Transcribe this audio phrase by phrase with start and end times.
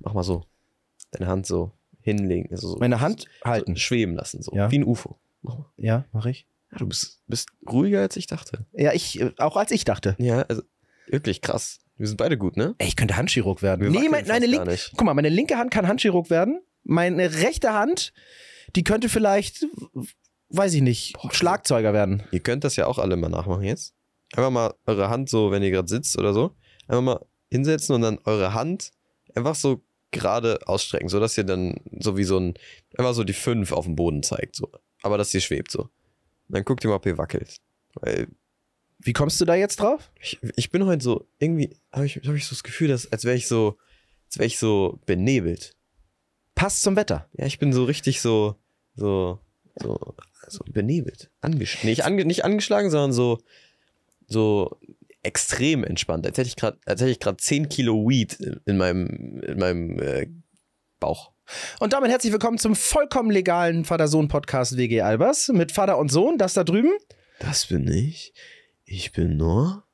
[0.00, 0.44] Mach mal so.
[1.12, 1.72] Deine Hand so
[2.02, 2.50] hinlegen.
[2.50, 3.76] Also so, Meine Hand so halten.
[3.76, 4.52] schweben lassen, so.
[4.54, 4.70] Ja.
[4.70, 5.18] Wie ein UFO.
[5.42, 5.66] Mach mal.
[5.76, 6.46] Ja, mache ich.
[6.72, 8.66] Ja, du bist, bist ruhiger, als ich dachte.
[8.72, 10.14] Ja, ich, äh, auch als ich dachte.
[10.18, 10.62] Ja, also
[11.08, 11.80] wirklich krass.
[11.96, 12.74] Wir sind beide gut, ne?
[12.78, 13.82] Ey, ich könnte Handchirurg werden.
[13.82, 16.60] Wir nee, mein, meine linke, guck mal, meine linke Hand kann Handchirurg werden.
[16.82, 18.14] Meine rechte Hand,
[18.74, 19.66] die könnte vielleicht,
[20.48, 22.22] weiß ich nicht, Schlagzeuger werden.
[22.30, 23.94] Ihr könnt das ja auch alle mal nachmachen jetzt.
[24.34, 26.54] Einfach mal eure Hand so, wenn ihr gerade sitzt oder so,
[26.86, 28.92] einfach mal hinsetzen und dann eure Hand
[29.34, 32.54] einfach so gerade ausstrecken, sodass ihr dann so wie so ein,
[32.96, 34.70] einfach so die 5 auf dem Boden zeigt, so.
[35.02, 35.82] Aber dass ihr schwebt, so.
[35.82, 35.90] Und
[36.48, 37.56] dann guckt ihr mal, ob ihr wackelt.
[37.94, 38.28] Weil
[38.98, 40.10] Wie kommst du da jetzt drauf?
[40.20, 43.24] ich, ich bin heute so, irgendwie habe ich, hab ich so das Gefühl, dass, als
[43.24, 43.78] wäre ich so,
[44.26, 45.74] als wäre ich so benebelt.
[46.54, 47.28] Passt zum Wetter.
[47.32, 48.56] Ja, ich bin so richtig so,
[48.94, 49.38] so,
[49.80, 50.14] so,
[50.48, 51.30] so benebelt.
[51.40, 53.38] Angesch nicht, ange nicht angeschlagen, sondern so,
[54.26, 54.78] so
[55.22, 56.26] extrem entspannt.
[56.26, 59.58] Als hätte ich gerade, als hätte ich gerade 10 Kilo Weed in, in meinem, in
[59.58, 60.26] meinem äh,
[60.98, 61.32] Bauch.
[61.80, 66.38] Und damit herzlich willkommen zum vollkommen legalen Vater-Sohn-Podcast WG Albers mit Vater und Sohn.
[66.38, 66.92] Das da drüben.
[67.40, 68.32] Das bin ich.
[68.84, 69.84] Ich bin nur.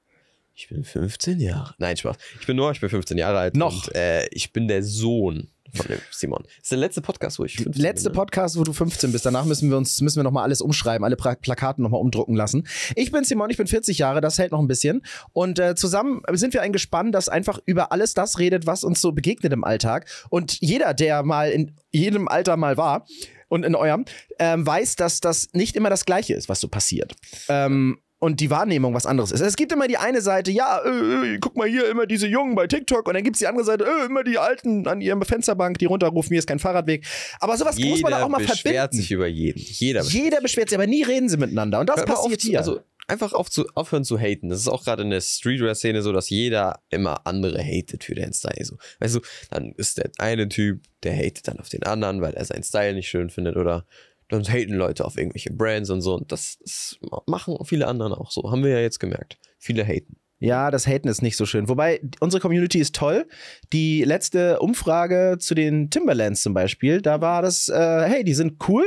[0.55, 1.75] Ich bin 15 Jahre.
[1.79, 2.17] Nein, Spaß.
[2.41, 3.57] Ich bin nur, ich bin 15 Jahre alt.
[3.57, 3.87] Noch.
[3.87, 6.43] Und, äh, ich bin der Sohn von dem Simon.
[6.45, 8.13] Das ist der letzte Podcast, wo ich 15 Letzte bin.
[8.13, 8.17] ne?
[8.17, 9.27] Podcast, wo du 15 bist.
[9.27, 12.67] Danach müssen wir uns, müssen wir nochmal alles umschreiben, alle pra Plakaten nochmal umdrucken lassen.
[12.95, 15.03] Ich bin Simon, ich bin 40 Jahre, das hält noch ein bisschen.
[15.33, 19.01] Und äh, zusammen sind wir ein Gespann, das einfach über alles das redet, was uns
[19.01, 20.07] so begegnet im Alltag.
[20.31, 23.07] Und jeder, der mal in jedem Alter mal war
[23.49, 24.05] und in eurem,
[24.39, 27.15] ähm, weiß, dass das nicht immer das Gleiche ist, was so passiert.
[27.49, 29.41] Ähm, und die Wahrnehmung was anderes ist.
[29.41, 32.55] Es gibt immer die eine Seite, ja, äh, äh, guck mal hier, immer diese Jungen
[32.55, 35.23] bei TikTok und dann gibt es die andere Seite, äh, immer die Alten an ihrem
[35.23, 37.07] Fensterbank, die runterrufen, hier ist kein Fahrradweg.
[37.41, 38.97] Aber sowas muss man Jeder auch mal beschwert verbinden.
[38.97, 39.61] sich über jeden.
[39.61, 41.81] Jeder Jeder beschwert sich, aber nie reden sie miteinander.
[41.81, 42.59] Und das mal passiert hier.
[42.59, 44.49] Also einfach auf zu, aufhören zu haten.
[44.49, 48.33] Das ist auch gerade in der Streetwear-Szene so, dass jeder immer andere hatet für den
[48.33, 48.65] Style.
[48.65, 48.77] So.
[49.01, 49.21] Weißt du,
[49.51, 52.95] dann ist der eine Typ, der hatet dann auf den anderen, weil er seinen Style
[52.95, 53.85] nicht schön findet oder
[54.29, 56.15] dann haten Leute auf irgendwelche Brands und so.
[56.15, 58.51] Und das, das machen viele anderen auch so.
[58.51, 59.39] Haben wir ja jetzt gemerkt.
[59.59, 60.17] Viele haten.
[60.39, 61.69] ja, das Haten ist nicht so schön.
[61.69, 63.27] Wobei, unsere Community ist toll.
[63.73, 68.69] Die letzte Umfrage zu den Timberlands zum Beispiel, da war das, äh, hey, die sind
[68.69, 68.85] cool,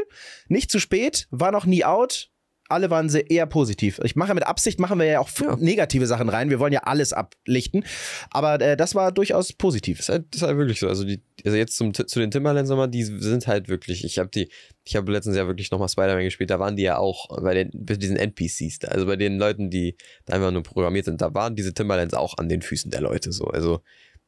[0.48, 2.29] nicht zu spät, war noch nie out.
[2.70, 4.00] Alle waren sehr eher positiv.
[4.04, 5.56] Ich mache mit Absicht, machen wir ja auch Ja.
[5.58, 6.50] negative Sachen rein.
[6.50, 7.84] Wir wollen ja alles ablichten.
[8.30, 9.98] Aber äh, das war durchaus positiv.
[9.98, 10.88] Das ist halt, das ist halt wirklich so.
[10.88, 14.30] Also, die, also jetzt zum, zu den Timberlands nochmal, die sind halt wirklich, ich habe
[14.30, 14.50] die,
[14.84, 17.72] ich habe letztens ja wirklich nochmal Spider-Man gespielt, da waren die ja auch bei, den,
[17.74, 21.34] bei diesen NPCs, da, also bei den Leuten, die da einfach nur programmiert sind, da
[21.34, 23.46] waren diese Timberlands auch an den Füßen der Leute so.
[23.46, 23.82] Also,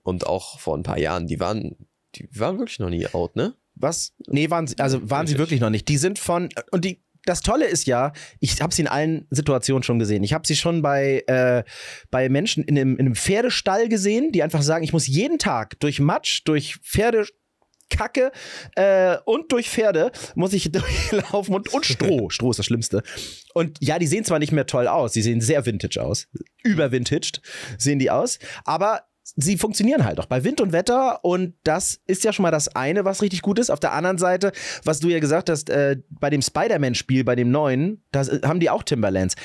[0.03, 1.75] und auch vor ein paar Jahren, die waren,
[2.15, 3.53] die waren wirklich noch nie out, ne?
[3.75, 4.13] Was?
[4.27, 5.87] Nee, waren sie, also waren sie wirklich noch nicht.
[5.87, 9.83] Die sind von, und die, das Tolle ist ja, ich habe sie in allen Situationen
[9.83, 10.23] schon gesehen.
[10.23, 11.63] Ich habe sie schon bei, äh,
[12.09, 15.79] bei Menschen in einem, in einem Pferdestall gesehen, die einfach sagen, ich muss jeden Tag
[15.79, 18.31] durch Matsch, durch Pferdekacke
[18.75, 22.29] äh, und durch Pferde muss ich durchlaufen und, und Stroh.
[22.31, 23.03] Stroh ist das Schlimmste.
[23.53, 26.27] Und ja, die sehen zwar nicht mehr toll aus, die sehen sehr vintage aus.
[26.63, 27.41] Übervintaged
[27.77, 32.23] sehen die aus, aber sie funktionieren halt auch bei Wind und Wetter und das ist
[32.23, 33.69] ja schon mal das eine, was richtig gut ist.
[33.69, 34.51] Auf der anderen Seite,
[34.83, 38.69] was du ja gesagt hast, äh, bei dem Spider-Man-Spiel, bei dem neuen, da haben die
[38.69, 39.35] auch Timberlands.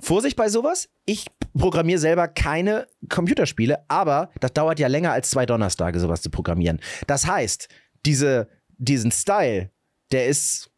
[0.00, 0.88] Vorsicht bei sowas.
[1.06, 6.30] Ich programmiere selber keine Computerspiele, aber das dauert ja länger als zwei Donnerstage, sowas zu
[6.30, 6.80] programmieren.
[7.06, 7.68] Das heißt,
[8.04, 9.70] diese, diesen Style,
[10.10, 10.70] der ist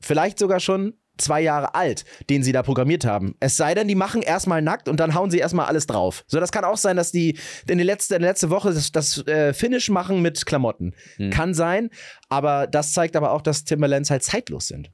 [0.00, 3.34] vielleicht sogar schon zwei Jahre alt, den sie da programmiert haben.
[3.40, 6.24] Es sei denn, die machen erstmal nackt und dann hauen sie erstmal alles drauf.
[6.26, 9.52] So, das kann auch sein, dass die in der letzten, letzten Woche das, das äh,
[9.52, 10.94] Finish machen mit Klamotten.
[11.16, 11.30] Hm.
[11.30, 11.90] Kann sein,
[12.28, 14.90] aber das zeigt aber auch, dass Timberlands halt zeitlos sind.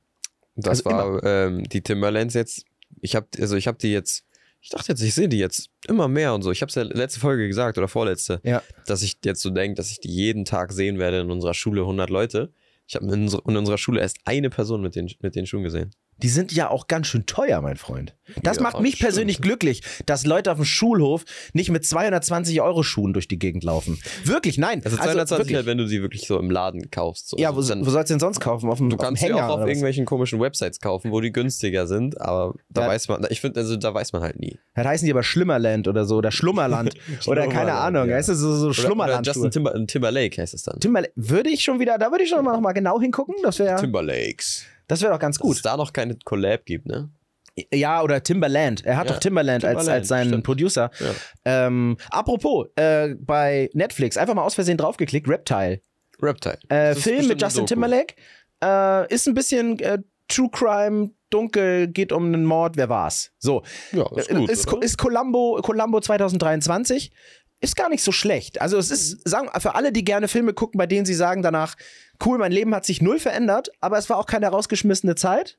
[0.57, 2.65] Das Also war ähm, die Timberlands jetzt.
[3.01, 4.25] Ich habe also ich habe die jetzt.
[4.61, 6.51] Ich dachte jetzt, ich sehe die jetzt immer mehr und so.
[6.51, 8.62] Ich habe es ja letzte Folge gesagt oder vorletzte, Ja.
[8.87, 11.83] dass ich jetzt so denke, dass ich die jeden Tag sehen werde in unserer Schule
[11.83, 12.51] 100 Leute.
[12.87, 15.91] Ich habe in, in unserer Schule erst eine Person mit den, mit den Schuhen gesehen.
[16.22, 18.14] Die sind ja auch ganz schön teuer, mein Freund.
[18.42, 19.08] Das Ja, macht mich stimmt.
[19.08, 23.64] persönlich glücklich, dass Leute auf dem Schulhof nicht mit 220 Euro Schuhen durch die Gegend
[23.64, 24.00] laufen.
[24.25, 24.80] Wirklich, nein.
[24.84, 25.56] Also 220 wirklich.
[25.56, 27.28] halt, wenn du sie wirklich so im Laden kaufst.
[27.28, 27.37] So.
[27.37, 28.70] Ja, wo, Also dann, wo sollst du denn sonst kaufen?
[28.70, 31.32] Auf dem, du auf kannst sie Hänger auch auf irgendwelchen komischen Websites kaufen, wo die
[31.32, 32.88] günstiger sind, aber da Ja.
[32.88, 34.58] weiß man, ich finde, also da weiß man halt nie.
[34.75, 36.94] Das heißen die aber Schlimmerland oder so, oder Schlummerland.
[37.26, 38.17] oder keine Ahnung, ja.
[38.17, 39.26] weißt du, so, so Oder, oder Schlummerland.
[39.26, 40.81] Justin Timber, Timberlake heißt es dann.
[40.81, 41.12] Timberlake.
[41.17, 43.34] Würde ich schon wieder, da würde ich schon mal noch mal genau hingucken.
[43.43, 44.64] Das wäre Timberlakes.
[44.88, 45.64] Das wär doch ganz Dass es gut.
[45.64, 47.10] da noch keine Collab gibt, ne?
[47.72, 48.84] Ja, oder Timberland.
[48.84, 50.44] Er hat Ja, doch Timberland, als, Timberland, als seinen stimmt.
[50.44, 50.90] Producer.
[50.98, 51.66] Ja.
[51.66, 55.81] Ähm, apropos, äh, bei Netflix, einfach mal aus Versehen draufgeklickt, Reptile.
[56.20, 56.58] Reptile.
[56.69, 57.66] Äh, Film mit Justin.
[57.66, 58.14] Timberlake.
[58.62, 63.31] Äh, ist ein bisschen äh, True Crime, dunkel, geht um einen Mord, wer war's?
[63.38, 63.62] So.
[63.92, 64.50] Ja, ist gut.
[64.50, 67.12] ist, ist Columbo, Columbo 2023.
[67.64, 68.61] ist gar nicht so schlecht.
[68.61, 71.76] Also es ist, sagen, für alle, die gerne Filme gucken, bei denen sie sagen danach,
[72.25, 75.58] cool, mein Leben hat sich null verändert, aber es war auch keine rausgeschmissene Zeit.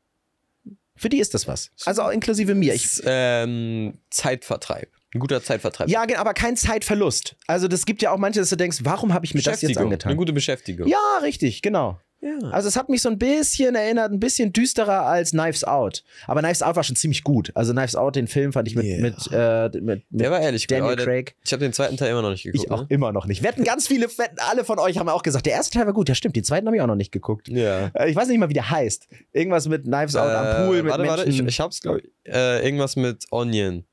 [0.95, 1.71] Für die ist das was.
[1.85, 2.73] Also auch inklusive mir.
[2.73, 4.89] Ich, Ist, ähm, Zeitvertreib.
[5.13, 5.89] Ein guter Zeitvertreib.
[5.89, 7.35] ja, aber kein Zeitverlust.
[7.47, 9.77] Also das gibt ja auch manche, dass du denkst, warum habe ich mir das jetzt
[9.77, 10.09] angetan?
[10.09, 10.87] Eine gute Beschäftigung.
[10.87, 11.99] Ja, richtig, genau.
[12.21, 12.39] Ja.
[12.49, 16.03] Also es hat mich so ein bisschen erinnert, ein bisschen düsterer als Knives Out.
[16.25, 17.51] Aber Knives Out war schon ziemlich gut.
[17.53, 18.97] Also Knives Out, den Film fand ich mit, Ja.
[18.99, 21.35] mit, äh, mit, mit Der war ehrlich Daniel der- Craig.
[21.45, 22.63] Ich habe den zweiten Teil immer noch nicht geguckt.
[22.65, 22.87] Ich auch Ne?
[22.89, 23.43] immer noch nicht.
[23.43, 24.07] Wetten ganz viele,
[24.37, 26.09] alle von euch haben auch gesagt, der erste Teil war gut.
[26.09, 27.47] Ja, stimmt, den zweiten habe ich auch noch nicht geguckt.
[27.49, 27.91] Ja.
[27.93, 29.07] Äh, Ich weiß nicht mal, wie der heißt.
[29.31, 32.09] Irgendwas mit Knives Out am Pool, mit warte, warte, ich, ich hab's, glaube ich.
[32.33, 33.83] Äh, irgendwas mit Onion.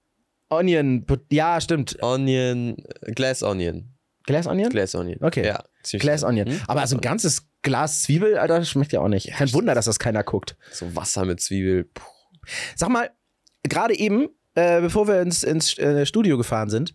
[0.49, 2.03] Onion, ja, stimmt.
[2.03, 3.92] Onion, äh, Glass Onion.
[4.25, 4.71] Glass Onion?
[4.71, 5.19] Glass Onion.
[5.23, 5.47] Okay.
[5.47, 5.65] Ja,
[5.99, 6.23] Glass.
[6.25, 6.49] Onion.
[6.49, 6.61] Hm?
[6.67, 9.31] Aber so ein ganzes Glas Zwiebel, Alter, schmeckt ja auch nicht.
[9.33, 10.57] Kein Wunder, dass das keiner guckt.
[10.71, 11.85] So Wasser mit Zwiebel.
[11.85, 12.03] Puh.
[12.75, 13.11] Sag mal,
[13.63, 16.93] gerade eben, äh, bevor wir ins, ins äh, Studio gefahren sind,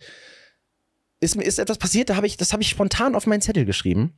[1.19, 3.65] ist mir ist etwas passiert, da habe ich, das habe ich spontan auf meinen Zettel
[3.65, 4.15] geschrieben,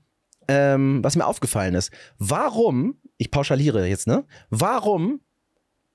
[0.48, 1.92] ähm, was mir aufgefallen ist.
[2.18, 4.26] Warum, ich pauschaliere jetzt, ne?
[4.50, 5.22] Warum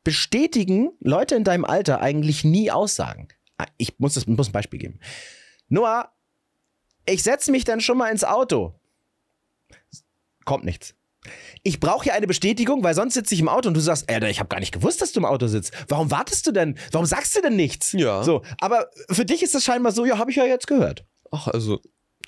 [0.03, 3.29] bestätigen Leute in deinem Alter eigentlich nie Aussagen?
[3.59, 5.01] Ah, Ich muss, das, muss ein Beispiel geben.
[5.69, 6.13] Noah,
[7.07, 8.75] ich setze mich dann schon mal ins Auto.
[10.45, 10.95] Kommt nichts.
[11.63, 14.29] Ich brauche hier eine Bestätigung, weil sonst sitze ich im Auto und du sagst, Alter,
[14.29, 15.73] ich habe gar nicht gewusst, dass du im Auto sitzt.
[15.89, 16.77] Warum wartest du denn?
[16.93, 17.93] Warum sagst du denn nichts?
[17.93, 18.23] Ja.
[18.23, 21.07] So, aber für dich ist das scheinbar so, ja, habe ich ja jetzt gehört.
[21.31, 21.81] Ach, also,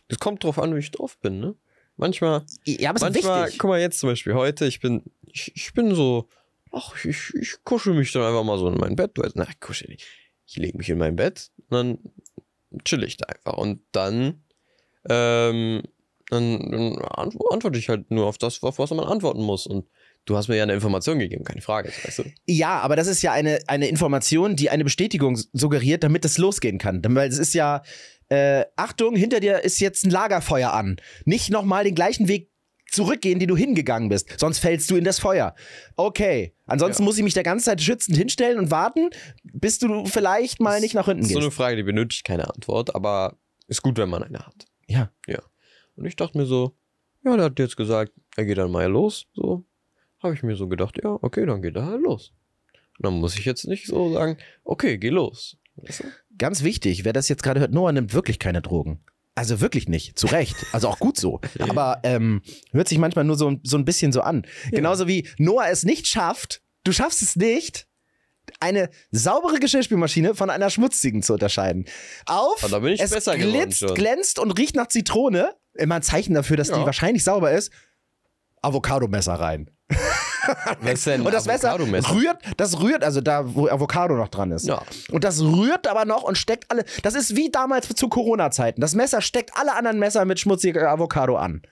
[0.08, 1.54] es kommt drauf an, wie ich drauf bin, ne?
[1.98, 3.58] Manchmal, Ja, aber es ist manchmal, wichtig.
[3.58, 6.28] guck mal jetzt zum Beispiel heute, ich bin, ich, ich bin so,
[6.72, 9.12] ach, ich, ich kuschel mich dann einfach mal so in mein Bett.
[9.34, 10.06] Na, ich kuschel nicht.
[10.46, 11.98] Ich lege mich in mein Bett und dann
[12.84, 13.54] chill ich da einfach.
[13.58, 14.42] Und dann,
[15.10, 15.82] ähm,
[16.30, 19.66] dann, dann antw- antworte ich halt nur auf das, auf was man antworten muss.
[19.66, 19.86] Und
[20.24, 22.24] du hast mir ja eine Information gegeben, keine Frage, weißt du?
[22.46, 26.78] Ja, aber das ist ja eine, eine Information, die eine Bestätigung suggeriert, damit es losgehen
[26.78, 27.00] kann.
[27.02, 27.82] Denn- Weil es ist ja,
[28.28, 30.96] äh, Achtung, hinter dir ist jetzt ein Lagerfeuer an.
[31.24, 32.50] Nicht nochmal den gleichen Weg
[32.90, 34.28] zurückgehen, den du hingegangen bist.
[34.38, 35.54] Sonst fällst du in das Feuer.
[35.96, 36.54] Okay.
[36.66, 37.04] Ansonsten Ja.
[37.06, 39.10] muss ich mich der ganze Zeit schützend hinstellen und warten,
[39.42, 41.46] bis du vielleicht mal nicht nach hinten Das ist so gehst.
[41.46, 43.36] eine Frage, die benötigt keine Antwort, aber
[43.68, 44.65] ist gut, wenn man eine hat.
[44.88, 45.10] Ja.
[45.26, 45.42] Ja.
[45.96, 46.76] Und ich dachte mir so,
[47.24, 49.26] ja, der hat jetzt gesagt, er geht dann mal los.
[49.34, 49.64] So,
[50.22, 52.32] habe ich mir so gedacht, ja, okay, dann geht er halt los.
[52.98, 55.58] Und dann muss ich jetzt nicht so sagen, okay, geh los.
[55.76, 56.04] Weißt du?
[56.38, 59.00] Ganz wichtig, wer das jetzt gerade hört, Noah nimmt wirklich keine Drogen.
[59.34, 60.56] Also wirklich nicht, zu Recht.
[60.72, 61.40] Also auch gut so.
[61.58, 62.42] Aber ähm,
[62.72, 64.46] hört sich manchmal nur so, so ein bisschen so an.
[64.70, 67.86] Genauso wie Noah es nicht schafft, du schaffst es nicht,
[68.60, 71.84] eine saubere Geschirrspülmaschine von einer schmutzigen zu unterscheiden.
[72.26, 73.94] Auf, Aber da bin ich es besser geworden glitzt, schon.
[73.94, 75.54] glänzt und riecht nach Zitrone.
[75.74, 76.86] Immer ein Zeichen dafür, dass die Ja.
[76.86, 77.70] wahrscheinlich sauber ist.
[78.62, 79.70] Avocadomesser rein.
[80.80, 84.66] Was denn Und das Messer rührt, das rührt, also da, wo Avocado noch dran ist.
[84.66, 84.82] Ja.
[85.10, 86.84] Und das rührt aber noch und steckt alle.
[87.02, 88.80] Das ist wie damals zu Corona-Zeiten.
[88.80, 91.62] Das Messer steckt alle anderen Messer mit schmutziger Avocado an.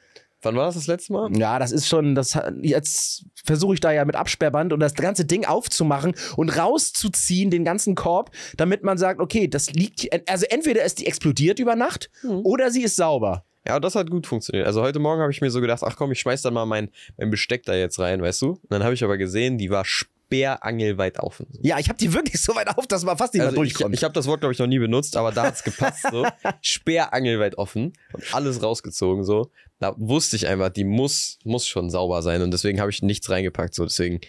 [0.45, 1.37] Wann war das das letzte Mal?
[1.37, 5.25] Ja, das ist schon, das jetzt versuche ich da ja mit Absperrband und das ganze
[5.25, 10.23] Ding aufzumachen und rauszuziehen, den ganzen Korb, damit man sagt, okay, das liegt hier.
[10.29, 13.45] Also entweder ist die explodiert über Nacht oder sie ist sauber.
[13.67, 14.67] Ja, das hat gut funktioniert.
[14.67, 16.91] Also heute Morgen habe ich mir so gedacht, ach komm, ich schmeiß dann mal mein,
[17.17, 18.51] mein Besteck da jetzt rein, weißt du?
[18.51, 21.47] Und dann habe ich aber gesehen, die war sperrangelweit offen.
[21.63, 23.73] Ja, ich habe die wirklich so weit auf, dass man fast nicht mehr Also ich,
[23.73, 23.95] durchkommt.
[23.95, 26.07] ich habe das Wort, glaube ich, noch nie benutzt, aber da hat's gepasst.
[26.11, 26.27] So.
[26.61, 29.25] Sperrangelweit offen und alles rausgezogen.
[29.25, 29.51] So.
[29.85, 33.29] Da wusste ich einfach, die muss, muss schon sauber sein und deswegen habe ich nichts
[33.29, 33.75] reingepackt.
[33.75, 33.85] So.
[33.85, 34.23] Deswegen,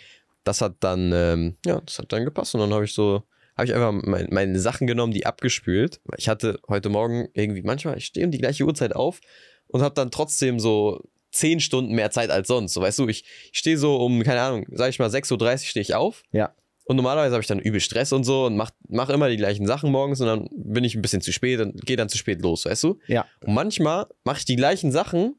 [0.43, 3.23] das hat dann, ähm, ja, das hat dann gepasst und dann habe ich so,
[3.55, 6.01] habe ich einfach mein, meine Sachen genommen, die abgespült.
[6.17, 9.21] Ich hatte heute Morgen irgendwie, manchmal, ich stehe um die gleiche Uhrzeit auf
[9.67, 12.73] und habe dann trotzdem so zehn Stunden mehr Zeit als sonst.
[12.73, 15.57] So, weißt du, ich, ich stehe so um, keine Ahnung, sag ich mal, 6.30 Uhr
[15.59, 16.23] stehe ich auf.
[16.33, 16.53] Ja.
[16.83, 19.65] Und normalerweise habe ich dann übel Stress und so und mach, mach immer die gleichen
[19.65, 22.41] Sachen morgens und dann bin ich ein bisschen zu spät und gehe dann zu spät
[22.41, 22.99] los, weißt du?
[23.07, 23.25] Ja.
[23.39, 25.35] Und manchmal mache ich die gleichen Sachen,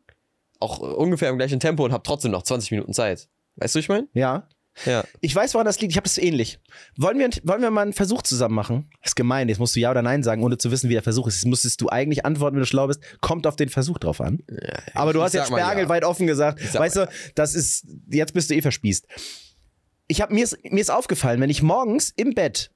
[0.66, 3.28] auch ungefähr im gleichen Tempo und habe trotzdem noch 20 Minuten Zeit.
[3.56, 4.08] Weißt du, ich meine?
[4.12, 4.48] Ja.
[4.84, 5.04] Ja.
[5.20, 5.92] Ich weiß, woran das liegt.
[5.92, 6.58] Ich habe das ähnlich.
[6.96, 8.90] Wollen wir, wollen wir mal einen Versuch zusammen machen?
[9.00, 9.48] Das ist gemein.
[9.48, 11.36] Jetzt musst du Ja oder Nein sagen, ohne zu wissen, wie der Versuch ist.
[11.36, 13.00] Jetzt müsstest du eigentlich antworten, wenn du schlau bist.
[13.20, 14.42] Kommt auf den Versuch drauf an.
[14.50, 15.88] ja Aber du hast jetzt Sperrangel ja.
[15.88, 16.60] weit offen gesagt.
[16.60, 19.06] sag Weißt du, das ist, jetzt bist du eh verspießt.
[20.08, 22.70] Ich hab, mir, ist, mir ist aufgefallen, wenn ich morgens im Bett,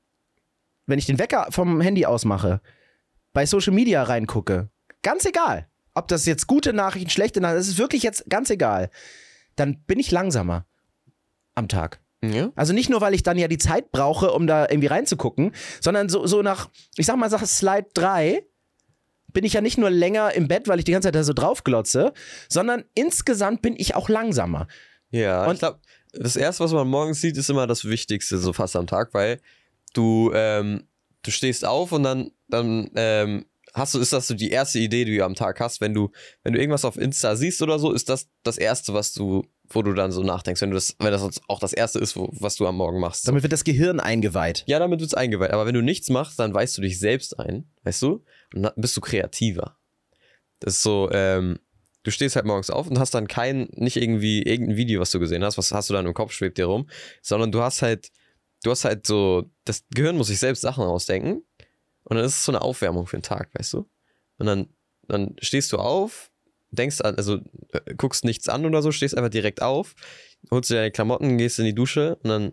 [0.87, 2.61] wenn ich den Wecker vom Handy ausmache,
[3.33, 4.71] bei Social Media reingucke,
[5.03, 8.91] ganz egal, ob das jetzt gute Nachrichten, schlechte Nachrichten, das ist wirklich jetzt ganz egal,
[9.57, 10.67] dann bin ich langsamer
[11.55, 12.01] am Tag.
[12.23, 12.53] Ja?
[12.55, 16.09] Also nicht nur, weil ich dann ja die Zeit brauche, um da irgendwie reinzugucken, sondern
[16.09, 18.45] so, so nach, ich sag mal, sag Slide 3
[19.33, 21.33] bin ich ja nicht nur länger im Bett, weil ich die ganze Zeit da so
[21.33, 22.13] drauf glotze,
[22.49, 24.67] sondern insgesamt bin ich auch langsamer.
[25.11, 25.81] Ja, Und- ich glaube,
[26.13, 29.41] das erste, was man morgens sieht, ist immer das Wichtigste, so fast am Tag, weil
[29.95, 30.89] du, ähm,
[31.23, 35.05] du stehst auf und dann, dann ähm, hast du, ist das so die erste Idee,
[35.05, 36.11] die du am Tag hast, wenn du,
[36.43, 39.83] wenn du irgendwas auf Insta siehst oder so, ist das das erste, was du, wo
[39.83, 42.57] du dann so nachdenkst, wenn du das, wenn das auch das erste ist, wo, was
[42.57, 43.27] du am Morgen machst.
[43.29, 44.65] Damit wird das Gehirn eingeweiht.
[44.67, 45.53] Ja, damit wird's eingeweiht.
[45.53, 48.25] Aber wenn du nichts machst, dann weißt du dich selbst ein, weißt du?
[48.55, 49.77] Und dann bist du kreativer.
[50.59, 51.59] Das ist so, ähm,
[52.03, 55.21] du stehst halt morgens auf und hast dann kein, nicht irgendwie irgendein Video, was du
[55.21, 56.89] gesehen hast, was hast du dann im Kopf, schwebt dir rum,
[57.23, 58.11] sondern du hast halt,
[58.63, 61.43] du hast halt so, das Gehirn muss sich selbst Sachen ausdenken
[62.11, 63.89] und dann ist es so eine Aufwärmung für den Tag, weißt du?
[64.39, 64.69] Und dann,
[65.07, 66.33] dann stehst du auf,
[66.73, 67.37] denkst an, also
[67.73, 69.95] äh, guckst nichts an oder so, stehst einfach direkt auf,
[70.51, 72.53] holst dir deine Klamotten, gehst in die Dusche und dann,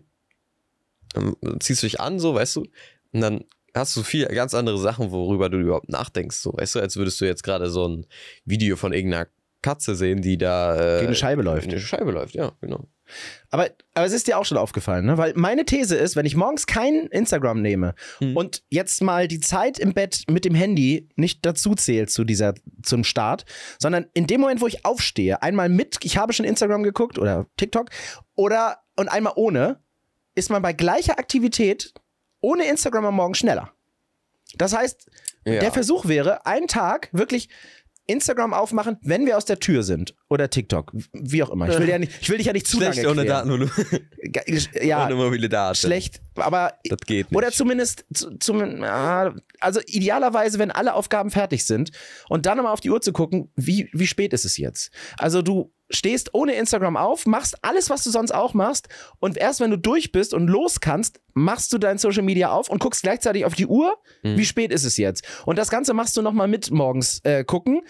[1.12, 2.66] dann ziehst du dich an, so, weißt du?
[3.12, 6.80] Und dann hast du viel ganz andere Sachen, worüber du überhaupt nachdenkst, so, weißt du,
[6.80, 8.06] als würdest du jetzt gerade so ein
[8.44, 9.26] Video von irgendeiner
[9.62, 11.62] Katze sehen, die da äh, Gegen eine Scheibe läuft.
[11.62, 12.86] Gegen eine Scheibe läuft, ja, genau.
[13.50, 15.18] Aber, aber es ist dir auch schon aufgefallen, ne?
[15.18, 18.36] Weil meine These ist, wenn ich morgens kein Instagram nehme Hm.
[18.36, 22.54] und jetzt mal die Zeit im Bett mit dem Handy nicht dazu zählt zu dieser,
[22.82, 23.44] zum Start,
[23.78, 27.46] sondern in dem Moment, wo ich aufstehe, einmal mit, ich habe schon Instagram geguckt oder
[27.56, 27.90] TikTok,
[28.34, 29.80] oder und einmal ohne,
[30.34, 31.92] ist man bei gleicher Aktivität
[32.40, 33.72] ohne Instagram am Morgen schneller.
[34.56, 35.08] Das heißt,
[35.44, 35.60] Ja.
[35.60, 37.48] der Versuch wäre, einen Tag wirklich
[38.08, 40.14] Instagram aufmachen, wenn wir aus der Tür sind.
[40.28, 40.92] Oder TikTok.
[41.12, 41.68] Wie auch immer.
[41.68, 43.70] Ich will, ja nicht, ich will dich ja nicht zu Schlecht lange ohne quälen.
[43.70, 45.76] Daten, Ja, ohne mobile Daten.
[45.76, 47.36] schlecht, aber Das geht nicht.
[47.36, 48.82] oder zumindest zu, zum,
[49.60, 51.90] also idealerweise, wenn alle Aufgaben fertig sind
[52.28, 54.90] und dann nochmal auf die Uhr zu gucken, wie, wie spät ist es jetzt?
[55.18, 58.88] Also du stehst ohne Instagram auf, machst alles, was du sonst auch machst
[59.20, 62.68] und erst wenn du durch bist und los kannst, machst du dein Social Media auf
[62.68, 64.36] und guckst gleichzeitig auf die Uhr, Mhm.
[64.36, 65.24] wie spät ist es jetzt?
[65.46, 67.80] Und das Ganze machst du nochmal mit morgens äh, gucken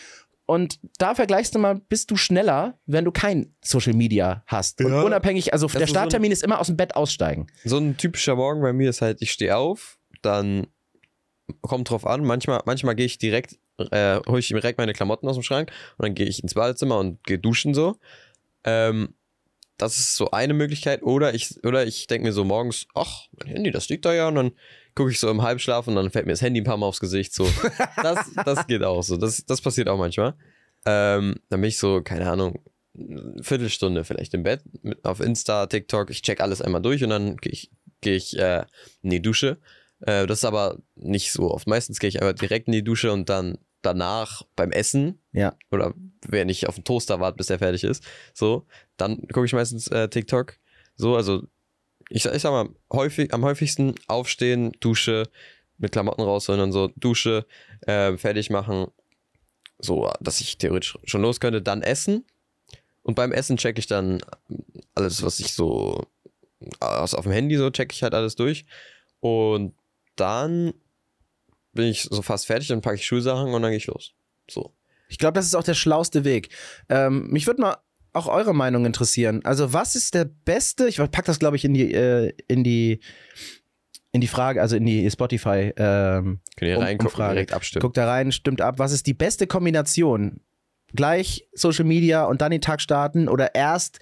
[0.47, 4.81] und da vergleichst du mal, bist du schneller, wenn du kein Social Media hast.
[4.81, 5.03] Und Ja.
[5.03, 7.49] unabhängig, also der ist so ein- Starttermin ist immer aus dem Bett aussteigen.
[7.65, 10.67] So ein typischer Morgen bei mir ist halt, ich stehe auf, dann
[11.63, 15.37] kommt drauf an, manchmal, manchmal gehe ich direkt, äh, hole ich direkt meine Klamotten aus
[15.37, 17.97] dem Schrank und dann gehe ich ins Badezimmer und gehe duschen so.
[18.65, 19.15] Ähm,
[19.79, 21.03] das ist so eine Möglichkeit.
[21.03, 24.29] Oder ich, oder ich denke mir so morgens, ach, mein Handy, das liegt da ja.
[24.29, 24.53] Und dann
[24.95, 27.01] gucke ich so im Halbschlaf und dann fällt mir das Handy ein paar Mal aufs
[27.01, 27.33] Gesicht.
[27.33, 27.49] So.
[28.03, 29.17] Das, das geht auch so.
[29.17, 30.35] Das, das passiert auch manchmal.
[30.85, 32.61] Ähm, dann bin ich so, keine Ahnung,
[32.99, 36.11] eine Viertelstunde vielleicht im Bett mit, auf Insta, TikTok.
[36.11, 37.71] Ich check alles einmal durch und dann gehe ich,
[38.01, 38.65] geh ich äh,
[39.03, 39.59] in die Dusche.
[40.01, 41.69] Äh, das ist aber nicht so oft.
[41.69, 43.59] Meistens gehe ich einfach direkt in die Dusche und dann
[43.93, 45.55] danach beim Essen Ja.
[45.71, 45.95] oder
[46.27, 48.05] wenn ich auf den Toaster warte, bis der fertig ist,
[48.35, 48.67] so,
[48.97, 50.57] dann gucke ich meistens äh, TikTok.
[50.97, 51.43] So, also
[52.11, 55.29] ich, sag- ich sag mal, häufig, am häufigsten aufstehen, Dusche,
[55.79, 57.47] mit Klamotten rausholen und so, Dusche,
[57.83, 58.87] äh, fertig machen,
[59.79, 62.25] so, dass ich theoretisch schon los könnte, dann essen.
[63.03, 64.21] Und beim Essen checke ich dann
[64.95, 66.05] alles, was ich so
[66.81, 68.67] aus auf dem Handy so checke ich halt alles durch.
[69.21, 69.75] Und
[70.17, 70.75] dann
[71.79, 74.13] bin ich so fast fertig, dann packe ich Schulsachen und dann gehe ich los.
[74.51, 74.75] So.
[75.09, 76.51] Ich glaube, das ist auch der schlauste Weg.
[76.89, 77.77] Ähm, mich würde mal
[78.13, 79.41] auch eure Meinung interessieren.
[79.45, 80.89] Also, was ist der beste?
[80.89, 83.01] Ich pack das, glaube ich, in die, äh, in die,
[84.13, 85.73] in die Frage, also in die Spotify.
[85.77, 87.35] Ähm, Könnt ihr Um- reingucken, Umfrage.
[87.35, 87.81] direkt abstimmen.
[87.83, 88.79] guckt da rein, stimmt ab.
[88.79, 90.41] Was ist die beste Kombination?
[90.95, 94.01] Gleich Social Media und dann den Tag starten oder erst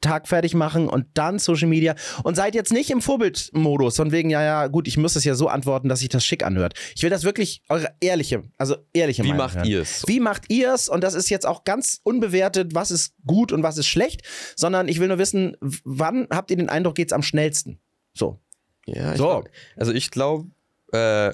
[0.00, 4.30] Tag fertig machen und dann Social Media und seid jetzt nicht im Vorbildmodus von wegen,
[4.30, 6.74] ja, ja, gut, ich muss es ja so antworten, dass sich das schick anhört.
[6.96, 9.66] Ich will das wirklich eure ehrliche, also ehrliche Wie Meinung macht hören.
[9.66, 10.04] ihr es?
[10.06, 10.88] Wie macht ihr es?
[10.88, 14.22] Und das ist jetzt auch ganz unbewertet, was ist gut und was ist schlecht,
[14.56, 17.78] sondern ich will nur wissen, wann habt ihr den Eindruck, geht's am schnellsten?
[18.14, 18.38] So.
[18.86, 19.24] Ja, ich So.
[19.26, 20.48] glaub, also ich glaube,
[20.92, 21.32] äh,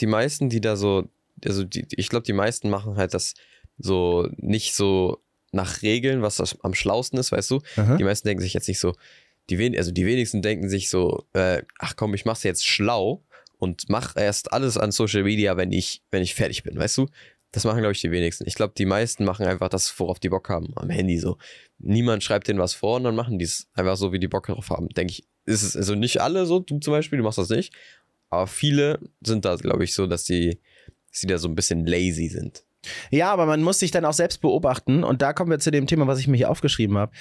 [0.00, 1.08] die meisten, die da so,
[1.44, 3.34] also die, ich glaube, die meisten machen halt das
[3.78, 7.60] so nicht so nach Regeln, was das am schlausten ist, weißt du?
[7.76, 7.96] Aha.
[7.96, 8.94] Die meisten denken sich jetzt nicht so,
[9.50, 13.24] die wen also die wenigsten denken sich so, äh, ach komm, ich mach's jetzt schlau
[13.58, 17.06] und mach erst alles an Social Media, wenn ich, wenn ich fertig bin, weißt du?
[17.50, 18.44] Das machen, glaube ich, die wenigsten.
[18.46, 21.38] Ich glaube, die meisten machen einfach das, worauf die Bock haben, am Handy so.
[21.78, 24.46] Niemand schreibt denen was vor und dann machen die es einfach so, wie die Bock
[24.46, 24.90] drauf haben.
[24.90, 27.72] Denke ich, ist es, also nicht alle so, du zum Beispiel, du machst das nicht,
[28.28, 30.58] aber viele sind da, glaube ich, so, dass die,
[31.10, 32.64] dass die da so ein bisschen lazy sind.
[33.10, 35.86] Ja, aber man muss sich dann auch selbst beobachten und da kommen wir zu dem
[35.86, 37.12] Thema, was ich mir hier aufgeschrieben habe.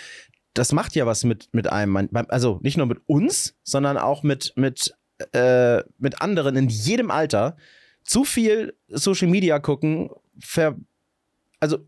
[0.53, 4.53] Das macht ja was mit, mit einem, also nicht nur mit uns, sondern auch mit,
[4.55, 4.95] mit,
[5.33, 7.57] äh, mit anderen in jedem Alter.
[8.03, 10.09] Zu viel Social Media gucken,
[10.39, 10.75] ver,
[11.59, 11.79] also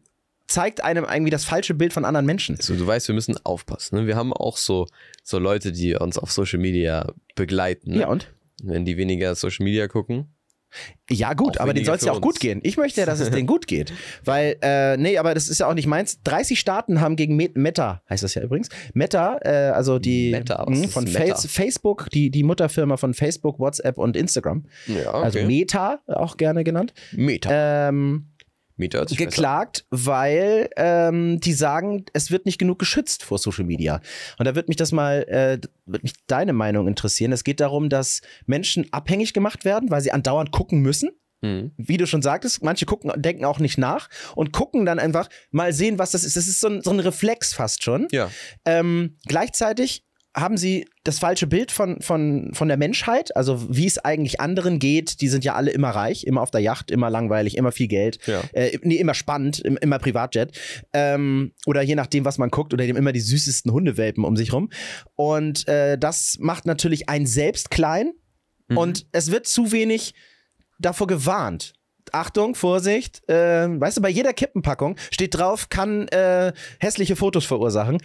[0.50, 2.58] zeigt einem irgendwie das falsche Bild von anderen Menschen.
[2.58, 3.96] Also du weißt, wir müssen aufpassen.
[3.96, 4.08] Ne?
[4.08, 4.88] Wir haben auch so,
[5.24, 7.92] so Leute, die uns auf Social Media begleiten.
[7.92, 8.02] Ne?
[8.02, 8.34] Ja, und?
[8.62, 10.28] Wenn die weniger Social Media gucken,
[11.10, 12.60] Ja, gut, Auch aber denen soll es ja auch gut gehen.
[12.64, 13.92] Ich möchte ja, dass es denen gut geht.
[14.24, 16.22] Weil, äh, nee, aber das ist ja auch nicht meins.
[16.24, 18.70] 30 Staaten haben gegen Me- Meta, heißt das ja übrigens.
[18.94, 21.20] Meta, äh, also die Meta, mh, ist von Meta?
[21.20, 24.66] Face, Facebook, die, die Mutterfirma von Facebook, WhatsApp und Instagram.
[24.88, 26.94] Ja, Also Meta, auch gerne genannt.
[27.14, 27.90] Meta.
[27.90, 28.28] Ähm,
[28.80, 33.66] Hört sich besser geklagt, weil ähm, die sagen, es wird nicht genug geschützt vor Social
[33.66, 34.02] Media.
[34.38, 37.32] Und da wird mich das mal, äh, wird mich deine Meinung interessieren.
[37.32, 41.10] Es geht darum, dass Menschen abhängig gemacht werden, weil sie andauernd gucken müssen.
[41.42, 41.72] Mhm.
[41.78, 45.74] Wie du schon sagtest, manche gucken, denken auch nicht nach und gucken dann einfach mal
[45.74, 46.36] sehen, was das ist.
[46.36, 48.08] Das ist so ein, so ein Reflex fast schon.
[48.12, 48.30] Ja.
[48.66, 50.06] Ähm, gleichzeitig
[50.40, 54.80] haben sie das falsche Bild von, von, von der Menschheit, also wie es eigentlich anderen
[54.80, 55.22] geht.
[55.22, 58.20] Die sind ja alle immer reich, immer auf der Yacht, immer langweilig, immer viel Geld.
[58.28, 58.42] Ja.
[58.54, 60.60] Äh, nee, immer spannend, im- immer Privatjet.
[60.94, 64.54] Ähm, oder je nachdem, was man guckt, oder haben immer die süßesten Hundewelpen um sich
[64.54, 64.70] rum.
[65.16, 68.14] Und äh, das macht natürlich einen selbst klein.
[68.68, 68.78] Mhm.
[68.78, 70.14] Und es wird zu wenig
[70.80, 71.74] davor gewarnt.
[72.12, 78.00] Achtung, Vorsicht, äh, weißt du, bei jeder Kippenpackung steht drauf, kann äh, hässliche Fotos verursachen.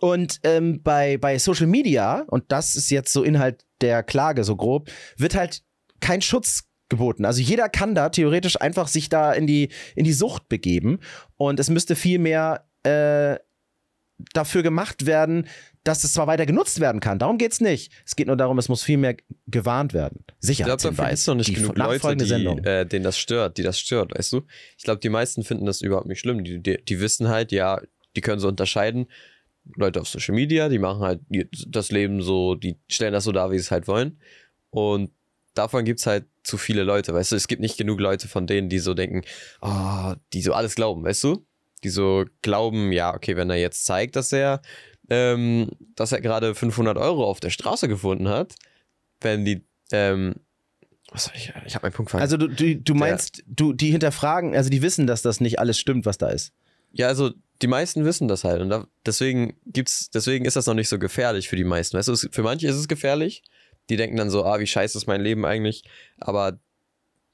[0.00, 4.56] Und ähm, bei, bei Social Media, und das ist jetzt so Inhalt der Klage so
[4.56, 5.62] grob, wird halt
[6.00, 7.24] kein Schutz geboten.
[7.24, 11.00] Also jeder kann da theoretisch einfach sich da in die, in die Sucht begeben.
[11.36, 13.36] Und es müsste viel mehr äh,
[14.32, 15.48] dafür gemacht werden,
[15.84, 17.18] dass es zwar weiter genutzt werden kann.
[17.18, 17.92] Darum geht's nicht.
[18.04, 20.24] Es geht nur darum, es muss viel mehr gewarnt werden.
[20.42, 21.20] Ich glaube, dafür gibt Sicherheitshinweis.
[21.20, 22.58] es noch nicht Die genug Leute, die, Sendung.
[22.64, 24.42] äh, denen das stört, die das stört, weißt du?
[24.76, 26.42] Ich glaube, die meisten finden das überhaupt nicht schlimm.
[26.44, 27.80] Die, die, die wissen halt, ja,
[28.16, 29.06] die können so unterscheiden.
[29.74, 31.20] Leute auf Social Media, die machen halt
[31.68, 34.18] das Leben so, die stellen das so dar, wie sie es halt wollen.
[34.70, 35.10] Und
[35.54, 37.36] davon gibt es halt zu viele Leute, weißt du?
[37.36, 39.22] Es gibt nicht genug Leute von denen, die so denken,
[39.60, 41.46] ah, die so alles glauben, weißt du?
[41.82, 44.62] Die so glauben, ja, okay, wenn er jetzt zeigt, dass er,
[45.10, 48.54] ähm, dass er gerade 500 Euro auf der Straße gefunden hat,
[49.20, 50.34] wenn die, ähm,
[51.10, 52.34] was soll ich, ich habe meinen Punkt vergessen.
[52.34, 55.78] Also du, du, du meinst, du, die hinterfragen, also die wissen, dass das nicht alles
[55.78, 56.52] stimmt, was da ist.
[56.96, 57.30] Ja, also
[57.62, 60.98] die meisten wissen das halt und da, deswegen gibt's, deswegen ist das noch nicht so
[60.98, 61.96] gefährlich für die meisten.
[61.96, 63.42] Weißt du, für manche ist es gefährlich.
[63.88, 65.84] Die denken dann so, ah, wie scheiße ist mein Leben eigentlich.
[66.18, 66.58] Aber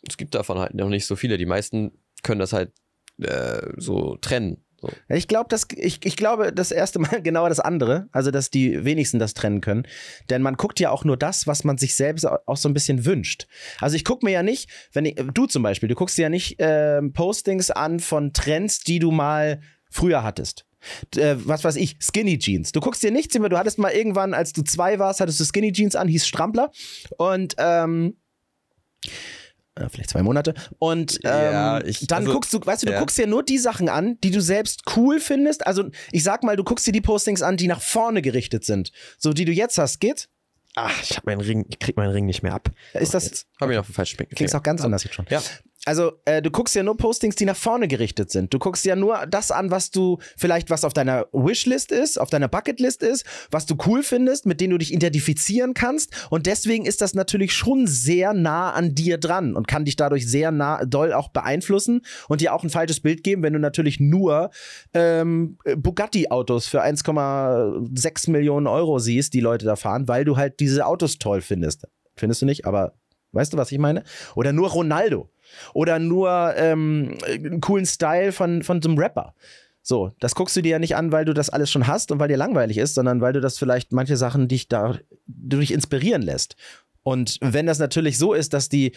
[0.06, 1.38] es gibt davon halt noch nicht so viele.
[1.38, 1.92] Die meisten
[2.22, 2.72] können das halt
[3.18, 4.64] äh, so trennen.
[4.82, 4.90] So.
[5.08, 8.84] Ich glaube, das, ich, ich glaube, das erste Mal genau das andere, also dass die
[8.84, 9.86] wenigsten das trennen können.
[10.28, 12.74] Denn man guckt ja auch nur das, was man sich selbst au- auch so ein
[12.74, 13.46] bisschen wünscht.
[13.80, 16.28] Also ich gucke mir ja nicht, wenn ich, du zum Beispiel, du guckst dir ja
[16.28, 20.66] nicht ähm, Postings an von Trends, die du mal früher hattest.
[21.14, 22.72] Äh, was weiß ich, Skinny Jeans.
[22.72, 25.44] Du guckst dir nichts immer, du hattest mal irgendwann, als du zwei warst, hattest du
[25.44, 26.72] Skinny Jeans an, hieß Strampler.
[27.18, 28.16] Und ähm,
[29.74, 30.54] äh, vielleicht zwei Monate.
[30.78, 32.98] Und ähm, Ja, ich- dann also, guckst du, weißt du, du ja.
[32.98, 35.66] guckst dir nur die Sachen an, die du selbst cool findest.
[35.66, 38.92] Also ich sag mal, du guckst dir die Postings an, die nach vorne gerichtet sind.
[39.18, 40.28] So, die du jetzt hast, geht?
[40.74, 42.70] Ach, ich habe meinen Ring, ich krieg meinen Ring nicht mehr ab.
[42.94, 45.26] Ist das, Habe ich falschen Spick klingst auch ganz anders jetzt schon.
[45.28, 45.42] Ja.
[45.84, 48.54] Also, äh, du guckst ja nur Postings, die nach vorne gerichtet sind.
[48.54, 52.30] Du guckst ja nur das an, was du vielleicht, was auf deiner Wishlist ist, auf
[52.30, 56.28] deiner Bucketlist ist, was du cool findest, mit denen du dich identifizieren kannst.
[56.30, 60.28] Und deswegen ist das natürlich schon sehr nah an dir dran und kann dich dadurch
[60.28, 63.98] sehr nah, doll auch beeinflussen und dir auch ein falsches Bild geben, wenn du natürlich
[63.98, 64.50] nur
[64.94, 70.86] ähm, Bugatti-Autos für 1,6 Millionen Euro siehst, die Leute da fahren, weil du halt diese
[70.86, 71.88] Autos toll findest.
[72.14, 72.66] Findest du nicht?
[72.66, 72.94] Aber
[73.32, 74.04] weißt du, was ich meine?
[74.36, 75.28] Oder nur Ronaldo.
[75.74, 79.34] Oder nur ähm, einen coolen Style von, von so einem Rapper.
[79.82, 82.20] So, das guckst du dir ja nicht an, weil du das alles schon hast und
[82.20, 85.72] weil dir langweilig ist, sondern weil du das vielleicht manche Sachen dich da du dich
[85.72, 86.56] inspirieren lässt.
[87.02, 88.92] Und wenn das natürlich so ist, dass die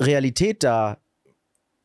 [0.00, 0.98] Realität da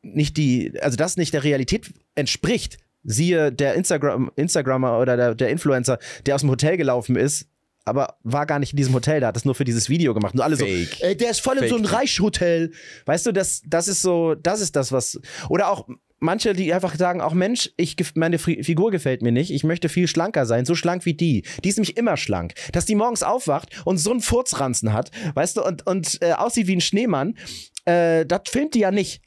[0.02, 5.50] nicht die, also das nicht der Realität entspricht, siehe der Instagram, Instagrammer oder der, der
[5.50, 7.49] Influencer, der aus dem Hotel gelaufen ist,
[7.84, 10.34] aber war gar nicht in diesem Hotel, der hat das nur für dieses Video gemacht.
[10.34, 10.96] Und alle Fake.
[10.98, 11.98] so, ey, der ist voll in so einem Fake.
[12.00, 12.72] Reichshotel.
[13.06, 15.20] Weißt du, das, das ist so, das ist das, was.
[15.48, 15.88] Oder auch
[16.18, 19.88] manche, die einfach sagen, auch Mensch, ich, meine Fi- Figur gefällt mir nicht, ich möchte
[19.88, 21.44] viel schlanker sein, so schlank wie die.
[21.64, 22.52] Die ist nämlich immer schlank.
[22.72, 26.66] Dass die morgens aufwacht und so einen Furzranzen hat, weißt du, und, und äh, aussieht
[26.66, 27.38] wie ein Schneemann,
[27.86, 29.22] äh, das filmt die ja nicht.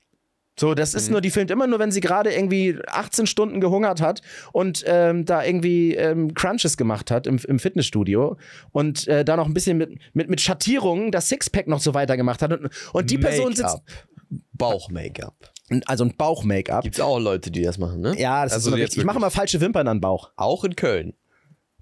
[0.60, 4.02] So, das ist nur, die filmt immer nur, wenn sie gerade irgendwie 18 Stunden gehungert
[4.02, 8.38] hat und ähm, da irgendwie ähm, Crunches gemacht hat im, im Fitnessstudio
[8.72, 12.18] und äh, da noch ein bisschen mit, mit, mit Schattierungen das Sixpack noch so weiter
[12.18, 12.54] gemacht hat.
[12.54, 13.64] Und, und die Person sitzt.
[13.64, 14.08] Make-up.
[14.54, 15.52] Bauch-Make-up.
[15.86, 16.84] Also ein Bauch-Make-up.
[16.84, 18.16] Gibt's auch Leute, die das machen, ne?
[18.20, 19.02] Ja, das Also ist immer.
[19.02, 20.32] Ich mache immer falsche Wimpern an Bauch.
[20.36, 21.14] Auch in Köln.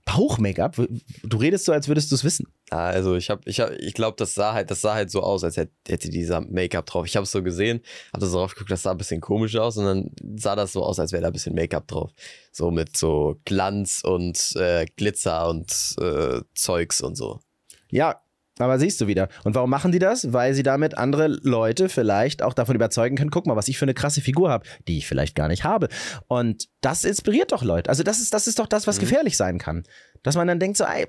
[0.05, 0.77] Bauch-Make-up?
[1.23, 2.47] Du redest so, als würdest du es wissen.
[2.73, 5.21] Ah, Also ich habe, ich hab, ich glaube, das sah halt, das sah halt so
[5.21, 7.05] aus, als hätte, hätte dieser Make-up drauf.
[7.05, 7.81] Ich habe es so gesehen,
[8.13, 10.81] habe so drauf geguckt, das sah ein bisschen komisch aus und dann sah das so
[10.84, 12.12] aus, als wäre da ein bisschen Make-up drauf.
[12.53, 17.41] So mit so Glanz und äh, Glitzer und äh, Zeugs und so.
[17.89, 18.21] Ja,
[18.60, 19.27] Aber siehst du wieder.
[19.43, 20.31] Und warum machen die das?
[20.34, 23.86] Weil sie damit andere Leute vielleicht auch davon überzeugen können, guck mal, was ich für
[23.86, 25.88] eine krasse Figur habe, die ich vielleicht gar nicht habe.
[26.27, 27.89] Und das inspiriert doch Leute.
[27.89, 29.01] Also das ist, das ist doch das, was Mhm.
[29.01, 29.84] gefährlich sein kann.
[30.23, 31.05] Dass man dann denkt so, ey,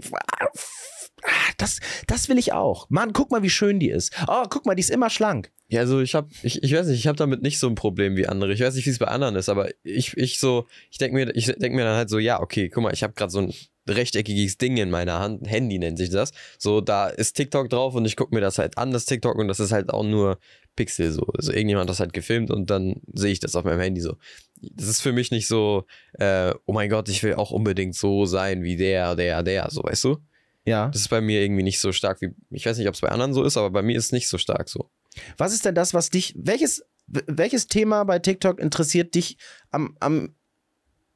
[1.59, 2.88] das, das will ich auch.
[2.90, 4.12] Mann, guck mal, wie schön die ist.
[4.27, 5.53] Oh, guck mal, die ist immer schlank.
[5.68, 8.16] Ja, also ich habe, ich, ich weiß nicht, ich habe damit nicht so ein Problem
[8.16, 8.53] wie andere.
[8.53, 11.35] Ich weiß nicht, wie es bei anderen ist, aber ich, ich so, ich denke mir,
[11.35, 13.55] ich denk mir dann halt so, ja, okay, guck mal, ich habe gerade so ein
[13.88, 16.33] rechteckiges Ding in meiner Hand, Handy nennt sich das.
[16.59, 19.48] So, da ist TikTok drauf und ich gucke mir das halt an, das TikTok, und
[19.48, 20.38] das ist halt auch nur
[20.77, 21.22] Pixel so.
[21.37, 24.16] Also irgendjemand hat das halt gefilmt und dann sehe ich das auf meinem Handy so.
[24.61, 28.27] Das ist für mich nicht so, äh, oh mein Gott, ich will auch unbedingt so
[28.27, 30.18] sein wie der, der, der, so, weißt du?
[30.64, 30.88] Ja.
[30.88, 33.09] Das ist bei mir irgendwie nicht so stark wie, ich weiß nicht, ob es bei
[33.09, 34.90] anderen so ist, aber bei mir ist es nicht so stark so.
[35.37, 39.37] Was ist denn das, was dich, welches, welches Thema bei TikTok interessiert dich
[39.70, 40.35] am, am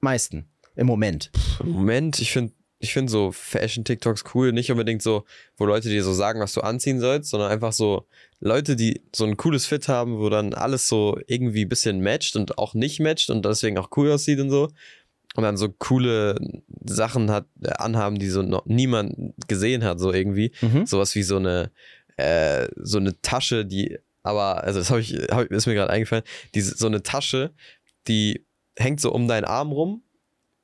[0.00, 1.30] meisten im Moment?
[1.61, 4.52] Im Moment, ich finde ich find so Fashion-TikToks cool.
[4.52, 5.24] Nicht unbedingt so,
[5.56, 8.06] wo Leute dir so sagen, was du anziehen sollst, sondern einfach so
[8.38, 12.37] Leute, die so ein cooles Fit haben, wo dann alles so irgendwie ein bisschen matcht
[12.37, 14.68] und auch nicht matcht und deswegen auch cool aussieht und so.
[15.37, 16.37] Und dann so coole
[16.85, 20.53] Sachen hat, äh, anhaben, die so noch niemand gesehen hat, so irgendwie.
[20.61, 20.87] Mhm.
[20.87, 21.70] Sowas wie so eine,
[22.16, 26.25] äh, so eine Tasche, die, aber, also das habe ich, hab, ist mir gerade eingefallen,
[26.55, 27.53] diese, so eine Tasche,
[28.09, 28.46] die
[28.77, 30.03] hängt so um deinen Arm rum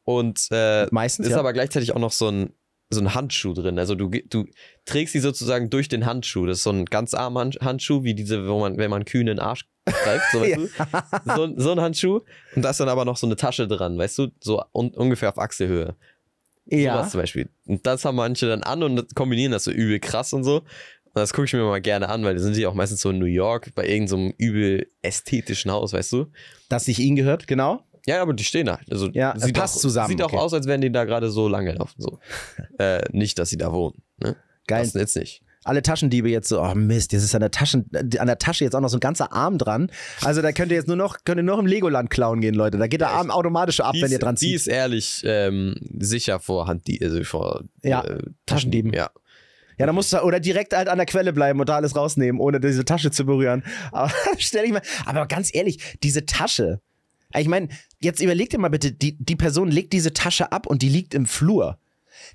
[0.05, 1.39] und äh, Meistens, ist ja.
[1.39, 2.55] aber gleichzeitig auch noch so ein,
[2.91, 3.79] so ein Handschuh drin.
[3.79, 4.45] Also du, du
[4.85, 6.45] trägst sie sozusagen durch den Handschuh.
[6.47, 9.23] Das ist so ein ganz armer Hand- Handschuh, wie diese, wo man, wenn man kühn
[9.23, 11.35] in den Arsch greift, so, weißt du?
[11.35, 12.21] so, ein- so ein Handschuh.
[12.55, 14.29] Und da ist dann aber noch so eine Tasche dran, weißt du?
[14.41, 15.95] So un, ungefähr auf Achselhöhe.
[16.67, 16.95] ja.
[16.99, 17.49] Sowas zum Beispiel.
[17.67, 20.59] Und das haben manche dann an und kombinieren das so übel krass und so.
[21.15, 23.11] Und das gucke ich mir mal gerne an, weil da sind die auch meistens so
[23.11, 26.27] in New York bei irgendeinem so übel ästhetischen Haus, weißt du?
[26.71, 27.85] Das nicht ihnen gehört, genau.
[28.07, 28.91] Ja, aber die stehen da halt.
[28.91, 30.39] Also Ja, sieht passt auch, zusammen, Sieht auch okay.
[30.39, 31.95] aus, als wären die da gerade so lange laufen.
[32.01, 32.19] So.
[32.79, 34.03] äh, nicht, dass sie da wohnen.
[34.19, 34.37] Ne?
[34.67, 34.85] Geil.
[34.85, 35.43] Das jetzt nicht.
[35.65, 38.75] Alle Taschendiebe jetzt so, oh Mist, jetzt ist an der, Taschen, an der Tasche jetzt
[38.75, 39.91] auch noch so ein ganzer Arm dran.
[40.23, 42.79] Also da könnt ihr jetzt nur noch, könnt ihr nur im Legoland klauen gehen, Leute.
[42.79, 44.55] Da geht der Arm automatisch ab, Die wenn ihr ist, dran die zieht.
[44.57, 48.93] ist ehrlich ähm, sicher vor Hand, die, also vor Ja, äh, Taschendieben.
[48.93, 49.11] Ja.
[49.79, 52.41] Ja, da musst du oder direkt halt an der Quelle bleiben und da alles rausnehmen,
[52.41, 53.65] ohne diese Tasche zu berühren.
[53.93, 56.81] Aber stell ich mal, aber ganz ehrlich, diese Tasche.
[57.35, 60.83] Ich meine, jetzt überleg dir mal bitte, die, die Person legt diese Tasche ab und
[60.83, 61.79] die liegt im Flur.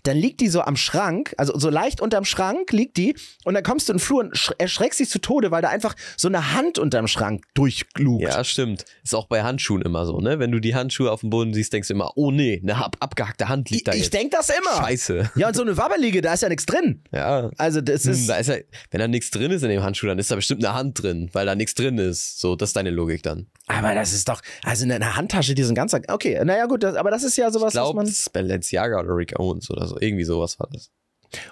[0.04, 3.64] Dann liegt die so am Schrank, also so leicht unterm Schrank liegt die und dann
[3.64, 6.28] kommst du in den Flur und sch- erschreckst dich zu Tode, weil da einfach so
[6.28, 8.24] eine Hand unterm Schrank durchglugt.
[8.24, 8.86] Ja, stimmt.
[9.04, 10.40] Ist auch bei Handschuhen immer so, ne?
[10.40, 12.96] Wenn du die Handschuhe auf dem Boden siehst, denkst du immer, oh nee, eine ab
[13.00, 14.14] abgehackte Hand ich liegt da ich jetzt.
[14.14, 14.78] denk das immer.
[14.78, 15.32] Scheiße.
[15.36, 17.02] Ja, und so eine Wabbelige, da ist ja nichts drin.
[17.12, 17.50] Ja.
[17.58, 18.28] Also das Hm, ist.
[18.30, 18.56] da ist ja,
[18.92, 21.30] wenn da nichts drin ist in dem Handschuh, dann ist da bestimmt eine Hand drin,
[21.34, 22.40] weil da nichts drin ist.
[22.40, 23.48] So, das ist deine Logik dann.
[23.68, 26.96] Aber das ist doch, also in einer Handtasche, die sind ganz, okay, naja gut, das,
[26.96, 29.70] aber das ist ja sowas, Ich glaube, was man, das ist Balenciaga oder Rick Owens
[29.70, 30.00] oder so.
[30.00, 30.92] Irgendwie sowas war das.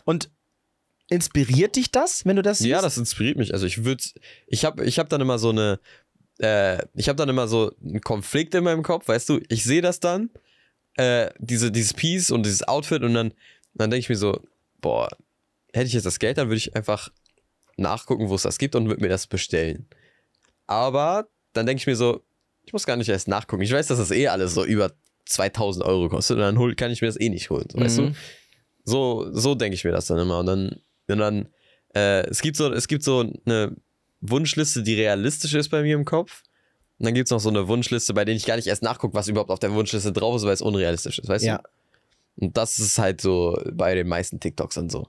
[0.06, 0.30] und
[1.10, 2.70] inspiriert dich das, wenn du das siehst?
[2.70, 3.54] Ja, das inspiriert mich.
[3.54, 4.04] Also ich würde,
[4.48, 5.80] ich habe ich hab dann immer so eine,
[6.40, 9.82] äh, ich habe dann immer so einen Konflikt in meinem Kopf, weißt du, ich sehe
[9.82, 10.30] das dann,
[10.98, 13.34] äh, diese, dieses Piece und dieses Outfit und dann,
[13.74, 14.42] dann denke ich mir so,
[14.82, 15.10] boah,
[15.74, 17.10] hätte ich jetzt das Geld, dann würde ich einfach
[17.78, 19.88] nachgucken, wo es das gibt und würde mir das bestellen.
[20.68, 22.24] Aber dann denke ich mir so,
[22.64, 23.62] ich muss gar nicht erst nachgucken.
[23.62, 24.92] Ich weiß, dass das eh alles so über
[25.26, 27.98] 2000 Euro kostet und dann hol, kann ich mir das eh nicht holen, so, weißt
[28.00, 28.02] du?
[28.04, 28.16] Mhm.
[28.84, 30.40] So, so denke ich mir das dann immer.
[30.40, 31.48] Und dann, und dann
[31.96, 33.76] äh, es gibt so, es gibt so eine
[34.22, 36.44] Wunschliste, die realistisch ist bei mir im Kopf.
[36.98, 39.14] Und dann gibt es noch so eine Wunschliste, bei der ich gar nicht erst nachgucke,
[39.16, 41.58] was überhaupt auf der Wunschliste drauf ist, weil es unrealistisch ist, weißt Ja.
[41.58, 42.46] du?
[42.46, 45.08] Und das ist halt so bei den meisten TikToks dann so.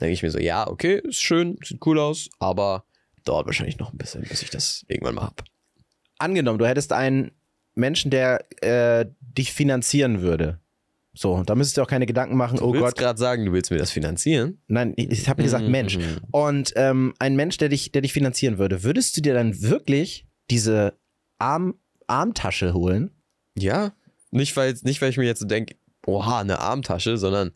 [0.00, 2.84] Denke ich mir so, ja, okay, ist schön, sieht cool aus, aber
[3.24, 5.42] dauert wahrscheinlich noch ein bisschen, bis ich das irgendwann mal hab.
[6.18, 7.32] Angenommen, du hättest einen
[7.74, 10.60] Menschen, der äh, dich finanzieren würde.
[11.12, 12.96] So, da müsstest du auch keine Gedanken machen, Du oh willst Gott.
[12.98, 14.62] gerade sagen, du willst mir das finanzieren?
[14.68, 15.70] Nein, ich, ich habe gesagt Mhm.
[15.70, 15.98] Mensch.
[16.30, 20.26] Und ähm, ein Mensch, der dich, der dich finanzieren würde, würdest du dir dann wirklich
[20.50, 20.94] diese
[21.38, 21.74] Arm,
[22.06, 23.10] Armtasche holen?
[23.58, 23.92] Ja,
[24.30, 25.74] nicht weil, nicht weil ich mir jetzt so denke,
[26.06, 27.52] oha, eine Armtasche, sondern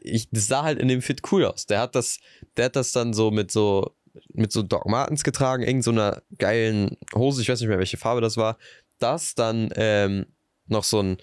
[0.00, 1.66] ich, das sah halt in dem Fit cool aus.
[1.66, 2.20] Der hat das,
[2.56, 3.96] der hat das dann so mit so,
[4.32, 7.96] mit so Doc Martens getragen, irgend so einer geilen Hose, ich weiß nicht mehr, welche
[7.96, 8.56] Farbe das war.
[8.98, 10.26] Das, dann ähm,
[10.66, 11.18] noch so ein,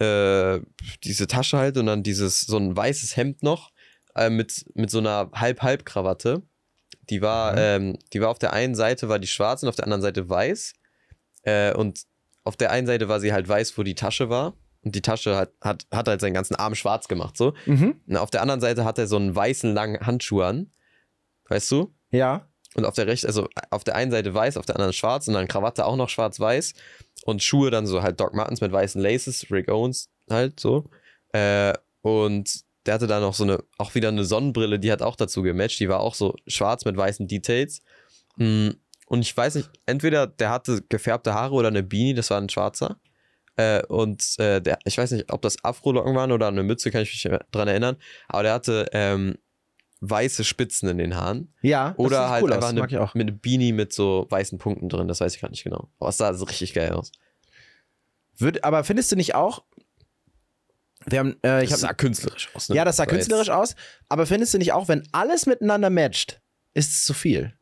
[0.00, 0.60] äh,
[1.04, 3.70] diese Tasche halt und dann dieses, so ein weißes Hemd noch
[4.14, 6.42] äh, mit, mit so einer Halb-Halb-Krawatte.
[7.10, 7.58] Die war, Mhm.
[7.58, 10.28] ähm, die war auf der einen Seite war die schwarz und auf der anderen Seite
[10.28, 10.74] weiß.
[11.42, 12.02] Äh, und
[12.44, 14.54] auf der einen Seite war sie halt weiß, wo die Tasche war.
[14.84, 17.54] Und die Tasche hat, hat, hat halt seinen ganzen Arm schwarz gemacht, so.
[17.66, 18.00] Mhm.
[18.06, 20.72] Und auf der anderen Seite hat er so einen weißen langen Handschuh an.
[21.48, 21.94] Weißt du?
[22.10, 22.48] Ja.
[22.74, 25.34] Und auf der rechten, also auf der einen Seite weiß, auf der anderen schwarz und
[25.34, 26.72] dann Krawatte auch noch schwarz-weiß.
[27.24, 30.90] Und Schuhe dann so halt Doc Martens mit weißen Laces, Rick Owens halt so.
[31.32, 35.16] Äh, und der hatte da noch so eine, auch wieder eine Sonnenbrille, die hat auch
[35.16, 35.78] dazu gematcht.
[35.80, 37.82] Die war auch so schwarz mit weißen Details.
[38.36, 38.70] Mm,
[39.06, 42.48] Und ich weiß nicht, entweder der hatte gefärbte Haare oder eine Beanie, das war ein
[42.48, 42.98] schwarzer.
[43.56, 47.02] Äh, und äh, der, ich weiß nicht, ob das Afro-Locken waren oder eine Mütze, kann
[47.02, 47.96] ich mich dran erinnern.
[48.28, 49.36] Aber der hatte ähm,
[50.02, 51.54] weiße Spitzen in den Haaren.
[51.62, 55.06] Ja, das Oder halt cool einfach eine, mit einem Beanie mit so weißen Punkten drin,
[55.06, 55.88] das weiß ich gar nicht genau.
[56.00, 57.12] Aber es sah so richtig geil aus.
[58.36, 59.62] Würd, aber findest du nicht auch,
[61.06, 62.68] wir haben, äh, ich das hab, sah künstlerisch aus.
[62.68, 62.76] Ne?
[62.76, 63.76] ja, das sah jetzt- künstlerisch aus,
[64.08, 66.42] aber findest du nicht auch, wenn alles miteinander matcht,
[66.74, 67.54] ist es zu viel?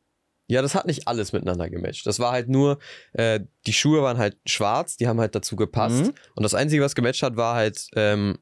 [0.47, 2.07] Ja, das hat nicht alles miteinander gematcht.
[2.07, 2.81] Das war halt nur,
[3.13, 6.07] äh, die Schuhe waren halt schwarz, die haben halt dazu gepasst.
[6.07, 6.15] Mhm.
[6.35, 8.37] Und das Einzige, was gematcht hat, war halt ähm,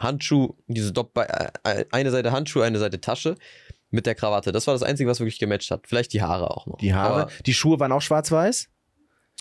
[0.00, 3.36] Handschuh, diese Dopp äh, eine Seite Handschuh, eine Seite Tasche
[3.90, 4.52] mit der Krawatte.
[4.52, 5.86] Das war das Einzige, was wirklich gematcht hat.
[5.86, 6.78] Vielleicht die Haare auch noch.
[6.78, 8.68] Die Haare, Aber- die Schuhe waren auch schwarz-weiß?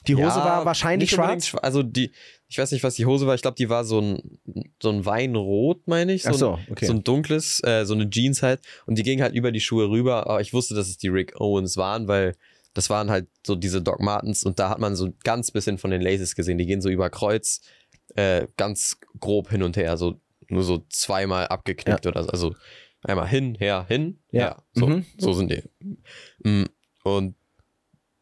[0.08, 1.48] Die Hose Ja, war wahrscheinlich schwarz?
[1.48, 2.14] schwa- Also die,
[2.48, 3.36] ich weiß nicht, was die Hose war.
[3.36, 4.40] Ich glaube, die war so ein,
[4.82, 6.24] so ein Weinrot, meine ich.
[6.24, 6.86] So, Ach so, ein, okay.
[6.86, 8.62] so ein dunkles, äh, so eine Jeans halt.
[8.86, 10.26] Und die ging halt über die Schuhe rüber.
[10.28, 12.36] Aber ich wusste, dass es die Rick Owens waren, weil
[12.74, 14.46] das waren halt so diese Doc Martens.
[14.46, 16.58] Und da hat man so ganz bisschen von den Laces gesehen.
[16.58, 17.60] Die gehen so über Kreuz,
[18.16, 19.98] äh, ganz grob hin und her.
[19.98, 20.16] So
[20.50, 22.30] nur so zweimal abgeknickt oder so.
[22.30, 22.56] Also
[23.04, 24.40] einmal hin, her, hin, Ja.
[24.42, 24.64] her.
[24.74, 25.06] So, Mhm.
[25.18, 25.64] so sind die.
[26.48, 26.66] Mm,
[27.04, 27.36] Und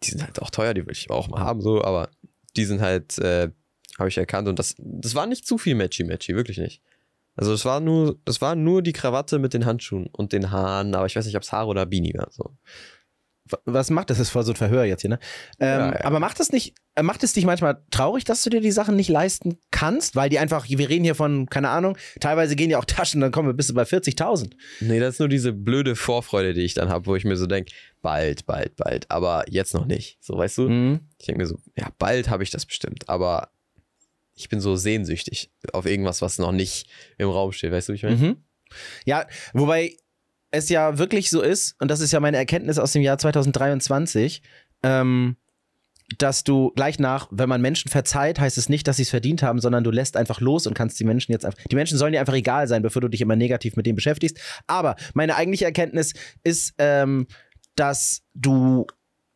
[0.03, 2.09] die sind halt auch teuer, die will ich auch mal haben, so, aber
[2.55, 3.49] die sind halt, äh,
[3.97, 6.83] habe ich erkannt und das, das war nicht zu viel Matchy-Matchy, wirklich nicht.
[7.35, 10.93] Also es war nur, das war nur die Krawatte mit den Handschuhen und den Haaren,
[10.95, 12.27] aber ich weiß nicht, ob es Haare oder Beanie war.
[12.31, 12.55] So.
[13.65, 14.17] Was macht das?
[14.17, 15.19] Das ist voll so ein Verhör jetzt hier, ne?
[15.59, 16.05] Ähm, Ja, ja.
[16.05, 18.95] Aber macht es nicht, äh, macht es dich manchmal traurig, dass du dir die Sachen
[18.95, 20.15] nicht leisten kannst?
[20.15, 23.31] Weil die einfach, wir reden hier von, keine Ahnung, teilweise gehen ja auch Taschen, dann
[23.31, 24.53] kommen wir bis bei 40.000.
[24.81, 27.45] Nee, das ist nur diese blöde Vorfreude, die ich dann habe, wo ich mir so
[27.47, 30.17] denke, bald, bald, bald, aber jetzt noch nicht.
[30.21, 30.69] So, weißt du?
[30.69, 30.99] Mhm.
[31.19, 33.49] Ich denke mir so, ja, bald habe ich das bestimmt, aber
[34.35, 37.97] ich bin so sehnsüchtig auf irgendwas, was noch nicht im Raum steht, weißt du, wie
[37.97, 38.15] ich meine?
[38.15, 38.37] Mhm.
[39.05, 39.95] Ja, wobei
[40.57, 44.41] es ja wirklich so ist, und das ist ja meine Erkenntnis aus dem Jahr 2023,
[44.83, 45.37] ähm,
[46.19, 49.43] dass du gleich nach, wenn man Menschen verzeiht, heißt es nicht, dass sie es verdient
[49.43, 51.61] haben, sondern du lässt einfach los und kannst die Menschen jetzt einfach.
[51.69, 54.39] Die Menschen sollen dir einfach egal sein, bevor du dich immer negativ mit denen beschäftigst.
[54.67, 57.27] Aber meine eigentliche Erkenntnis ist, ähm,
[57.75, 58.87] dass du,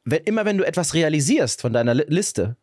[0.05, 2.55] wenn, immer wenn du etwas realisierst von deiner Li Liste,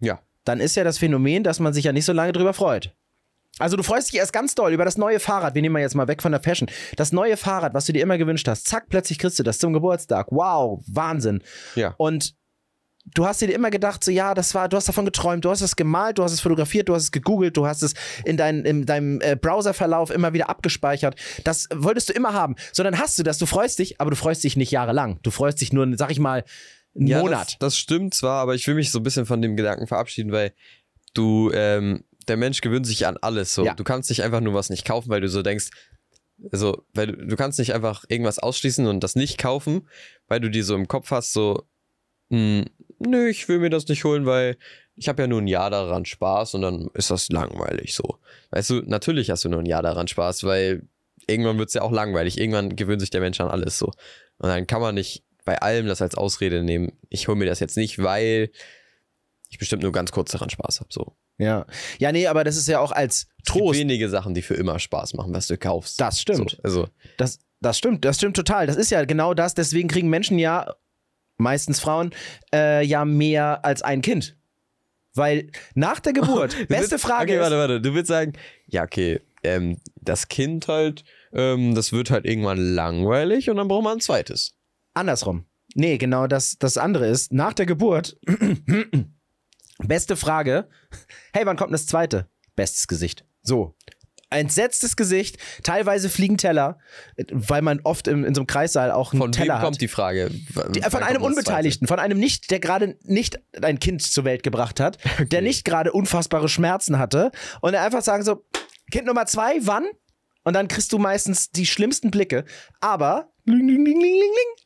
[0.00, 0.20] Ja.
[0.44, 2.94] dann ist ja das Phänomen, dass man sich ja nicht so lange drüber freut.
[3.58, 5.54] Also du freust dich erst ganz doll über das neue Fahrrad.
[5.54, 6.68] Wir nehmen mal jetzt mal weg von der Fashion.
[6.96, 8.66] Das neue Fahrrad, was du dir immer gewünscht hast.
[8.68, 10.28] Zack, plötzlich kriegst du das zum Geburtstag.
[10.30, 11.42] Wow, Wahnsinn.
[11.74, 11.94] Ja.
[11.96, 12.34] Und
[13.14, 15.60] du hast dir immer gedacht, so ja, das war, du hast davon geträumt, du hast
[15.60, 18.64] es gemalt, du hast es fotografiert, du hast es gegoogelt, du hast es in, dein,
[18.64, 21.16] in deinem äh, Browserverlauf immer wieder abgespeichert.
[21.44, 22.54] Das wolltest du immer haben.
[22.72, 25.18] So, dann hast du das, du freust dich, aber du freust dich nicht jahrelang.
[25.22, 26.44] Du freust dich nur, sag ich mal,
[26.94, 27.52] einen Ja, Monat.
[27.54, 30.32] Das, das stimmt zwar, aber ich will mich so ein bisschen von dem Gedanken verabschieden,
[30.32, 30.52] weil
[31.14, 33.64] du, ähm, der Mensch gewöhnt sich an alles so.
[33.64, 33.74] Ja.
[33.74, 35.70] Du kannst nicht einfach nur was nicht kaufen, weil du so denkst,
[36.52, 39.88] also, weil du, du kannst nicht einfach irgendwas ausschließen und das nicht kaufen,
[40.28, 41.64] weil du dir so im Kopf hast, so,
[42.30, 42.64] hm,
[42.98, 44.56] nö, ich will mir das nicht holen, weil
[44.94, 48.18] ich habe ja nur ein Jahr daran Spaß und dann ist das langweilig so.
[48.50, 50.88] Weißt du, natürlich hast du nur ein Jahr daran Spaß, weil
[51.26, 52.38] irgendwann wird es ja auch langweilig.
[52.38, 53.86] Irgendwann gewöhnt sich der Mensch an alles so.
[54.38, 56.92] Und dann kann man nicht bei allem das als Ausrede nehmen.
[57.08, 58.50] Ich hole mir das jetzt nicht, weil
[59.48, 60.90] ich bestimmt nur ganz kurz daran Spaß habe.
[60.92, 61.16] So.
[61.38, 61.66] Ja.
[61.98, 63.78] Ja, nee, aber das ist ja auch als Es gibt Trost.
[63.78, 66.00] wenige Sachen, die für immer Spaß machen, was du kaufst.
[66.00, 66.50] Das stimmt.
[66.50, 68.66] So, also, Das, das stimmt, das stimmt total.
[68.66, 69.54] Das ist ja genau das.
[69.54, 70.74] Deswegen kriegen Menschen ja,
[71.36, 72.10] meistens Frauen,
[72.52, 74.36] äh, ja mehr als ein Kind.
[75.14, 77.80] Weil nach der Geburt, Du beste willst- Frage okay, ist, warte, warte.
[77.80, 78.32] Du würdest sagen,
[78.66, 83.84] ja, okay, ähm, das Kind halt, ähm, das wird halt irgendwann langweilig und dann braucht
[83.84, 84.54] man ein zweites.
[84.94, 85.44] andersrum.
[85.74, 88.16] Nee, genau das, das andere ist, nach der Geburt,
[89.78, 90.68] beste Frage,
[91.32, 92.28] hey, wann kommt das zweite?
[92.56, 93.24] Bestes Gesicht.
[93.42, 93.76] So.
[94.30, 96.78] Entsetztes Gesicht, teilweise fliegen Teller,
[97.30, 99.64] weil man oft im, in so einem Kreissaal auch einen Von Teller wem hat.
[99.64, 100.30] kommt die Frage?
[100.74, 104.80] Die, von einem Unbeteiligten, von einem nicht, der gerade nicht ein Kind zur Welt gebracht
[104.80, 104.98] hat,
[105.32, 107.30] der nicht gerade unfassbare Schmerzen hatte
[107.62, 108.44] und er einfach sagen so,
[108.90, 109.86] Kind Nummer zwei, wann?
[110.44, 112.44] Und dann kriegst du meistens die schlimmsten Blicke.
[112.80, 113.32] Aber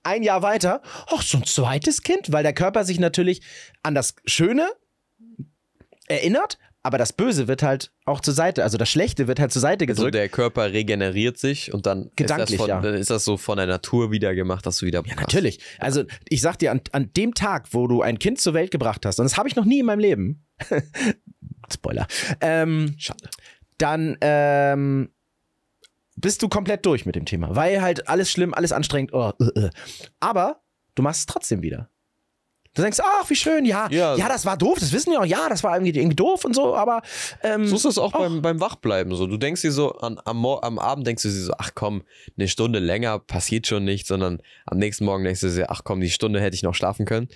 [0.03, 3.43] ein Jahr weiter, ach, so ein zweites Kind, weil der Körper sich natürlich
[3.83, 4.69] an das Schöne
[6.13, 9.63] erinnert, aber das Böse wird halt auch zur Seite, also das Schlechte wird halt zur
[9.63, 10.15] Seite Also gedrückt.
[10.15, 12.75] der Körper regeneriert sich und dann Gedanklich, ist, das ja.
[12.81, 15.61] von, dann ist das so von der Natur wieder gemacht, dass du wieder Ja, natürlich.
[15.79, 19.07] Also ich sag dir, an, an dem Tag, wo du ein Kind zur Welt gebracht
[19.07, 20.45] hast, und das habe ich noch nie in meinem Leben,
[21.73, 22.07] Spoiler,
[22.41, 23.29] ähm, Schade.
[23.79, 25.11] dann ähm,
[26.17, 29.13] bist du komplett durch mit dem Thema, weil halt alles schlimm, alles anstrengend.
[29.13, 29.71] Oh, äh, äh.
[30.21, 30.63] Aber
[30.95, 31.89] du machst es trotzdem wieder.
[32.75, 34.29] Du denkst, ach, wie schön, ja, ja, Ja.
[34.29, 36.75] das war doof, das wissen wir auch, ja, das war irgendwie, irgendwie doof und so,
[36.75, 37.03] aber
[37.43, 39.27] ähm, So ist das auch beim, beim Wachbleiben so.
[39.27, 42.03] Du denkst dir so, an, am, am Abend denkst du dir so, ach komm,
[42.39, 46.01] eine Stunde länger passiert schon nicht, sondern am nächsten Morgen denkst du dir, ach komm,
[46.01, 47.29] die Stunde hätte ich noch schlafen können.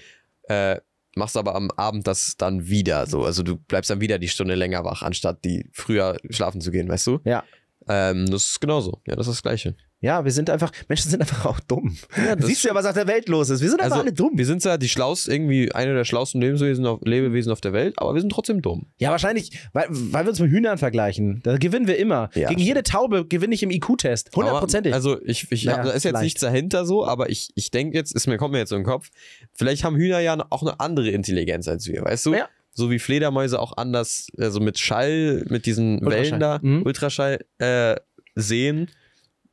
[0.49, 0.79] Äh,
[1.17, 3.25] machst aber am Abend das dann wieder so.
[3.25, 6.89] Also du bleibst dann wieder die Stunde länger wach, anstatt die früher schlafen zu gehen,
[6.89, 7.21] weißt du?
[7.25, 7.45] ja.
[7.89, 9.01] Ähm, das ist genauso.
[9.07, 9.77] Ja, das ist das Gleiche.
[10.07, 11.97] Ja, wir sind einfach, Menschen sind einfach auch dumm.
[12.39, 13.61] das Siehst du ja, was auf der Welt los ist.
[13.61, 14.33] Wir sind einfach Also, alle dumm.
[14.35, 17.95] wir sind zwar die schlausten, irgendwie eine der schlauesten Lebewesen auf, Lebewesen auf der Welt,
[17.97, 18.87] aber wir sind trotzdem dumm.
[18.99, 21.41] Ja, wahrscheinlich, weil, weil wir uns mit Hühnern vergleichen.
[21.43, 22.31] Da gewinnen wir immer.
[22.35, 24.31] Ja, Gegen jede Taube gewinne ich im IQ-Test.
[24.37, 24.95] Hundertprozentig.
[24.95, 26.23] Also ich, ich Naja, da ist jetzt vielleicht.
[26.23, 28.83] nichts dahinter so, aber ich, ich denke jetzt, ist mir, kommt mir jetzt so in
[28.83, 29.09] den Kopf,
[29.55, 32.35] vielleicht haben Hühner ja auch eine andere Intelligenz als wir, weißt du?
[32.35, 32.49] Ja.
[32.79, 36.21] So wie Fledermäuse auch anders, also mit Schall, mit diesen Ultraschall.
[36.27, 36.83] Wellen da, Mhm.
[36.85, 37.97] Ultraschall äh,
[38.35, 38.91] sehen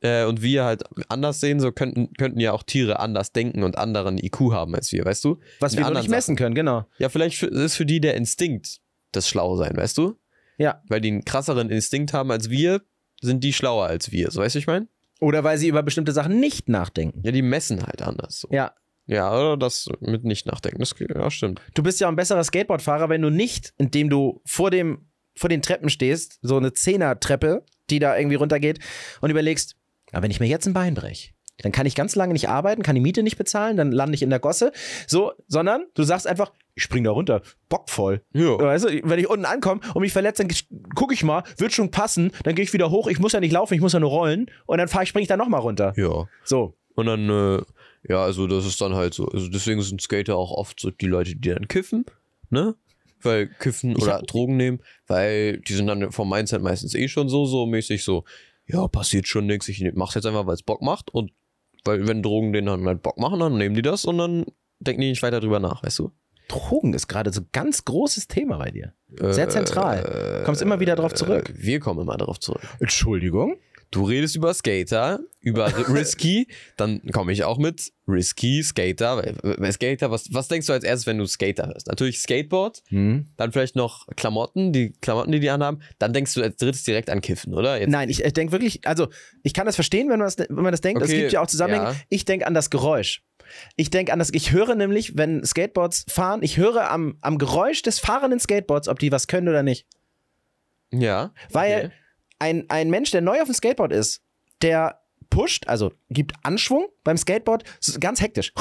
[0.04, 3.78] äh, und wir halt anders sehen, so könnten, könnten ja auch Tiere anders denken und
[3.78, 5.40] anderen IQ haben als wir, weißt du?
[5.60, 6.84] was in wir anderen nicht messen können, genau.
[6.98, 8.80] Ja, vielleicht ist für die der Instinkt
[9.12, 10.18] das Schlausein, weißt du?
[10.58, 10.82] Ja.
[10.88, 12.82] Weil die einen krasseren Instinkt haben als wir,
[13.22, 14.30] sind die schlauer als wir.
[14.30, 14.88] So weißt du, ich meine?
[15.20, 17.22] Oder weil sie über bestimmte Sachen nicht nachdenken.
[17.24, 18.40] Ja, die messen halt anders.
[18.40, 18.48] So.
[18.50, 18.74] Ja.
[19.06, 20.80] Ja, oder das mit nicht nachdenken.
[20.80, 21.60] Das ja, stimmt.
[21.74, 25.62] Du bist ja ein besserer Skateboardfahrer, wenn du nicht, indem du vor dem, vor den
[25.62, 28.80] Treppen stehst, so eine Zehner-Treppe, die da irgendwie runtergeht,
[29.20, 29.76] und überlegst,
[30.14, 32.82] na, wenn ich mir jetzt ein Bein breche, dann kann ich ganz lange nicht arbeiten,
[32.82, 34.72] kann die Miete nicht bezahlen, dann lande ich in der Gosse.
[35.06, 38.22] So, sondern du sagst einfach, ich spring da runter, bockvoll.
[38.32, 38.58] Ja.
[38.58, 40.56] Weißt du, wenn ich unten ankomme und mich verletze, dann
[40.96, 43.52] gucke ich mal, wird schon passen, dann gehe ich wieder hoch, ich muss ja nicht
[43.52, 45.92] laufen, ich muss ja nur rollen und dann fahr ich, spring ich da nochmal runter.
[45.96, 46.26] Ja.
[46.42, 46.74] So.
[46.96, 47.62] Und dann, äh,
[48.08, 49.26] ja, also das ist dann halt so.
[49.26, 52.04] Also deswegen sind Skater auch oft so die Leute, die dann kiffen,
[52.50, 52.74] ne?
[53.22, 57.28] Weil kiffen oder hab- Drogen nehmen, weil die sind dann vom Mindset meistens eh schon
[57.28, 58.24] so, so mäßig so,
[58.66, 61.32] ja, passiert schon nichts, ich mach's jetzt einfach, weil es Bock macht und
[61.84, 64.46] weil wenn Drogen denen dann halt Bock machen, dann nehmen die das und dann
[64.80, 66.12] denken die nicht weiter drüber nach, weißt du?
[66.48, 68.94] Drogen ist gerade so ein ganz großes Thema bei dir.
[69.08, 70.42] Sehr zentral.
[70.44, 71.50] Kommst immer wieder drauf zurück.
[71.50, 72.62] Äh, wir kommen immer darauf zurück.
[72.80, 73.56] Entschuldigung?
[73.90, 79.22] Du redest über Skater, über Risky, dann komme ich auch mit Risky, Skater.
[79.72, 81.86] Skater, was, was denkst du als erstes, wenn du Skater hörst?
[81.86, 83.28] Natürlich Skateboard, Hm.
[83.36, 85.80] dann vielleicht noch Klamotten, die Klamotten, die die anhaben.
[85.98, 87.78] Dann denkst du als drittes direkt an Kiffen, oder?
[87.80, 89.08] Jetzt, Nein, ich, ich denke wirklich, also
[89.42, 91.00] ich kann das verstehen, wenn man das, wenn man das denkt.
[91.02, 91.84] es Okay, gibt ja auch Zusammenhänge.
[91.86, 91.94] ja.
[92.08, 93.22] Ich denke an das Geräusch.
[93.76, 97.82] Ich denke an das, ich höre nämlich, wenn Skateboards fahren, ich höre am, am Geräusch
[97.82, 99.86] des fahrenden Skateboards, ob die was können oder nicht.
[100.92, 101.32] Ja.
[101.50, 101.90] Weil Okay.
[102.44, 104.20] Ein, ein Mensch, der neu auf dem Skateboard ist,
[104.60, 107.64] der pusht, also gibt Anschwung beim Skateboard,
[107.98, 108.52] ganz hektisch.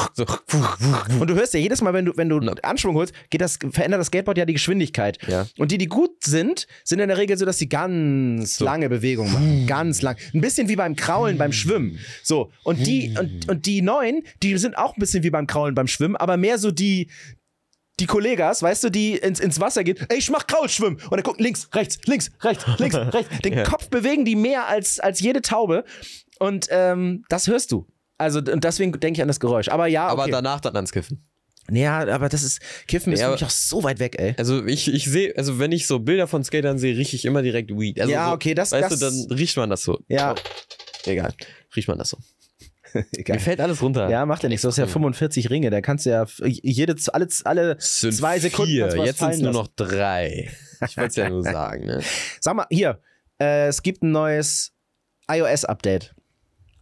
[1.19, 2.39] Und du hörst ja jedes Mal, wenn du, wenn du.
[2.63, 5.17] Anschwung holst, geht das, verändert das Skateboard ja die Geschwindigkeit.
[5.28, 5.46] Ja.
[5.58, 8.65] Und die, die gut sind, sind in der Regel so, dass sie ganz So.
[8.65, 9.67] lange Bewegungen machen.
[9.67, 10.15] Ganz lang.
[10.34, 12.00] Ein bisschen wie beim Kraulen beim Schwimmen.
[12.24, 12.52] So.
[12.63, 15.88] Und die, und, und die neuen, die sind auch ein bisschen wie beim Kraulen beim
[15.88, 17.10] Schwimmen, aber mehr so die,
[18.04, 20.96] die Kollegas, weißt du, die ins, ins Wasser gehen, ey, ich mach Kraulschwimmen.
[21.02, 23.39] Und dann gucken links, rechts, links, rechts, links, rechts.
[23.39, 23.63] Den Ja.
[23.63, 25.86] Kopf bewegen die mehr als, als jede Taube.
[26.39, 27.88] Und ähm, das hörst du.
[28.18, 29.70] Also, und deswegen denke ich an das Geräusch.
[29.70, 30.32] Aber ja, Aber okay.
[30.32, 31.26] danach dann ans Kiffen.
[31.72, 34.36] ja, aber das ist, Kiffen ist Ja, für mich auch so weit weg, ey.
[34.38, 37.42] Also ich, ich sehe, also wenn ich so Bilder von Skatern sehe, rieche ich immer
[37.42, 38.00] direkt Weed.
[38.02, 40.00] Also Ja, so, okay, das- Weißt das- du, dann riecht man das so.
[40.10, 40.36] Ja.
[41.06, 41.34] Egal.
[41.76, 42.18] Riecht man das so.
[43.28, 44.10] Mir fällt alles runter.
[44.10, 44.62] Ja, macht ja nichts.
[44.62, 45.70] Du hast ja 45 Ringe.
[45.70, 49.06] Da kannst du ja jede, alle, alle sind zwei Sekunden Vier.
[49.06, 50.50] Jetzt sind es nur noch drei.
[50.88, 52.02] Ich wollte es ja nur sagen, ne?
[52.40, 53.00] Sag mal, hier,
[53.40, 54.74] äh, es gibt ein neues
[55.30, 56.14] iOS-Update.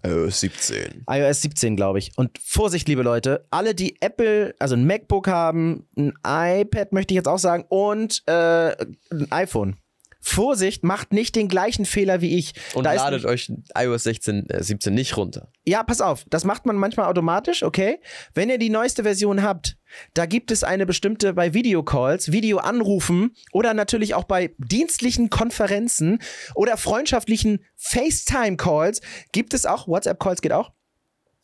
[0.04, 1.06] Äh, 17.
[1.08, 2.12] iOS 17, glaube ich.
[2.18, 7.18] Und Vorsicht, liebe Leute, alle, die Apple, also ein MacBook haben, ein iPad möchte ich
[7.18, 8.76] jetzt auch sagen, und äh,
[9.12, 9.78] ein iPhone.
[10.24, 12.54] Vorsicht, macht nicht den gleichen Fehler wie ich.
[12.76, 15.52] Und Da ist ladet euch iOS 16, äh, 17 nicht runter.
[15.66, 18.00] Ja, pass auf, das macht man manchmal automatisch, okay?
[18.36, 19.78] Wenn ihr die neueste Version habt,
[20.14, 26.20] da gibt es eine bestimmte bei Videocalls, Videoanrufen oder natürlich auch bei dienstlichen Konferenzen
[26.54, 30.72] oder freundschaftlichen FaceTime-Calls, gibt es auch, WhatsApp-Calls geht auch,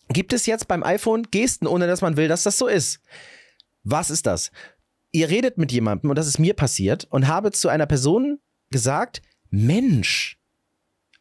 [0.10, 3.02] gibt es jetzt beim iPhone Gesten, ohne dass man will, dass das so ist.
[3.84, 4.52] Was ist das?
[5.12, 9.22] Ihr redet mit jemandem, und das ist mir passiert, und habe zu einer Person gesagt,
[9.50, 10.40] Mensch,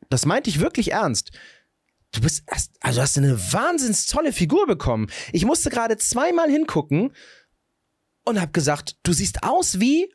[0.09, 1.31] das meinte ich wirklich ernst.
[2.13, 2.45] Du bist,
[2.81, 5.09] also hast du eine wahnsinns tolle Figur bekommen.
[5.33, 7.13] Ich musste gerade zweimal hingucken
[8.25, 10.13] und habe gesagt, du siehst aus wie.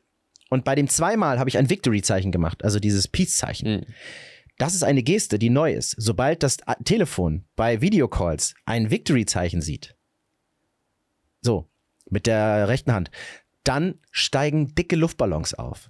[0.50, 3.72] Und bei dem zweimal habe ich ein Victory-Zeichen gemacht, also dieses Peace-Zeichen.
[3.72, 3.86] Mhm.
[4.58, 5.96] Das ist eine Geste, die neu ist.
[5.98, 9.96] Sobald das Telefon bei Videocalls ein Victory-Zeichen sieht,
[11.41, 11.70] so,
[12.10, 13.10] mit der rechten Hand,
[13.63, 15.90] dann steigen dicke Luftballons auf.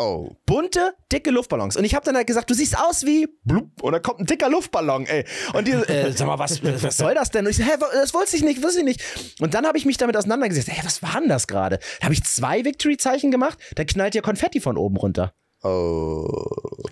[0.00, 0.36] Oh.
[0.46, 1.76] bunte, dicke Luftballons.
[1.76, 4.26] Und ich habe dann halt gesagt, du siehst aus wie blub, und da kommt ein
[4.26, 5.24] dicker Luftballon, ey.
[5.52, 7.44] Und die, äh, sag mal, was, was soll das denn?
[7.44, 9.02] Und ich so, hä, das wusste ich nicht, wusste ich nicht.
[9.40, 11.78] Und dann habe ich mich damit auseinandergesetzt, hä, was war denn das gerade?
[12.00, 15.34] Da habe ich zwei Victory-Zeichen gemacht, da knallt ja Konfetti von oben runter.
[15.62, 16.26] Oh.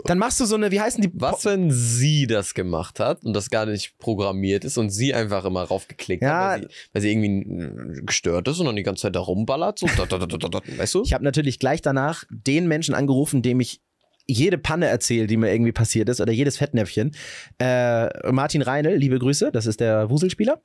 [0.04, 1.10] Dann machst du so eine, wie heißen die?
[1.14, 5.44] Was, wenn sie das gemacht hat und das gar nicht programmiert ist und sie einfach
[5.44, 6.52] immer raufgeklickt Ja.
[6.52, 7.62] hat, weil sie, weil sie irgendwie
[8.00, 9.78] äh, gestört ist und dann die ganze Zeit da rumballert?
[9.78, 11.02] So, da, da, da, da, da, weißt du?
[11.02, 13.80] Ich habe natürlich gleich danach den Menschen angerufen, dem ich
[14.26, 17.12] jede Panne erzähle, die mir irgendwie passiert ist, oder jedes Fettnäpfchen.
[17.58, 20.60] Äh, Martin Reinl, liebe Grüße, das ist der Wuselspieler.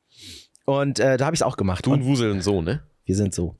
[0.65, 1.85] Und äh, da habe ich es auch gemacht.
[1.85, 2.83] Du Und und Wusel und so, ne?
[3.05, 3.55] wir sind so.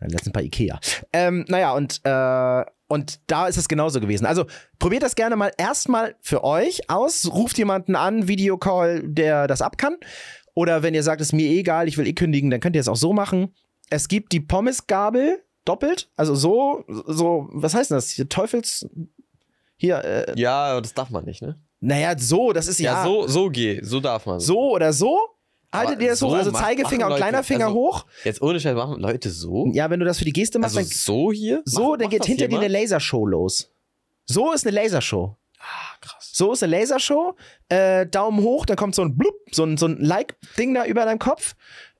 [0.00, 0.78] Letztens bei Ikea.
[1.12, 2.64] Ähm, naja, und, äh,
[2.94, 4.24] und da ist es genauso gewesen.
[4.24, 4.46] Also
[4.78, 7.30] probiert das gerne mal erstmal für euch aus.
[7.32, 9.96] Ruft jemanden an, Videocall, der das ab kann.
[10.54, 12.80] Oder wenn ihr sagt, es ist mir egal, ich will eh kündigen, dann könnt ihr
[12.80, 13.52] es auch so machen.
[13.90, 16.10] Es gibt die Pommesgabel doppelt.
[16.16, 18.10] Also so, so, was heißt denn das?
[18.10, 18.86] Hier, Teufels.
[19.76, 21.58] Hier, äh, Ja, das darf man nicht, ne?
[21.80, 24.40] naja, so, das ist ja, Ja, so, so geht, so darf man.
[24.40, 25.18] so oder so.
[25.74, 26.34] Haltet ihr das so hoch?
[26.34, 28.06] Also Zeigefinger und kleiner Finger also- hoch.
[28.24, 29.68] Jetzt ohne Scheiß machen Leute so?
[29.72, 31.62] Ja, wenn du das für die Geste machst, also dann so hier?
[31.64, 32.68] So, Macht- dann geht hinter dir eine?
[32.68, 33.70] Lasershow los.
[34.26, 35.36] So ist eine Lasershow.
[35.58, 36.30] Ah, krass.
[36.32, 37.36] So ist eine Lasershow.
[37.68, 41.04] Äh, Daumen hoch, dann kommt so ein Blub, so ein, so ein Like-Ding da über
[41.04, 41.54] deinem Kopf.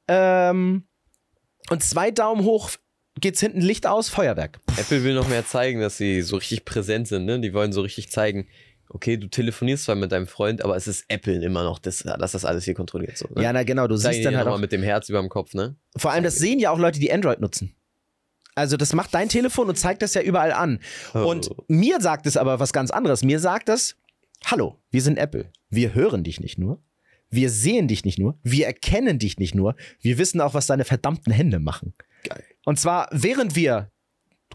[0.08, 0.84] Ähm,
[1.70, 2.70] und zwei Daumen hoch
[3.20, 4.58] geht's hinten Licht aus, Feuerwerk.
[4.76, 7.40] Apple will noch mehr zeigen, dass sie so richtig präsent sind, ne?
[7.40, 8.48] Die wollen so richtig zeigen,
[8.95, 12.32] okay, du telefonierst zwar mit deinem Freund, aber es ist Apple immer noch, das, dass
[12.32, 13.28] das alles hier kontrolliert so.
[13.34, 13.42] Ne?
[13.42, 14.59] Ja, na genau, du Zeigen siehst dann halt auch.
[14.59, 15.76] mit dem Herz über dem Kopf, ne?
[15.97, 17.74] Vor allem, das sehen ja auch Leute, die Android nutzen.
[18.55, 20.78] Also, das macht dein Telefon und zeigt das ja überall an.
[21.12, 21.64] Und Oh.
[21.68, 23.24] mir sagt es aber was ganz anderes.
[23.24, 23.97] Mir sagt es,
[24.45, 25.51] hallo, wir sind Apple.
[25.70, 26.80] Wir hören dich nicht nur.
[27.30, 28.38] Wir sehen dich nicht nur.
[28.45, 29.74] Wir erkennen dich nicht nur.
[30.01, 31.95] Wir wissen auch, was deine verdammten Hände machen.
[32.22, 32.45] Geil.
[32.64, 33.90] Und zwar, während wir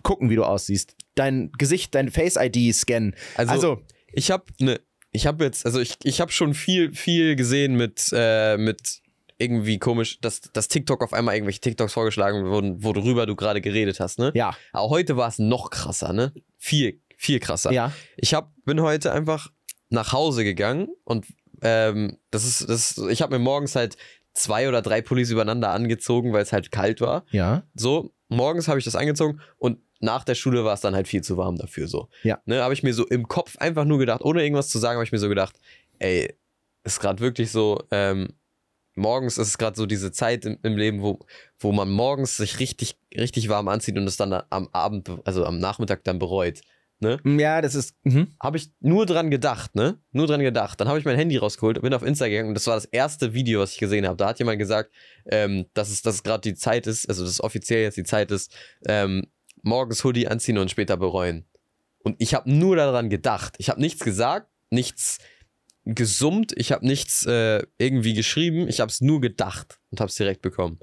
[0.02, 3.16] gucken, wie du aussiehst, dein Gesicht, dein Face-ID scannen.
[3.36, 3.82] Also, Also,
[4.14, 4.80] ich habe ne,
[5.12, 9.02] ich habe jetzt, also ich, ich habe schon viel, viel gesehen mit, äh, mit
[9.38, 14.00] irgendwie komisch, dass, dass TikTok auf einmal irgendwelche TikToks vorgeschlagen wurden, worüber du gerade geredet
[14.00, 14.32] hast, ne?
[14.36, 16.34] ja, Aber heute war es noch krasser, ne?
[16.58, 17.72] Viel, viel krasser.
[17.72, 17.92] ja.
[18.18, 19.50] Ich hab, bin heute einfach
[19.90, 21.26] nach Hause gegangen und
[21.62, 23.98] ähm, das ist, das ist, ich habe mir morgens halt
[24.34, 27.26] zwei oder drei Pullis übereinander angezogen, weil es halt kalt war.
[27.32, 27.64] Ja.
[27.74, 31.22] So, morgens habe ich das angezogen und nach der Schule war es dann halt viel
[31.22, 32.10] zu warm dafür so.
[32.24, 32.40] Ja.
[32.46, 35.06] Ne, habe ich mir so im Kopf einfach nur gedacht, ohne irgendwas zu sagen, habe
[35.06, 35.60] ich mir so gedacht,
[36.00, 36.36] ey,
[36.84, 38.30] ist gerade wirklich so, ähm,
[38.96, 41.20] morgens ist es gerade so diese Zeit im, im Leben, wo,
[41.60, 45.60] wo man morgens sich richtig, richtig warm anzieht und es dann am Abend, also am
[45.60, 46.62] Nachmittag dann bereut.
[47.02, 47.18] Ne?
[47.24, 47.96] Ja, das ist.
[48.04, 48.36] Mhm.
[48.42, 50.00] Habe ich nur dran gedacht, ne?
[50.12, 50.82] Nur dran gedacht.
[50.82, 52.84] Dann habe ich mein Handy rausgeholt und bin auf Insta gegangen und das war das
[52.84, 54.18] erste Video, was ich gesehen habe.
[54.18, 54.92] Da hat jemand gesagt,
[55.26, 58.04] ähm, dass es, dass es gerade die Zeit ist, also dass es offiziell jetzt die
[58.04, 58.54] Zeit ist,
[58.86, 59.28] ähm,
[59.62, 61.46] morgens Hoodie anziehen und später bereuen.
[62.04, 63.56] Und ich habe nur daran gedacht.
[63.58, 65.20] Ich habe nichts gesagt, nichts
[65.86, 70.16] gesummt, ich habe nichts äh, irgendwie geschrieben, ich habe es nur gedacht und habe es
[70.16, 70.80] direkt bekommen.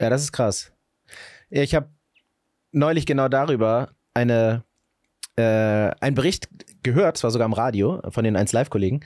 [0.00, 0.72] Ja, das ist krass.
[1.48, 1.88] Ich habe
[2.72, 4.64] neulich genau darüber eine,
[5.36, 5.42] äh,
[6.00, 6.48] einen Bericht
[6.82, 9.04] gehört, zwar sogar im Radio, von den 1 Live-Kollegen,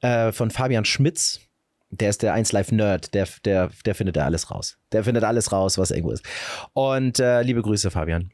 [0.00, 1.40] äh, von Fabian Schmitz.
[1.90, 4.78] Der ist der 1 Live-Nerd, der, der, der findet da alles raus.
[4.92, 6.24] Der findet alles raus, was irgendwo ist.
[6.72, 8.30] Und äh, liebe Grüße, Fabian.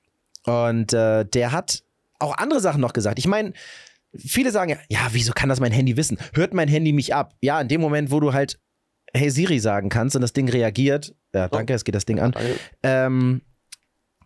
[0.47, 1.83] Und äh, der hat
[2.19, 3.19] auch andere Sachen noch gesagt.
[3.19, 3.53] Ich meine,
[4.17, 6.19] viele sagen ja, ja, wieso kann das mein Handy wissen?
[6.35, 7.35] Hört mein Handy mich ab?
[7.41, 8.59] Ja, in dem Moment, wo du halt
[9.15, 12.35] Hey Siri sagen kannst und das Ding reagiert, ja, danke, es geht das Ding an,
[12.83, 13.43] ähm,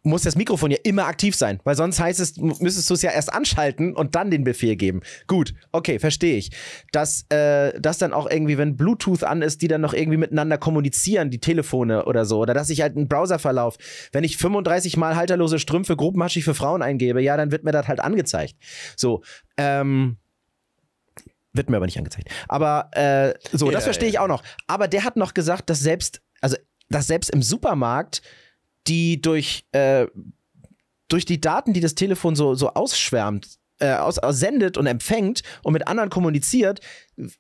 [0.07, 3.11] muss das Mikrofon ja immer aktiv sein, weil sonst heißt es, müsstest du es ja
[3.11, 5.01] erst anschalten und dann den Befehl geben.
[5.27, 6.51] Gut, okay, verstehe ich.
[6.93, 10.59] Dass äh, das dann auch irgendwie, wenn Bluetooth an ist, die dann noch irgendwie miteinander
[10.59, 13.77] kommunizieren, die Telefone oder so, oder dass ich halt einen Browserverlauf,
[14.13, 17.89] wenn ich 35 mal halterlose Strümpfe grobmaschig für Frauen eingebe, ja, dann wird mir das
[17.89, 18.55] halt angezeigt.
[18.97, 19.23] So,
[19.57, 20.17] ähm,
[21.53, 22.29] wird mir aber nicht angezeigt.
[22.49, 24.21] Aber äh, so, Ja, das verstehe ich ja.
[24.21, 24.43] auch noch.
[24.67, 26.57] Aber der hat noch gesagt, dass selbst, also
[26.89, 28.23] dass selbst im Supermarkt
[28.89, 30.07] die durch, äh,
[31.09, 35.73] durch die Daten, die das Telefon so, so ausschwärmt, äh, aus, sendet und empfängt und
[35.73, 36.81] mit anderen kommuniziert,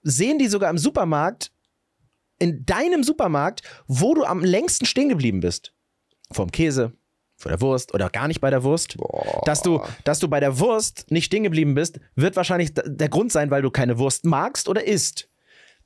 [0.02, 1.52] sehen die sogar im Supermarkt,
[2.38, 5.72] in deinem Supermarkt, wo du am längsten stehen geblieben bist.
[6.32, 6.92] Vom Käse,
[7.36, 8.96] vor der Wurst oder gar nicht bei der Wurst.
[8.96, 9.42] Boah.
[9.44, 13.32] Dass du, dass du bei der Wurst nicht stehen geblieben bist, wird wahrscheinlich der Grund
[13.32, 15.30] sein, weil du keine Wurst magst oder isst.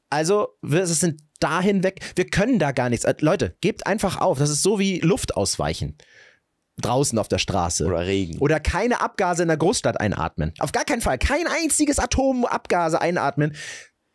[0.08, 2.00] Also, es sind dahin weg.
[2.16, 3.04] Wir können da gar nichts.
[3.04, 4.38] Äh, Leute, gebt einfach auf.
[4.38, 5.96] Das ist so wie Luft ausweichen.
[6.80, 7.84] Draußen auf der Straße.
[7.84, 8.38] Oder Regen.
[8.38, 10.54] Oder keine Abgase in der Großstadt einatmen.
[10.60, 11.18] Auf gar keinen Fall.
[11.18, 13.54] Kein einziges Atom Abgase einatmen.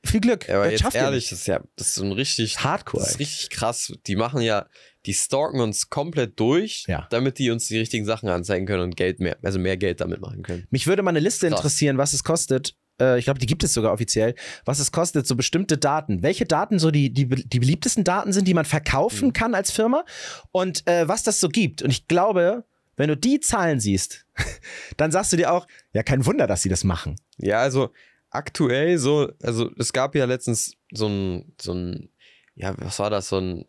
[0.04, 0.48] Viel Glück.
[0.48, 3.14] Ja, aber das jetzt ehrlich, das ist ja, das ist so ein richtig, Hardcore, Das
[3.14, 3.92] ist richtig krass.
[4.06, 4.68] Die machen ja,
[5.08, 7.08] die stalken uns komplett durch, Ja.
[7.10, 10.22] damit die uns die richtigen Sachen anzeigen können und Geld mehr, also mehr Geld damit
[10.22, 10.68] machen können.
[10.70, 11.60] Mich würde mal eine Liste Krass.
[11.60, 12.76] interessieren, was es kostet.
[13.00, 14.36] Äh, ich glaube, die gibt es sogar offiziell.
[14.66, 16.24] Was es kostet, so bestimmte Daten.
[16.24, 19.34] Welche Daten so die, die, die beliebtesten Daten sind, die man verkaufen Mhm.
[19.34, 20.06] kann als Firma
[20.52, 21.82] und äh, was das so gibt.
[21.82, 22.64] Und ich glaube,
[22.98, 24.26] wenn du die Zahlen siehst,
[24.98, 27.16] dann sagst du dir auch, ja, kein Wunder, dass sie das machen.
[27.38, 27.90] Ja, also
[28.30, 32.10] aktuell so, also es gab ja letztens so ein, so ein,
[32.56, 33.66] ja, was war das, so ein,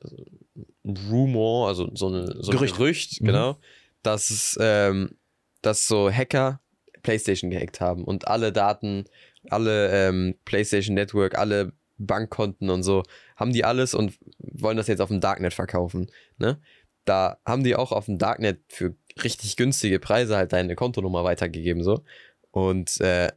[0.85, 2.77] Rumor, also so, eine, so ein Gerücht.
[2.77, 3.27] Gerücht, Mhm.
[3.27, 3.57] genau,
[4.03, 5.17] dass, es, ähm,
[5.63, 6.61] dass so Hacker
[7.07, 9.05] PlayStation gehackt haben und alle Daten,
[9.49, 13.05] alle ähm, PlayStation Network, alle Bankkonten und so,
[13.37, 16.61] haben die alles und wollen das jetzt auf dem Darknet verkaufen, ne?
[17.05, 21.85] Da haben die auch auf dem Darknet für richtig günstige Preise halt deine Kontonummer weitergegeben,
[21.85, 22.03] so.
[22.51, 23.31] Und äh,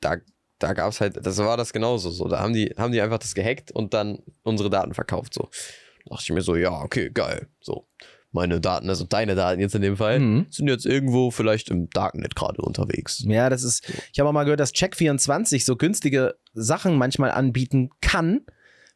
[0.00, 0.16] da,
[0.58, 2.26] da gab es halt, das war das genauso so.
[2.26, 5.34] Da haben die, haben die einfach das gehackt und dann unsere Daten verkauft.
[5.34, 5.50] So.
[6.06, 7.48] Da dachte ich mir so, ja, okay, geil.
[7.60, 7.86] So.
[8.30, 10.46] Meine Daten, also deine Daten jetzt in dem Fall, Mhm.
[10.50, 13.24] sind jetzt irgendwo vielleicht im Darknet gerade unterwegs.
[13.26, 17.88] Ja, das ist, ich habe auch mal gehört, dass Check24 so günstige Sachen manchmal anbieten
[18.02, 18.42] kann,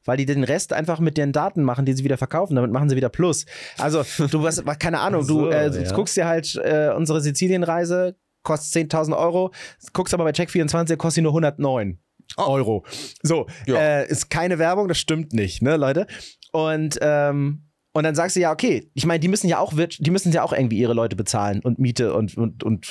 [0.04, 2.56] weil die den Rest einfach mit den Daten machen, die sie wieder verkaufen.
[2.56, 3.46] Damit machen sie wieder Plus.
[3.78, 5.92] Also, du hast, keine Ahnung, du So, äh, ja.
[5.92, 9.52] guckst dir halt äh, unsere Sizilienreise, kostet 10.000 Euro,
[9.94, 11.98] guckst aber bei Check24, kostet sie nur 109
[12.36, 12.84] Euro.
[13.22, 13.76] So, Ja.
[13.76, 16.06] äh, ist keine Werbung, das stimmt nicht, ne, Leute?
[16.50, 20.10] Und, ähm, und dann sagst du ja, okay, ich meine, die müssen ja auch, die
[20.10, 22.86] müssen ja auch irgendwie ihre Leute bezahlen und Miete und, und, und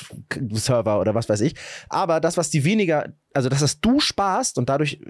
[0.52, 1.54] Server oder was weiß ich.
[1.88, 5.00] Aber das, was die weniger, also das, was du sparst und dadurch,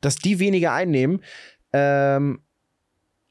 [0.00, 1.22] dass die weniger einnehmen,
[1.72, 2.40] ähm,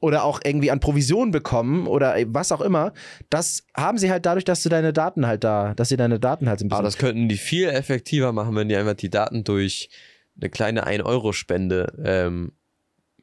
[0.00, 2.92] oder auch irgendwie an Provision bekommen oder was auch immer,
[3.30, 6.48] das haben sie halt dadurch, dass du deine Daten halt da, dass sie deine Daten
[6.48, 6.78] halt so ein bisschen.
[6.78, 9.90] Aber das könnten die viel effektiver machen, wenn die einfach die Daten durch
[10.40, 12.52] eine kleine 1-Euro-Spende ähm,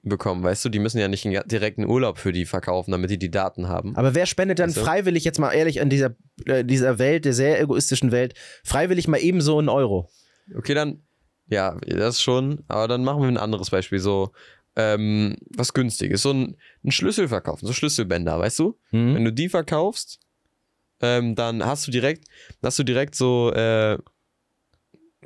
[0.04, 0.44] bekommen.
[0.44, 3.32] Weißt du, die müssen ja nicht einen direkten Urlaub für die verkaufen, damit die die
[3.32, 3.96] Daten haben.
[3.96, 4.82] Aber wer spendet dann Weißt du?
[4.82, 8.34] freiwillig, jetzt mal ehrlich, in dieser, äh, dieser Welt, der sehr egoistischen Welt,
[8.64, 10.10] freiwillig mal eben so einen Euro?
[10.56, 11.02] Okay, dann,
[11.48, 14.32] ja, das schon, aber dann machen wir ein anderes Beispiel, so
[14.76, 18.78] ähm, was günstiges, so ein, ein Schlüssel verkaufen, so Schlüsselbänder, weißt du?
[18.92, 19.16] Hm?
[19.16, 20.20] Wenn du die verkaufst,
[21.02, 22.26] ähm, dann hast du direkt,
[22.64, 23.98] hast du direkt so, äh,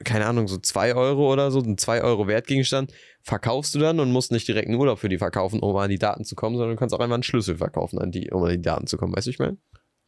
[0.04, 2.92] keine Ahnung, so 2 Euro oder so, ein 2 Euro Wertgegenstand,
[3.24, 5.98] verkaufst du dann und musst nicht direkt einen Urlaub für die verkaufen, um an die
[5.98, 8.52] Daten zu kommen, sondern du kannst auch einfach einen Schlüssel verkaufen, an die, um an
[8.52, 9.58] die Daten zu kommen, weißt du, ich meine?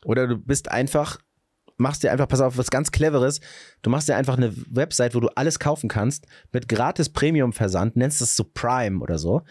[0.04, 1.20] Oder du bist einfach,
[1.78, 3.40] machst dir einfach, pass auf, was ganz Cleveres,
[3.82, 8.22] du machst dir einfach eine Website, wo du alles kaufen kannst, mit gratis Premium-Versand, nennst
[8.22, 9.42] es so Prime oder so.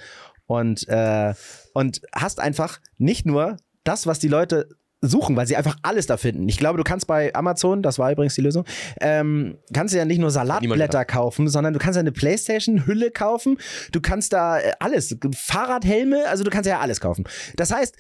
[0.47, 1.33] Und, äh,
[1.73, 4.69] und hast einfach nicht nur das, was die Leute
[5.09, 6.49] suchen, weil sie einfach alles da finden.
[6.49, 8.65] Ich glaube, du kannst bei Amazon, das war übrigens die Lösung,
[9.01, 13.59] ähm, kannst du ja nicht nur Salatblätter kaufen, sondern du kannst ja eine Playstation-Hülle kaufen,
[13.93, 17.25] du kannst da äh, alles, Fahrradhelme, also du kannst ja alles kaufen.
[17.57, 17.97] Das heißt,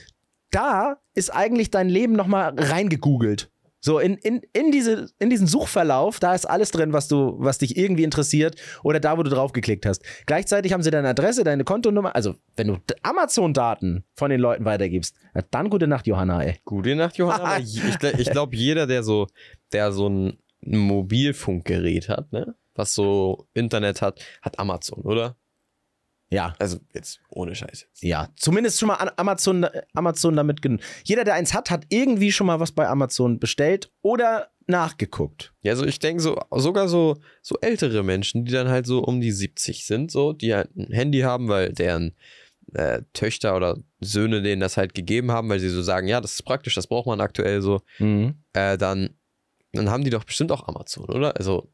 [0.51, 3.51] da ist eigentlich dein Leben nochmal reingegoogelt.
[3.85, 7.59] So, in, in, in, diese, in diesen Suchverlauf, da ist alles drin, was du, was
[7.59, 10.03] dich irgendwie interessiert oder da, wo du draufgeklickt hast.
[10.25, 12.17] Gleichzeitig haben sie deine Adresse, deine Kontonummer.
[12.17, 15.15] Also, wenn du Amazon-Daten von den Leuten weitergibst,
[15.51, 16.57] dann gute Nacht, Johanna, ey.
[16.65, 17.59] Gute Nacht, Johanna.
[17.59, 19.27] ich ich glaube, jeder, der so,
[19.71, 25.37] der so ein Mobilfunkgerät hat, ne, was so Internet hat, hat Amazon, oder?
[26.31, 27.87] Ja, Also jetzt ohne Scheiße.
[28.01, 28.29] ja.
[28.37, 32.59] Zumindest schon mal Amazon, Amazon damit gen Jeder, der eins hat, hat irgendwie schon mal
[32.61, 35.53] was bei Amazon bestellt oder nachgeguckt.
[35.63, 39.21] Ja, also ich denke so, sogar so, so ältere Menschen, die dann halt so um
[39.21, 42.15] die 70 sind, so, die halt ein Handy haben, weil deren
[42.73, 46.33] äh, Töchter oder Söhne denen das halt gegeben haben, weil sie so sagen, ja, das
[46.35, 48.43] ist praktisch, das braucht man aktuell so, Mhm.
[48.55, 49.11] äh, dann,
[49.73, 51.37] dann haben die doch bestimmt auch Amazon, oder?
[51.37, 51.71] Also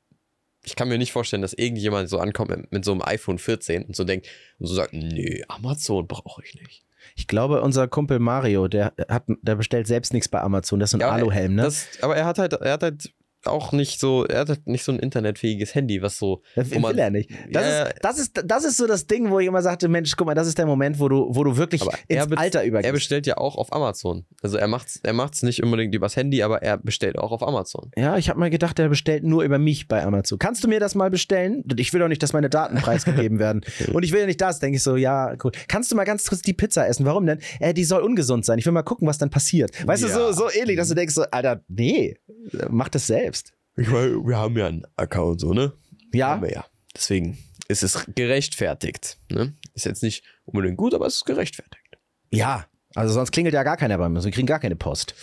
[0.64, 3.84] ich kann mir nicht vorstellen, dass irgendjemand so ankommt mit, mit so einem iPhone 14
[3.84, 6.84] und so denkt und so sagt, nee, Amazon brauche ich nicht.
[7.16, 10.78] Ich glaube, unser Kumpel Mario, der, hat, der bestellt selbst nichts bei Amazon.
[10.80, 11.62] Das ist ein Ja, Aluhelm, ne?
[11.62, 13.12] Das, aber er hat halt, er hat halt
[13.44, 16.92] auch nicht so, er hat nicht so ein internetfähiges Handy, was so, Das wo man-
[16.92, 17.30] will er nicht.
[17.50, 20.14] Das, Ja, ist, das, ist, das ist so das Ding, wo ich immer sagte, Mensch,
[20.16, 22.66] guck mal, das ist der Moment, wo du, wo du wirklich ins er Alter Er
[22.66, 22.92] übergehst.
[22.92, 24.26] bestellt ja auch auf Amazon.
[24.42, 27.90] Also er macht's, er macht's nicht unbedingt übers Handy, aber er bestellt auch auf Amazon.
[27.96, 30.38] Ja, ich habe mal gedacht, der bestellt nur über mich bei Amazon.
[30.38, 31.64] Kannst du mir das mal bestellen?
[31.76, 33.62] Ich will doch nicht, dass meine Daten preisgegeben werden.
[33.92, 34.58] Und ich will ja nicht das.
[34.60, 35.52] Denke ich so, ja, cool.
[35.68, 37.06] Kannst du mal ganz kurz die Pizza essen?
[37.06, 37.38] Warum denn?
[37.58, 38.58] Äh, die soll ungesund sein.
[38.58, 39.70] Ich will mal gucken, was dann passiert.
[39.86, 40.14] Weißt du, Ja.
[40.14, 42.16] so, so ähnlich, dass du denkst so, Alter, nee,
[42.68, 43.29] mach das selbst.
[43.80, 45.72] Ich meine, wir haben ja einen Account, so, ne?
[46.12, 46.66] Ja, Haben wir ja.
[46.94, 49.16] Deswegen ist es gerechtfertigt.
[49.30, 49.54] Ne?
[49.74, 51.96] Ist jetzt nicht unbedingt gut, aber es ist gerechtfertigt.
[52.30, 54.24] Ja, also sonst klingelt ja gar keiner bei uns.
[54.24, 55.14] Wir kriegen gar keine Post.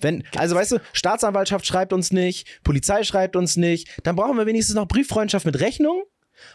[0.00, 4.46] Wenn, also weißt du, Staatsanwaltschaft schreibt uns nicht, Polizei schreibt uns nicht, dann brauchen wir
[4.46, 6.04] wenigstens noch Brieffreundschaft mit Rechnung.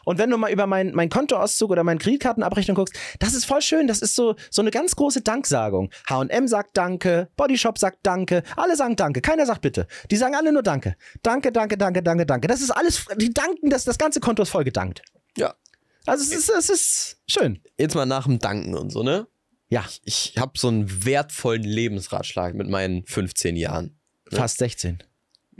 [0.05, 3.61] Und wenn du mal über mein, mein Kontoauszug oder meine Kreditkartenabrechnung guckst, das ist voll
[3.61, 3.87] schön.
[3.87, 5.91] Das ist so, so eine ganz große Danksagung.
[6.09, 9.21] HM sagt Danke, Bodyshop sagt Danke, alle sagen Danke.
[9.21, 9.87] Keiner sagt Bitte.
[10.09, 10.95] Die sagen alle nur Danke.
[11.23, 12.47] Danke, danke, danke, danke, danke.
[12.47, 15.01] Das ist alles, die danken, das, das ganze Konto ist voll gedankt.
[15.37, 15.53] Ja.
[16.05, 17.61] Also es ist, es ist schön.
[17.77, 19.27] Jetzt mal nach dem Danken und so, ne?
[19.69, 23.97] Ja, Ich habe so einen wertvollen Lebensratschlag mit meinen 15 Jahren.
[24.29, 25.03] fast 16.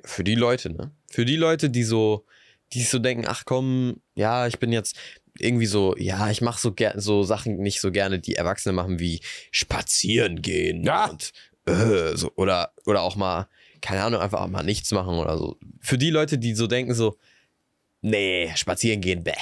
[0.03, 0.91] Für die Leute, ne?
[1.09, 2.26] Für die Leute, die so,
[2.74, 4.95] die so denken, ach komm, ja, ich bin jetzt
[5.39, 9.22] irgendwie so, ja, ich mache so so Sachen nicht so gerne, die Erwachsene machen, wie
[9.51, 11.09] spazieren gehen Ja.
[11.09, 11.32] und
[11.65, 13.47] äh, so oder oder auch mal,
[13.82, 15.57] keine Ahnung, einfach auch mal nichts machen oder so.
[15.80, 17.17] Für die Leute, die so denken, so,
[18.01, 19.34] nee, spazieren gehen, bäh.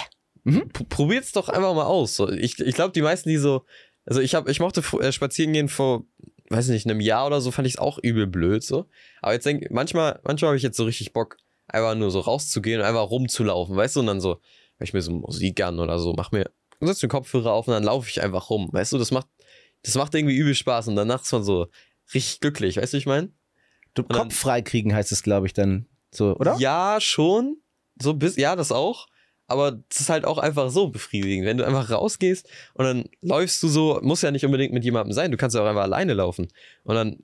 [0.44, 0.70] Mhm.
[0.90, 2.16] Probiert's doch einfach mal aus.
[2.16, 3.66] So, ich ich glaube, die meisten, die so,
[4.06, 6.06] also ich habe, ich mochte äh, spazieren gehen vor,
[6.50, 8.86] weiß nicht, einem Jahr oder so, fand ich es auch übel blöd so.
[9.22, 11.38] Aber jetzt denke manchmal, manchmal habe ich jetzt so richtig Bock,
[11.70, 14.36] einfach nur so rauszugehen und einfach rumzulaufen, weißt du, und dann so,
[14.78, 16.50] hör ich mir so Musik an oder so, mach mir,
[16.82, 19.28] setz mir Kopfhörer auf und dann laufe ich einfach rum, weißt du, das macht,
[19.84, 21.68] das macht irgendwie übel Spaß und danach ist man so
[22.14, 23.32] richtig glücklich, weißt du, ich meine?
[23.94, 26.56] Du, dann- Kopf frei kriegen heißt es, glaube ich, dann so, oder?
[26.60, 27.58] Ja, schon.
[28.02, 29.08] So bis, ja, das auch.
[29.48, 33.62] Aber es ist halt auch einfach so befriedigend, wenn du einfach rausgehst und dann läufst
[33.64, 36.14] du so, muss ja nicht unbedingt mit jemandem sein, du kannst ja auch einfach alleine
[36.14, 36.48] laufen.
[36.84, 37.18] Und dann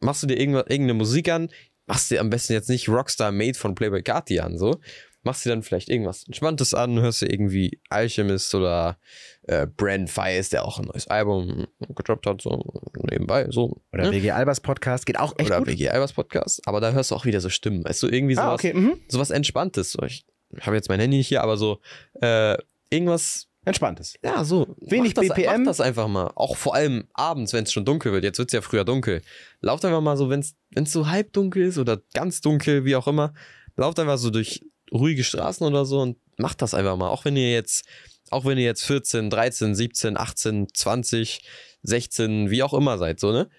[0.00, 1.50] machst du dir irgendeine Musik an,
[1.86, 4.80] machst dir am besten jetzt nicht Rockstar Made von Playboy Carti an, so.
[5.22, 8.96] Machst dir dann vielleicht irgendwas Entspanntes an, hörst dir irgendwie Alchemist oder
[9.48, 11.66] äh, Brand Fires, der auch ein neues Album
[11.96, 12.62] gedroppt hat, so
[13.10, 13.82] nebenbei, so.
[13.92, 14.12] Oder ne?
[14.12, 15.66] WG Albers Podcast geht auch echt Oder gut.
[15.66, 18.46] WG Albers Podcast, aber da hörst du auch wieder so Stimmen, weißt du, irgendwie sowas
[18.50, 18.72] Ah, okay.
[18.74, 19.00] Mhm.
[19.08, 19.90] sowas Entspanntes.
[19.92, 20.24] So, ich
[20.60, 21.80] habe jetzt mein Handy nicht hier, aber so
[22.22, 22.56] äh,
[22.90, 24.14] irgendwas, Entspanntes.
[24.22, 24.76] ja, so.
[24.80, 25.62] Wenig mach das, BPM.
[25.62, 26.30] Mach das einfach mal.
[26.36, 28.22] Auch vor allem abends, wenn es schon dunkel wird.
[28.22, 29.22] Jetzt wird es ja früher dunkel.
[29.60, 30.54] Lauft einfach mal so, wenn es
[30.92, 33.34] so halb dunkel ist oder ganz dunkel, wie auch immer.
[33.76, 37.08] Lauft einfach so durch ruhige Straßen oder so und macht das einfach mal.
[37.08, 37.84] Auch wenn ihr jetzt,
[38.30, 41.42] auch wenn ihr jetzt 14, 13, 17, 18, 20,
[41.82, 43.50] 16, wie auch immer seid, so, ne?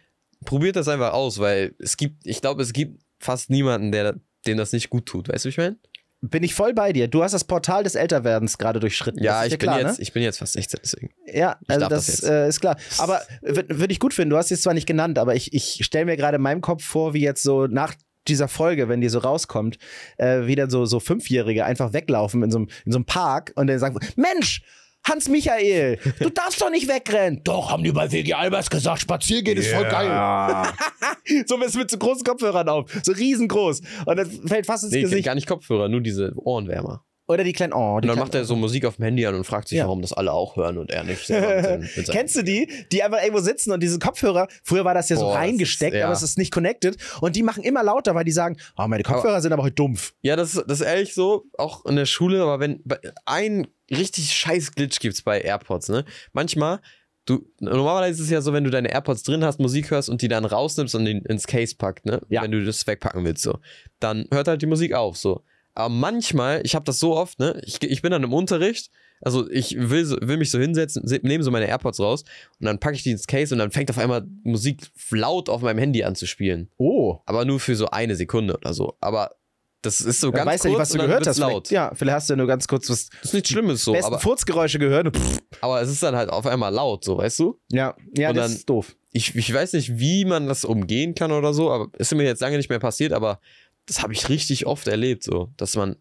[0.46, 4.58] Probiert das einfach aus, weil es gibt, ich glaube, es gibt fast niemanden, der dem
[4.58, 5.28] das nicht gut tut.
[5.28, 5.78] Weißt du, wie ich meine?
[6.22, 7.08] Bin ich voll bei dir.
[7.08, 9.22] Du hast das Portal des Älterwerdens gerade durchschritten.
[9.24, 10.04] Ja, ich, dir bin klar, jetzt, Ne?
[10.04, 11.10] ich bin jetzt fast 16, deswegen.
[11.32, 12.76] Ja, also das, das äh, ist klar.
[12.98, 14.32] Aber würde ich gut finden.
[14.32, 16.84] Du hast es zwar nicht genannt, aber ich, ich stelle mir gerade in meinem Kopf
[16.84, 17.94] vor, wie jetzt so nach
[18.28, 19.78] dieser Folge, wenn die so rauskommt,
[20.18, 23.68] äh, wieder so, so Fünfjährige einfach weglaufen in so, einem- in so einem Park und
[23.68, 24.64] dann sagen, Mensch,
[25.08, 27.42] Hans-Michael, du darfst doch nicht wegrennen.
[27.44, 30.08] Doch, haben die bei WG Albers gesagt, spazieren gehen ist voll geil.
[31.48, 33.82] so mit, mit so großen Kopfhörern auf, so riesengroß.
[34.06, 35.26] Und dann fällt fast ins Nee, Gesicht.
[35.26, 37.04] gar nicht Kopfhörer, nur diese Ohrenwärmer.
[37.30, 39.36] Oder die kleinen, oh, die Und dann macht er so Musik auf dem Handy an
[39.36, 39.84] und fragt sich, Ja.
[39.86, 41.28] warum das alle auch hören und er nicht.
[42.10, 45.24] Kennst du die, die einfach irgendwo sitzen und diese Kopfhörer, früher war das ja so
[45.24, 46.06] Boah, das reingesteckt, ist- ja.
[46.06, 49.04] aber es ist nicht connected und die machen immer lauter, weil die sagen, oh, meine
[49.04, 50.14] Kopfhörer sind aber heute dumpf.
[50.22, 53.68] Ja, das, ist- das ist ehrlich so, auch in der Schule, aber wenn bei- ein
[53.92, 56.06] richtig scheiß Glitch gibt's bei AirPods, ne?
[56.34, 56.80] Manchmal,
[57.26, 60.22] du, normalerweise ist es ja so, wenn du deine AirPods drin hast, Musik hörst und
[60.22, 62.22] die dann rausnimmst und in, ins Case packt, ne?
[62.30, 62.42] Ja.
[62.44, 63.60] Wenn du das wegpacken willst, so.
[64.00, 65.44] Dann hört halt die Musik auf, so.
[65.78, 67.62] Aber manchmal, ich habe das so oft, ne?
[67.66, 68.90] Ich, ich bin dann im Unterricht,
[69.22, 72.24] also ich will, will mich so hinsetzen, se- nehme so meine AirPods raus
[72.60, 75.62] und dann packe ich die ins Case und dann fängt auf einmal Musik laut auf
[75.62, 76.70] meinem Handy an zu spielen.
[76.78, 77.20] Oh.
[77.26, 78.98] Aber nur für so eine Sekunde oder so.
[79.02, 79.36] Aber
[79.84, 81.38] das ist so Dann ganz weißt du kurz nicht, was du gehört hast.
[81.38, 81.68] laut.
[81.68, 83.92] Vielleicht, ja, vielleicht hast du ja nur ganz kurz was Das ist nichts Schlimmes so,
[83.94, 85.16] besten aber, Furzgeräusche gehört.
[85.16, 85.38] pff.
[85.62, 87.60] aber es ist dann halt auf einmal laut, so, weißt du?
[87.72, 88.96] Ja, ja, Und das dann- ist doof.
[89.12, 92.42] Ich, ich weiß nicht, wie man das umgehen kann oder so, aber ist mir jetzt
[92.42, 93.40] lange nicht mehr passiert, aber
[93.88, 95.96] das habe ich richtig oft erlebt, so, dass man,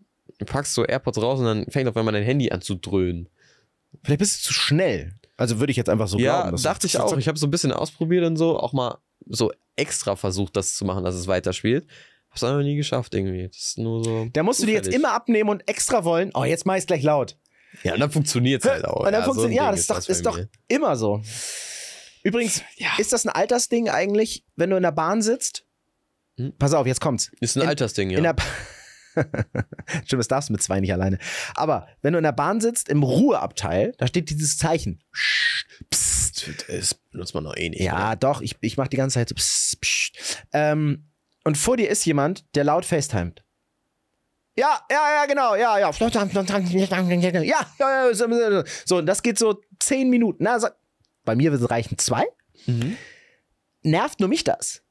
[0.45, 3.29] packst so AirPods raus und dann fängt auf einmal dein Handy an zu dröhnen.
[4.05, 5.15] Vielleicht bist du zu schnell.
[5.37, 6.53] Also würde ich jetzt einfach so ja, glauben.
[6.53, 7.17] dass dachte ich auch.
[7.17, 10.85] Ich habe so ein bisschen ausprobiert und so, auch mal so extra versucht, das zu
[10.85, 11.87] machen, dass es weiterspielt.
[12.31, 13.49] Hab's aber nie geschafft irgendwie.
[13.49, 14.29] Das ist nur so.
[14.33, 16.31] Da musst du die jetzt immer abnehmen und extra wollen.
[16.35, 17.39] Oh, jetzt mach ich's gleich laut.
[17.83, 19.01] Ja, und dann funktioniert's halt auch.
[19.01, 21.23] Und dann ja, so funktioniert, ja, Ding das ist doch, das ist doch immer so.
[22.23, 22.91] Übrigens, Ja.
[22.99, 25.66] ist das ein Altersding eigentlich, wenn du in der Bahn sitzt?
[26.39, 26.53] Hm?
[26.59, 27.31] Pass auf, jetzt kommt's.
[27.41, 28.19] Ist ein in- Altersding, ja.
[28.19, 28.37] In der
[30.05, 31.19] Stimmt, das darfst du mit zwei nicht alleine.
[31.55, 35.03] Aber wenn du in der Bahn sitzt, im Ruheabteil, da steht dieses Zeichen.
[35.91, 36.51] Psst.
[36.69, 37.81] Das benutzt man noch eh nicht.
[37.81, 38.17] Ja, oder?
[38.17, 39.35] doch, ich, ich mach die ganze Zeit so.
[39.35, 40.43] Psst, psst.
[40.53, 41.09] Ähm,
[41.45, 43.43] und vor dir ist jemand, der laut FaceTimet.
[44.59, 45.93] Ja, ja, ja, genau, ja, ja.
[47.45, 48.65] Ja, ja, ja.
[48.85, 50.45] so- und das geht so zehn Minuten.
[50.45, 50.69] Na, so,
[51.25, 52.25] bei mir wird es reichen zwei.
[52.67, 52.97] Mhm.
[53.83, 54.83] Nervt nur mich das.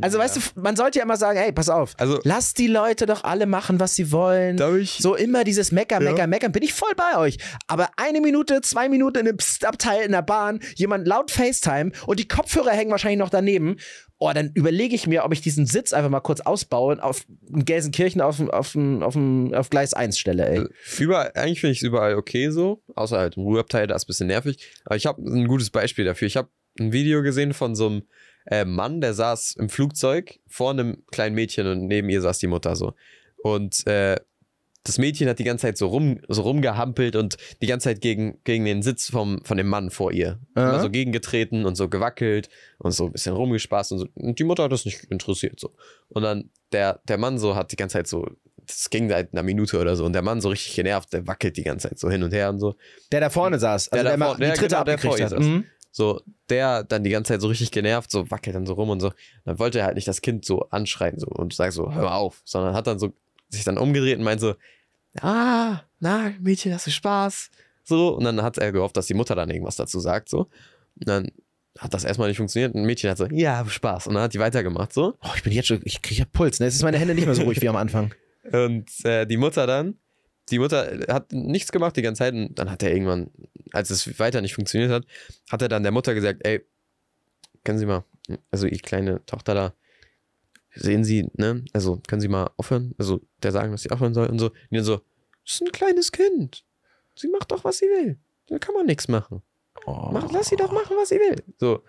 [0.00, 0.24] Also, Ja.
[0.24, 3.24] weißt du, man sollte ja immer sagen, hey, pass auf, Also- lass die Leute doch
[3.24, 4.58] alle machen, was sie wollen.
[4.80, 4.98] Ich?
[5.00, 6.10] So immer dieses Mecker, Ja.
[6.10, 7.36] Mecker, Meckern, bin ich voll bei euch.
[7.66, 12.18] Aber eine Minute, zwei Minuten in einem Psst-Abteil in der Bahn, jemand laut FaceTime und
[12.18, 13.76] die Kopfhörer hängen wahrscheinlich noch daneben.
[14.18, 17.24] Oh, dann überlege ich mir, ob ich diesen Sitz einfach mal kurz ausbaue und auf
[17.50, 19.16] Gelsenkirchen auf, auf, auf, auf,
[19.52, 20.64] auf Gleis 1 stelle, ey.
[20.98, 24.06] Überall, eigentlich finde ich es überall okay so, außer halt im Ruheabteil, da ist ein
[24.06, 24.72] bisschen nervig.
[24.84, 26.26] Aber ich habe ein gutes Beispiel dafür.
[26.28, 26.48] Ich habe
[26.80, 28.02] ein Video gesehen von so einem
[28.46, 32.46] äh, Mann, der saß im Flugzeug vor einem kleinen Mädchen und neben ihr saß die
[32.48, 32.94] Mutter so.
[33.42, 34.16] Und äh,
[34.84, 38.40] das Mädchen hat die ganze Zeit so, rum, so rumgehampelt und die ganze Zeit gegen,
[38.42, 40.40] gegen den Sitz vom, von dem Mann vor ihr.
[40.56, 44.06] Immer so gegengetreten und so gewackelt und so ein bisschen rumgespaßt und so.
[44.14, 45.72] Und die Mutter hat das nicht interessiert so.
[46.08, 48.28] Und dann der, der Mann so hat die ganze Zeit so,
[48.66, 51.56] das ging seit einer Minute oder so und der Mann so richtig genervt, der wackelt
[51.56, 52.74] die ganze Zeit so hin und her und so.
[53.12, 54.94] Der da vorne saß, also Der der, da mal vorne- die ja, dritte genau, der
[54.94, 55.44] abgekriegt vor hat.
[55.44, 55.64] Mhm.
[55.94, 59.00] So, der dann die ganze Zeit so richtig genervt, so wackelt dann so rum und
[59.00, 59.12] so.
[59.44, 62.40] Dann wollte er halt nicht das Kind so anschreien so und sagt so, hör auf,
[62.44, 63.12] sondern hat dann so
[63.50, 64.54] sich dann umgedreht und meint so,
[65.20, 67.50] ah, na, Mädchen, hast du Spaß?
[67.84, 70.48] So, und dann hat er gehofft, dass die Mutter dann irgendwas dazu sagt, so.
[70.98, 71.30] Und dann
[71.78, 72.74] hat das erstmal nicht funktioniert.
[72.74, 74.06] Ein Mädchen hat so, ja, hab Spaß.
[74.06, 75.14] Und dann hat die weitergemacht, so.
[75.22, 76.66] Oh, ich bin jetzt schon, ich kriege Puls, ne?
[76.66, 78.14] Jetzt ist meine Hände nicht mehr so ruhig wie am Anfang.
[78.52, 79.98] Und äh, die Mutter dann,
[80.50, 83.30] die Mutter hat nichts gemacht die ganze Zeit und dann hat er irgendwann,
[83.72, 85.06] als es weiter nicht funktioniert hat,
[85.50, 86.64] hat er dann der Mutter gesagt, ey,
[87.64, 88.04] können Sie mal,
[88.50, 89.74] also die kleine Tochter da,
[90.74, 94.28] sehen Sie, ne, also können Sie mal aufhören, also der sagen, dass sie aufhören soll
[94.28, 94.46] und so.
[94.46, 94.96] Und dann so,
[95.44, 96.64] das ist ein kleines Kind,
[97.14, 98.18] sie macht doch, was sie will,
[98.48, 99.42] da kann man nichts machen.
[99.86, 100.10] Oh.
[100.12, 101.42] Mach, lass sie doch machen, was sie will.
[101.58, 101.82] So.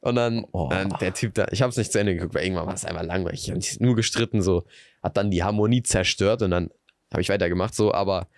[0.00, 0.68] Und dann, Oh.
[0.68, 2.84] dann der Typ da, ich habe es nicht zu Ende geguckt, weil irgendwann war es
[2.84, 3.50] einfach langweilig.
[3.50, 4.64] Und die nur gestritten, so,
[5.02, 6.70] hat dann die Harmonie zerstört und dann
[7.14, 8.28] habe ich weitergemacht, so, aber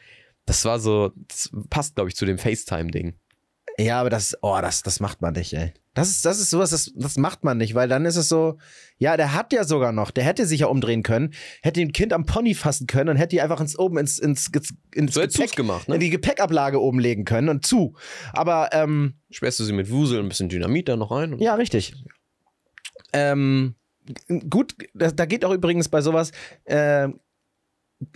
[0.46, 3.14] das war so, das passt, glaube ich, zu dem FaceTime-Ding.
[3.78, 5.72] Ja, aber das, oh, das, das macht man nicht, ey.
[5.92, 8.58] Das ist, das ist sowas, das, das macht man nicht, weil dann ist es so,
[8.98, 12.12] ja, der hat ja sogar noch, der hätte sich ja umdrehen können, hätte dem Kind
[12.12, 15.20] am Pony fassen können und hätte die einfach ins oben ins, ins, ins, ins So
[15.22, 15.98] Gepäck, gemacht, in ne?
[15.98, 17.96] die Gepäckablage oben legen können und zu.
[18.32, 21.38] Aber, ähm, Sperrst du sie mit Wusel ein bisschen Dynamit da noch rein?
[21.38, 21.94] Ja, richtig.
[23.14, 23.74] Ähm,
[24.50, 26.30] gut, da, da geht auch übrigens bei sowas,
[26.64, 27.08] äh,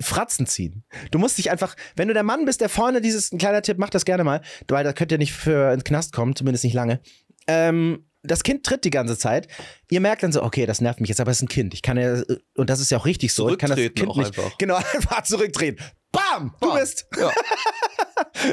[0.00, 0.84] Fratzen ziehen.
[1.10, 3.78] Du musst dich einfach, wenn du der Mann bist, der vorne dieses, ein kleiner Tipp,
[3.78, 6.74] mach das gerne mal, weil da könnt ihr nicht für ins Knast kommen, zumindest nicht
[6.74, 7.00] lange.
[7.46, 9.48] Ähm, das Kind tritt die ganze Zeit.
[9.90, 11.72] Ihr merkt dann so, okay, das nervt mich jetzt, aber es ist ein Kind.
[11.72, 12.22] Ich kann ja,
[12.54, 13.48] und das ist ja auch richtig so.
[13.48, 14.50] Ich kann das Kind auch nicht, einfach.
[14.58, 15.82] Genau, einfach zurücktreten.
[16.12, 16.54] Bam!
[16.60, 16.78] Du Bam.
[16.78, 17.06] bist.
[17.18, 17.30] Ja.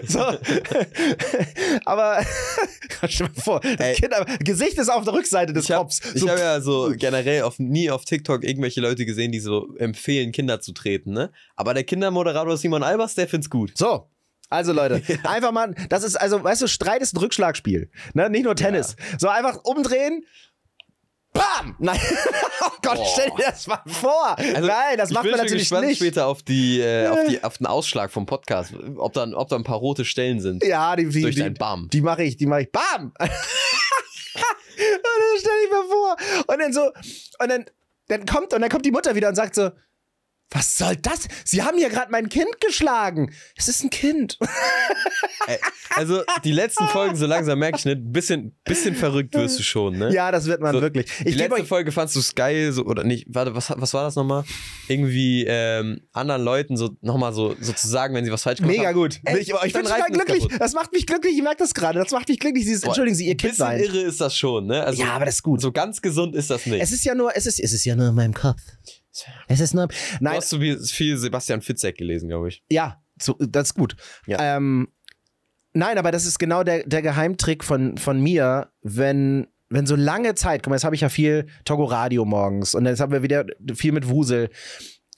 [0.05, 0.19] So.
[1.85, 2.23] aber
[3.07, 3.95] stell dir mal vor, das Ey.
[3.95, 6.01] kind, Gesicht ist auf der Rückseite des Ich Kopfs.
[6.13, 9.75] ich So, hab ja so generell auf, nie auf TikTok irgendwelche Leute gesehen, die so
[9.77, 11.31] empfehlen, Kinder zu treten, ne?
[11.55, 13.77] Aber der Kindermoderator Simon Albers, der find's gut.
[13.77, 14.09] So.
[14.49, 18.29] Also Leute, einfach mal, das ist also, weißt du, Streit ist ein Rückschlagspiel, ne?
[18.29, 18.95] Nicht nur Tennis.
[19.17, 20.25] So einfach umdrehen.
[21.37, 21.75] Bam!
[21.79, 21.99] Nein.
[22.61, 23.05] Oh Gott, Boah.
[23.13, 24.35] stell dir das mal vor.
[24.39, 25.97] Nein, das macht man natürlich gespannt nicht.
[25.97, 29.63] später auf die, äh, auf die, auf den Ausschlag vom Podcast, ob da, ob ein
[29.63, 30.63] paar rote Stellen sind.
[30.63, 31.89] Ja, die, die, durch die, dein Bam.
[31.91, 32.71] die mache ich, die mache ich.
[32.71, 33.13] Bam!
[33.19, 33.29] und dann
[35.39, 36.15] stell ich mir vor.
[36.47, 36.81] Und dann so,
[37.39, 37.65] und dann,
[38.07, 39.71] dann kommt, und dann kommt die Mutter wieder und sagt so,
[40.49, 41.27] was soll das?
[41.43, 43.33] Sie haben hier gerade mein Kind geschlagen.
[43.57, 44.37] Es ist ein Kind.
[45.47, 45.57] Ey,
[45.95, 49.97] also die letzten Folgen, so langsam merke ich, ne, bisschen, bisschen verrückt wirst du schon,
[49.97, 50.13] ne?
[50.13, 51.05] Ja, das wird man So, wirklich.
[51.05, 51.67] Die Ich gebe letzte euch.
[51.67, 53.25] Folge fandst du es geil, so, oder nicht?
[53.29, 54.45] Warte, was, was war das nochmal?
[54.87, 58.75] Irgendwie ähm, anderen Leuten so nochmal so, so zu sagen, wenn sie was falsch gemacht
[58.75, 58.95] Mega haben.
[58.95, 59.19] gut.
[59.25, 60.43] Ey, ich ich bin total glücklich.
[60.43, 60.61] kaputt.
[60.61, 61.35] Das macht mich glücklich.
[61.35, 61.99] Ich merke das gerade.
[61.99, 62.63] Das macht mich glücklich.
[62.63, 63.79] Dieses, Boah, entschuldigen Sie, Ihr Kind Bisschen sein.
[63.81, 64.83] irre ist das schon, ne?
[64.83, 65.61] Also, Ja, aber das ist gut.
[65.61, 66.81] So ganz gesund ist das nicht.
[66.81, 68.61] Es ist ja nur, es ist, es ist ja nur in meinem Kopf.
[69.47, 69.87] Es ist nur.
[69.87, 72.63] du Nein, hast so viel, viel Sebastian Fitzek gelesen, glaube ich.
[72.69, 73.95] Ja, so, das ist gut.
[74.25, 74.57] Ja.
[74.57, 74.89] Ähm,
[75.73, 80.35] nein, aber das ist genau der, der Geheimtrick von, von mir, wenn, wenn so lange
[80.35, 83.23] Zeit, guck mal, jetzt habe ich ja viel Togo Radio morgens und jetzt haben wir
[83.23, 83.45] wieder
[83.75, 84.49] viel mit Wusel.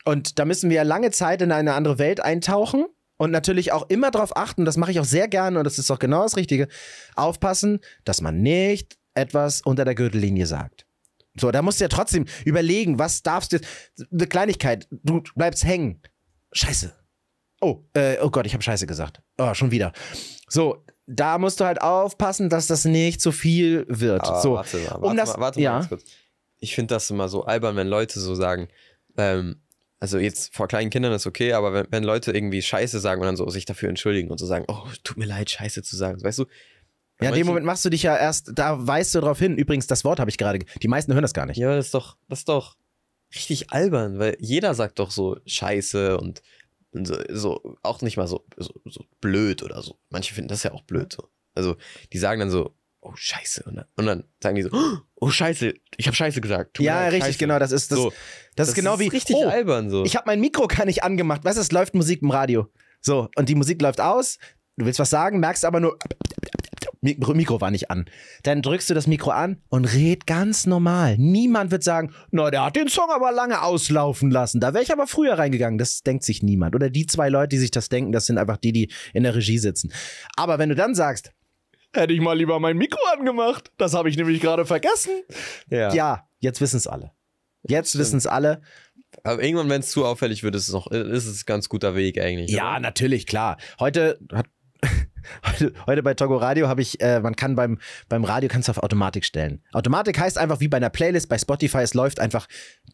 [0.05, 2.85] Und da müssen wir ja lange Zeit in eine andere Welt eintauchen
[3.17, 5.91] und natürlich auch immer darauf achten, das mache ich auch sehr gerne und das ist
[5.91, 6.67] auch genau das Richtige,
[7.15, 10.85] aufpassen, dass man nicht etwas unter der Gürtellinie sagt.
[11.39, 13.59] So, da musst du ja trotzdem überlegen, was darfst du.
[14.11, 16.01] Eine Kleinigkeit, du bleibst hängen.
[16.51, 16.93] Scheiße.
[17.61, 19.21] Oh, äh, oh Gott, ich habe Scheiße gesagt.
[19.37, 19.91] Oh, schon wieder.
[20.47, 24.23] So, da musst du halt aufpassen, dass das nicht zu viel wird.
[24.23, 25.71] Aber so, warte mal, warte um das- mal, warte ja.
[25.71, 26.03] mal ganz kurz.
[26.61, 28.67] Ich finde das immer so albern, wenn Leute so sagen,
[29.17, 29.61] ähm,
[29.99, 33.27] also jetzt vor kleinen Kindern ist okay, aber wenn, wenn Leute irgendwie Scheiße sagen und
[33.27, 36.23] dann so sich dafür entschuldigen und so sagen, oh, tut mir leid, Scheiße zu sagen.
[36.23, 36.45] Weißt du?
[37.21, 39.57] Ja, in dem Moment machst du dich ja erst, da weißt du drauf hin.
[39.57, 40.59] Übrigens, das Wort habe ich gerade.
[40.59, 41.57] Die meisten hören das gar nicht.
[41.57, 42.77] Ja, das ist doch, das ist doch
[43.35, 46.41] richtig albern, weil jeder sagt doch so Scheiße und,
[46.91, 49.97] und so, so auch nicht mal so, so, so blöd oder so.
[50.09, 51.29] Manche finden das ja auch blöd so.
[51.55, 51.75] Also
[52.13, 53.63] die sagen dann so, oh Scheiße.
[53.63, 54.69] Und dann, und dann sagen die so,
[55.15, 56.79] oh Scheiße, ich habe Scheiße gesagt.
[56.79, 57.37] Mir Ja, richtig, Scheiße.
[57.37, 57.59] genau.
[57.59, 58.13] Das ist, das, So,
[58.55, 59.07] das ist genau wie.
[59.07, 60.05] richtig oh, albern so.
[60.05, 61.43] Ich habe mein Mikro gar nicht angemacht.
[61.43, 62.67] Weißt du, es läuft Musik im Radio.
[63.01, 64.37] So, und die Musik läuft aus.
[64.77, 65.97] Du willst was sagen, merkst aber nur,
[67.01, 68.05] Mikro, war nicht an.
[68.43, 71.17] Dann drückst du das Mikro an und red ganz normal.
[71.17, 74.59] Niemand wird sagen, na, der hat den Song aber lange auslaufen lassen.
[74.59, 75.77] Da wäre ich aber früher reingegangen.
[75.77, 76.75] Das denkt sich niemand.
[76.75, 79.33] Oder die zwei Leute, die sich das denken, das sind einfach die, die in der
[79.35, 79.93] Regie sitzen.
[80.35, 81.31] Aber wenn du dann sagst,
[81.93, 83.71] hätte ich mal lieber mein Mikro angemacht.
[83.77, 85.11] Das habe ich nämlich gerade vergessen.
[85.69, 85.93] ja.
[85.93, 87.11] Ja, jetzt wissen es alle.
[87.67, 88.61] Jetzt wissen es alle.
[89.23, 91.95] Aber irgendwann, wenn es zu auffällig wird, ist es noch, ist es ein ganz guter
[91.95, 92.51] Weg eigentlich.
[92.51, 92.79] Ja, oder?
[92.79, 93.57] natürlich, klar.
[93.79, 94.45] Heute hat
[95.45, 98.71] heute, heute bei Togo Radio habe ich, äh, man kann beim, beim Radio kannst du
[98.71, 99.63] auf Automatik stellen.
[99.73, 102.47] Automatik heißt einfach wie bei einer Playlist bei Spotify, es läuft einfach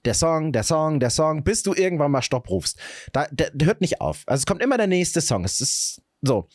[0.05, 2.79] der Song, der Song, der Song, bis du irgendwann mal Stopp rufst.
[3.13, 4.23] Da, der, der hört nicht auf.
[4.25, 5.43] Also es kommt immer der nächste Song.
[5.45, 6.47] Es ist so.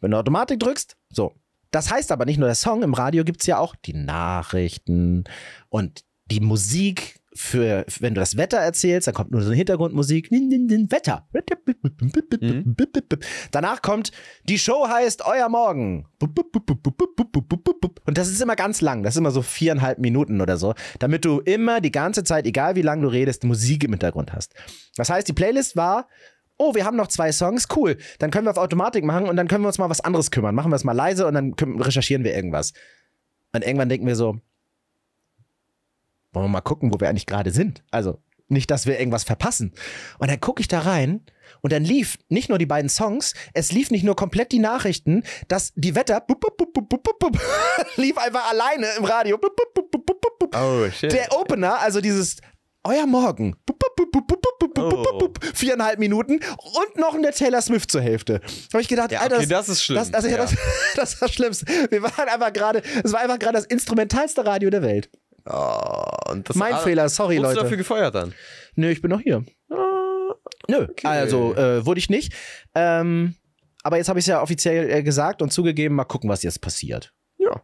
[0.00, 1.34] Wenn du Automatik drückst, so.
[1.70, 5.24] Das heißt aber nicht nur der Song, im Radio gibt es ja auch die Nachrichten
[5.68, 10.28] und die Musik für, wenn du das Wetter erzählst, dann kommt nur so eine Hintergrundmusik.
[10.32, 11.28] Wetter.
[13.52, 14.10] Danach kommt,
[14.48, 16.06] die Show heißt Euer Morgen.
[16.20, 19.04] Und das ist immer ganz lang.
[19.04, 20.74] Das ist immer so viereinhalb Minuten oder so.
[20.98, 24.54] Damit du immer die ganze Zeit, egal wie lange du redest, Musik im Hintergrund hast.
[24.96, 26.08] Das heißt, die Playlist war,
[26.56, 27.98] oh, wir haben noch zwei Songs, cool.
[28.18, 30.56] Dann können wir auf Automatik machen und dann können wir uns mal was anderes kümmern.
[30.56, 32.72] Machen wir es mal leise und dann recherchieren wir irgendwas.
[33.52, 34.40] Und irgendwann denken wir so,
[36.38, 37.82] wollen wir mal gucken, wo wir eigentlich gerade sind.
[37.90, 38.18] Also
[38.48, 39.72] nicht, dass wir irgendwas verpassen.
[40.18, 41.20] Und dann gucke ich da rein
[41.60, 45.22] und dann lief nicht nur die beiden Songs, es lief nicht nur komplett die Nachrichten,
[45.48, 47.40] dass die Wetter bup, bup, bup,
[47.96, 49.38] lief einfach alleine im Radio.
[50.54, 51.12] Oh, shit.
[51.12, 52.36] Der Opener, also dieses
[52.84, 53.56] euer Morgen.
[54.78, 55.32] Oh.
[55.54, 58.40] Viereinhalb Minuten und noch in der Taylor Swift zur Hälfte.
[58.72, 59.98] Habe ich gedacht, ja, Alter, das, das, ist schlimm.
[59.98, 60.36] Das, also ja.
[60.36, 60.54] das,
[60.94, 61.66] das, war das Schlimmste.
[61.90, 65.10] Wir waren einfach gerade, es war einfach gerade das instrumentalste Radio der Welt.
[65.50, 67.56] Oh, und das Mein ah, Fehler, sorry, wurdest Leute.
[67.56, 68.34] du dafür gefeuert dann?
[68.74, 69.44] Nö, ich bin noch hier.
[70.68, 72.34] Nö, also äh, wurde ich nicht.
[72.74, 73.34] Ähm,
[73.82, 76.60] aber jetzt habe ich es ja offiziell äh, gesagt und zugegeben, mal gucken, was jetzt
[76.60, 77.14] passiert.
[77.38, 77.62] Ja.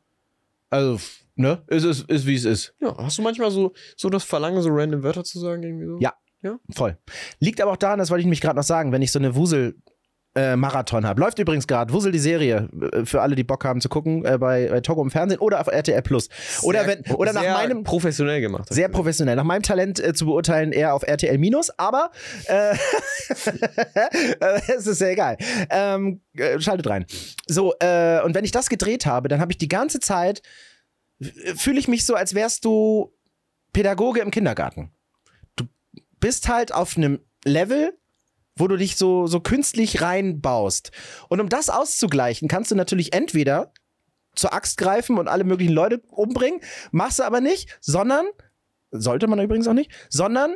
[0.70, 0.98] Also,
[1.34, 1.62] ne?
[1.66, 2.74] Es ist, ist wie es ist.
[2.80, 5.62] Ja, hast du manchmal so, so das Verlangen, so random Wörter zu sagen?
[5.62, 5.98] Irgendwie so?
[6.00, 6.14] Ja.
[6.74, 6.98] Voll.
[7.38, 9.34] Liegt aber auch daran, das wollte ich mich gerade noch sagen, wenn ich so eine
[9.34, 9.76] Wusel.
[10.36, 11.20] Äh, Marathon habe.
[11.20, 11.92] Läuft übrigens gerade.
[11.92, 12.68] Wusel die Serie.
[12.92, 15.60] äh, Für alle, die Bock haben zu gucken, äh, bei, bei Togo im Fernsehen oder
[15.60, 16.28] auf RTL Plus.
[16.62, 17.84] Oder, Sehr- wenn, oder nach sehr meinem.
[17.84, 18.66] professionell gemacht.
[18.72, 19.36] Sehr professionell.
[19.36, 22.10] Nach meinem Talent äh, zu beurteilen, eher auf RTL Minus, aber
[22.46, 22.74] äh,
[24.76, 25.36] es ist ja egal.
[25.70, 27.06] Ähm, äh, schaltet rein.
[27.46, 30.42] So, äh, und wenn ich das gedreht habe, dann habe ich die ganze Zeit,
[31.20, 33.12] äh, fühle ich mich so, als wärst du
[33.72, 34.90] Pädagoge im Kindergarten.
[35.56, 35.64] Du
[36.20, 37.96] bist halt auf einem Level,
[38.56, 40.90] wo du dich so, so künstlich reinbaust.
[41.28, 43.72] Und um das auszugleichen, kannst du natürlich entweder
[44.34, 48.26] zur Axt greifen und alle möglichen Leute umbringen, machst du aber nicht, sondern,
[48.90, 50.54] sollte man übrigens auch nicht, sondern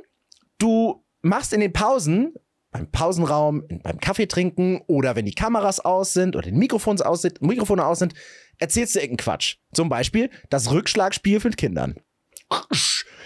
[0.58, 2.34] du machst in den Pausen,
[2.70, 7.22] beim Pausenraum, beim Kaffee trinken oder wenn die Kameras aus sind oder die Mikrofons aus
[7.22, 8.14] sind, Mikrofone aus sind,
[8.58, 9.56] erzählst du irgendeinen Quatsch.
[9.72, 11.94] Zum Beispiel das Rückschlagspiel mit Kindern.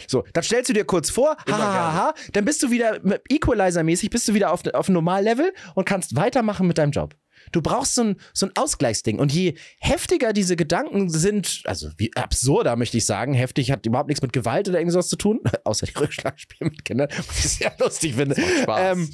[0.08, 3.00] So, dann stellst du dir kurz vor, hahaha, dann bist du wieder
[3.30, 7.14] Equalizer-mäßig, bist du wieder auf, auf einem Normallevel und kannst weitermachen mit deinem Job.
[7.50, 9.18] Du brauchst so ein, so ein Ausgleichsding.
[9.18, 14.08] Und je heftiger diese Gedanken sind, also wie absurder möchte ich sagen, heftig hat überhaupt
[14.08, 17.74] nichts mit Gewalt oder irgendwas zu tun, außer die Rückschlagspiele mit Kindern, was ich sehr
[17.78, 18.36] lustig finde.
[18.62, 18.98] Spaß.
[18.98, 19.10] Ähm,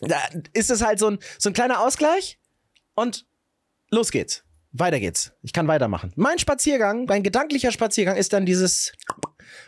[0.00, 0.16] da
[0.52, 2.38] ist es halt so ein, so ein kleiner Ausgleich
[2.94, 3.26] und
[3.90, 4.44] los geht's.
[4.72, 5.32] Weiter geht's.
[5.42, 6.12] Ich kann weitermachen.
[6.16, 8.92] Mein Spaziergang, mein gedanklicher Spaziergang ist dann dieses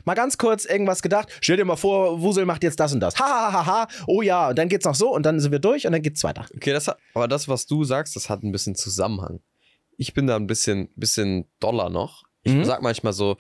[0.05, 1.29] mal ganz kurz irgendwas gedacht.
[1.41, 3.19] Stell dir mal vor, Wusel macht jetzt das und das.
[3.19, 3.89] Ha, ha, ha, ha.
[4.07, 6.23] Oh ja, und dann geht's noch so und dann sind wir durch und dann geht's
[6.23, 6.45] weiter.
[6.55, 9.41] Okay, das hat, aber das, was du sagst, das hat ein bisschen Zusammenhang.
[9.97, 12.25] Ich bin da ein bisschen, bisschen doller noch.
[12.43, 12.65] Ich Mhm.
[12.65, 13.37] sag manchmal so,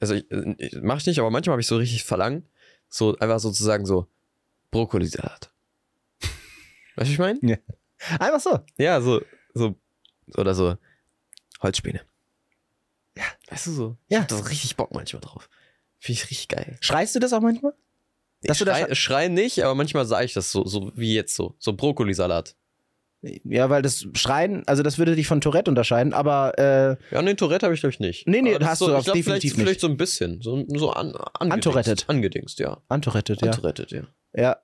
[0.00, 0.24] also ich,
[0.58, 2.48] ich, mach ich nicht, aber manchmal habe ich so richtig Verlangen,
[2.88, 4.06] so einfach sozusagen so
[4.70, 5.50] Brokkolisalat.
[6.96, 7.60] Weißt du, wie ich meine?
[8.18, 8.58] Einfach so.
[8.78, 9.20] Ja, so,
[9.54, 9.74] so,
[10.36, 10.76] oder so
[11.64, 12.02] Holzspäne.
[13.16, 13.24] Ja.
[13.48, 13.96] Weißt du so?
[14.08, 14.18] Ja.
[14.18, 15.48] Ich hab da richtig Bock manchmal drauf.
[15.98, 16.76] Finde ich richtig geil.
[16.80, 17.72] Schreist du das auch manchmal?
[18.42, 21.54] Dass ich schrei, nicht, aber manchmal sage ich das so, so wie jetzt so.
[21.58, 22.56] So Brokkolisalat.
[23.22, 27.32] Ja, weil das Schreien, also das würde dich von Tourette unterscheiden, aber äh, Ja, nee,
[27.34, 28.28] Tourette habe ich glaube ich nicht.
[28.28, 29.54] Nee, nee, hast so, du glaub, definitiv vielleicht, nicht.
[29.54, 30.42] Vielleicht so ein bisschen.
[30.42, 31.14] So, so an.
[31.32, 32.04] Antorettet.
[32.06, 32.82] Angedingst, ja.
[32.88, 33.48] antorettet, ja.
[33.48, 34.02] Antorettet, ja.
[34.34, 34.58] Ja,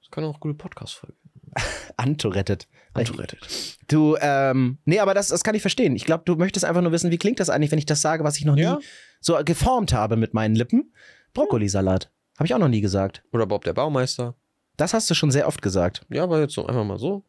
[0.00, 1.16] Das kann auch eine gute Podcast-Folge.
[1.96, 2.66] antorettet.
[2.94, 3.76] Antorettet.
[3.88, 5.94] Du, ähm, nee, aber das, das kann ich verstehen.
[5.96, 8.24] Ich glaube, du möchtest einfach nur wissen, wie klingt das eigentlich, wenn ich das sage,
[8.24, 8.76] was ich noch Ja.
[8.76, 8.84] nie
[9.20, 10.92] so geformt habe mit meinen Lippen.
[11.34, 12.10] Brokkolisalat.
[12.38, 13.22] Habe ich auch noch nie gesagt.
[13.32, 14.34] Oder Bob der Baumeister.
[14.76, 16.06] Das hast du schon sehr oft gesagt.
[16.10, 17.20] Ja, aber jetzt so einfach mal so.
[17.20, 17.24] Bob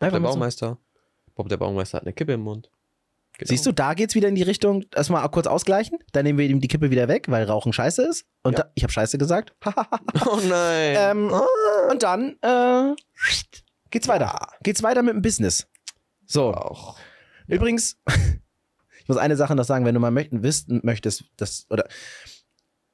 [0.00, 0.34] Einfach der mal so.
[0.34, 0.78] Baumeister.
[1.34, 2.70] Bob der Baumeister hat eine Kippe im Mund.
[3.48, 6.60] Siehst du, da geht's wieder in die Richtung, erstmal kurz ausgleichen, dann nehmen wir ihm
[6.60, 8.24] die Kippe wieder weg, weil Rauchen scheiße ist.
[8.42, 8.64] Und Ja.
[8.64, 9.54] da, ich habe scheiße gesagt.
[10.26, 10.96] Oh nein.
[10.98, 11.32] ähm,
[11.90, 12.94] und dann äh,
[13.90, 14.48] geht's weiter.
[14.62, 15.66] Geht's weiter mit dem Business.
[16.26, 16.96] So, auch.
[17.46, 17.96] übrigens,
[19.00, 21.86] ich muss eine Sache noch sagen, wenn du mal möchten, wissen möchtest, das, oder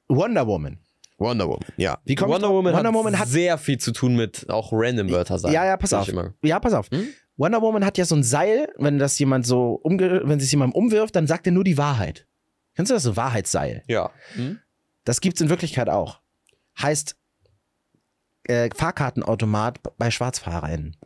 [0.07, 0.79] Wonder Woman.
[1.19, 1.97] Wonder Woman, ja.
[2.05, 2.49] Wonder?
[2.49, 5.53] Woman, Wonder hat Woman hat- sehr viel zu tun mit auch random Wörter sagen.
[5.53, 6.07] Ja, ja, pass auf.
[6.43, 6.89] Ja, pass auf.
[6.91, 7.07] Hm?
[7.37, 10.75] Wonder Woman hat ja so ein Seil, wenn das jemand so umge wenn sich jemandem
[10.75, 12.27] umwirft, dann sagt er nur die Wahrheit.
[12.75, 13.83] Kennst du das so Wahrheitsseil?
[13.87, 14.11] Ja.
[14.33, 14.59] Hm?
[15.03, 16.19] Das gibt's in Wirklichkeit auch.
[16.81, 17.15] Heißt
[18.43, 20.97] äh, Fahrkartenautomat bei SchwarzfahrerInnen.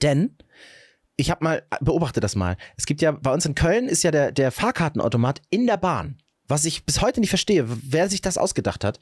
[0.00, 0.36] Denn
[1.16, 2.56] ich habe mal beobachte das mal.
[2.76, 6.22] Es gibt ja bei uns in Köln ist ja der der Fahrkartenautomat in der Bahn.
[6.46, 8.98] Was ich bis heute nicht verstehe, wer sich das ausgedacht hat,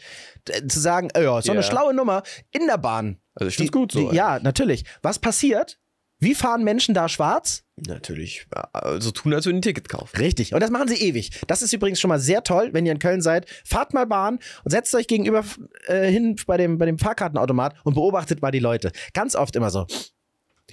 [0.69, 3.19] zu sagen, äh, ja, ist doch eine schlaue Nummer in der Bahn.
[3.35, 4.11] Also ich find's gut so.
[4.11, 4.85] Die, ja, natürlich.
[5.01, 5.79] Was passiert?
[6.21, 7.63] Wie fahren Menschen da schwarz?
[7.77, 8.47] Natürlich.
[8.73, 10.17] Also tun, als würden ein Ticket kaufen.
[10.17, 10.53] Richtig.
[10.53, 11.31] Und das machen sie ewig.
[11.47, 13.49] Das ist übrigens schon mal sehr toll, wenn ihr in Köln seid.
[13.65, 15.45] Fahrt mal Bahn und setzt euch gegenüber
[15.87, 18.91] äh, hin bei dem, bei dem Fahrkartenautomat und beobachtet mal die Leute.
[19.13, 19.87] Ganz oft immer so.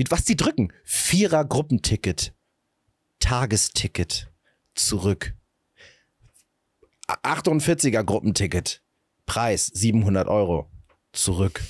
[0.09, 0.73] Was die drücken?
[0.83, 2.33] Vierer Gruppenticket.
[3.19, 4.31] Tagesticket.
[4.73, 5.33] Zurück.
[7.07, 8.81] 48er Gruppenticket.
[9.27, 10.71] Preis 700 Euro.
[11.13, 11.61] Zurück.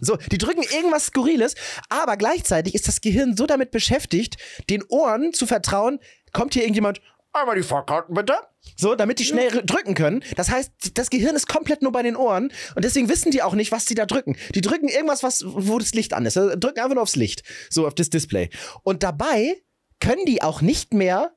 [0.00, 1.54] So, die drücken irgendwas Skurriles,
[1.88, 4.36] aber gleichzeitig ist das Gehirn so damit beschäftigt,
[4.68, 6.00] den Ohren zu vertrauen,
[6.32, 7.00] kommt hier irgendjemand,
[7.32, 8.34] einmal die Fahrkarten bitte.
[8.76, 10.24] So, damit die schnell drücken können.
[10.36, 13.54] Das heißt, das Gehirn ist komplett nur bei den Ohren und deswegen wissen die auch
[13.54, 14.36] nicht, was sie da drücken.
[14.54, 16.36] Die drücken irgendwas, was, wo das Licht an ist.
[16.36, 17.42] Also drücken einfach nur aufs Licht.
[17.70, 18.50] So, auf das Display.
[18.82, 19.54] Und dabei
[20.00, 21.36] können die auch nicht mehr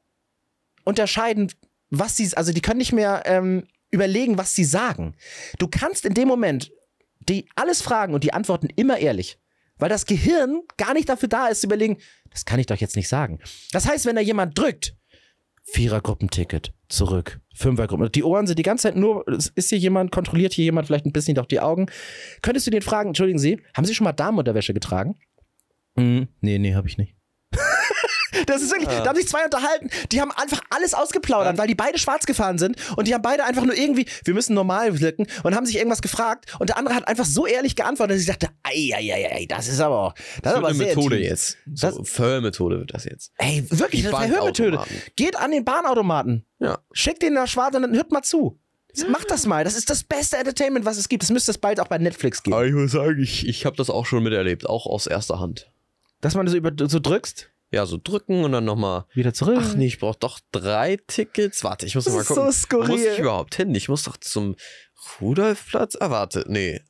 [0.86, 1.52] unterscheiden,
[1.92, 5.16] was sie, also die können nicht mehr ähm, überlegen, was sie sagen.
[5.60, 6.72] Du kannst in dem Moment
[7.20, 9.40] die alles fragen und die antworten immer ehrlich.
[9.78, 11.98] Weil das Gehirn gar nicht dafür da ist, zu überlegen,
[12.32, 13.40] das kann ich doch jetzt nicht sagen.
[13.72, 14.96] Das heißt, wenn da jemand drückt,
[15.64, 20.66] Vierergruppenticket, zurück, Fünfergruppen, die Ohren sind die ganze Zeit nur, ist hier jemand, kontrolliert hier
[20.66, 21.88] jemand vielleicht ein bisschen doch die Augen.
[22.42, 25.16] Könntest du den fragen, entschuldigen Sie, haben Sie schon mal Damenunterwäsche getragen?
[25.96, 27.16] Hm, nee, nee, habe ich nicht.
[28.50, 31.76] Das ist wirklich, da haben sich zwei unterhalten, die haben einfach alles ausgeplaudert, weil die
[31.76, 35.28] beide schwarz gefahren sind und die haben beide einfach nur irgendwie, wir müssen normal wirken
[35.44, 38.28] und haben sich irgendwas gefragt und der andere hat einfach so ehrlich geantwortet, dass ich
[38.28, 41.16] dachte, ei, ei, ei, ei, das ist aber, das ist Das aber wird eine Methode
[41.18, 41.30] intim.
[41.30, 41.58] jetzt.
[41.66, 43.32] Das- So, Förmethode wird das jetzt.
[43.38, 44.80] Ey, wirklich, Die das ist eine Hörmethode.
[45.16, 46.80] Geht an den Bahnautomaten, Ja.
[46.92, 48.60] schickt den nach schwarz und dann hört mal zu.
[49.10, 51.22] Macht das mal, das ist das beste Entertainment, was es gibt.
[51.24, 52.56] Das müsste es bald auch bei Netflix geben.
[52.56, 55.72] Aber ich muss sagen, ich, ich habe das auch schon miterlebt, auch aus erster Hand.
[56.22, 59.06] Dass man das über, so drückst, Ja, so drücken und dann nochmal.
[59.14, 59.60] wieder zurück.
[59.62, 61.64] Ach nee, ich brauche doch drei Tickets.
[61.64, 62.46] Warte, ich muss Das mal ist gucken.
[62.46, 62.88] so skurril.
[62.88, 63.76] Wo muss ich überhaupt hin?
[63.76, 64.56] Ich muss doch zum
[65.22, 65.96] Rudolfplatz.
[66.00, 66.82] Ah, warte, nee.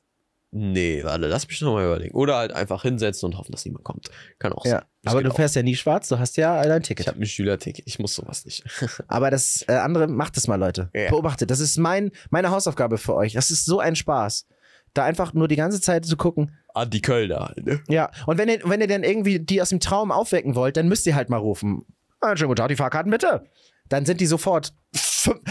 [0.52, 2.14] Nee, warte, lass mich noch mal überlegen.
[2.16, 4.10] Oder halt einfach hinsetzen und hoffen, dass niemand kommt.
[4.40, 4.82] Kann auch Ja, sein.
[5.02, 7.06] Das aber du fährst ja nie schwarz, du hast ja dein Ich Ticket.
[7.06, 7.86] habe ein Schülerticket.
[7.86, 8.64] Ich muss sowas nicht.
[9.06, 10.90] Aber das äh, andere, macht es mal, Leute.
[10.92, 11.08] Ja.
[11.10, 11.50] Beobachtet.
[11.52, 13.34] Das ist mein, meine Hausaufgabe für euch.
[13.34, 14.46] Das ist so ein Spaß.
[14.94, 16.56] Da einfach nur die ganze Zeit zu gucken.
[16.74, 17.80] An die Kölner halt, ne?
[17.88, 20.88] Ja, und wenn ihr, wenn ihr dann irgendwie die aus dem Traum aufwecken wollt, dann
[20.88, 21.84] müsst ihr halt mal rufen.
[22.20, 23.44] Ah, schönen guten Tag, die Fahrkarten bitte.
[23.88, 24.72] Dann sind die sofort,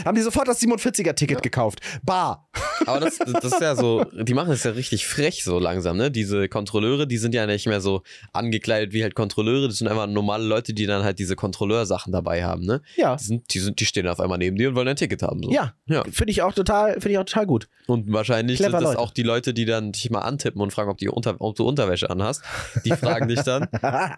[0.06, 1.80] haben die sofort das 47er-Ticket gekauft.
[2.04, 2.50] Bar.
[2.86, 6.12] Aber das, das ist ja so, die machen es ja richtig frech so langsam, ne?
[6.12, 8.02] Diese Kontrolleure, die sind ja nicht mehr so
[8.34, 12.44] angekleidet wie halt Kontrolleure, das sind einfach normale Leute, die dann halt diese Kontrolleursachen dabei
[12.44, 12.82] haben, ne?
[12.96, 13.16] Ja.
[13.16, 15.44] Die, sind, die, sind, die stehen auf einmal neben dir und wollen ein Ticket haben.
[15.44, 15.52] So.
[15.52, 15.74] Ja.
[15.88, 16.04] ja.
[16.12, 17.68] Finde ich auch total, finde ich auch total gut.
[17.88, 19.00] Und wahrscheinlich Clever sind das Leute.
[19.00, 21.66] auch die Leute, die dann dich mal antippen und fragen, ob, die unter, ob du
[21.66, 22.44] Unterwäsche anhast.
[22.86, 23.68] Die fragen dich dann,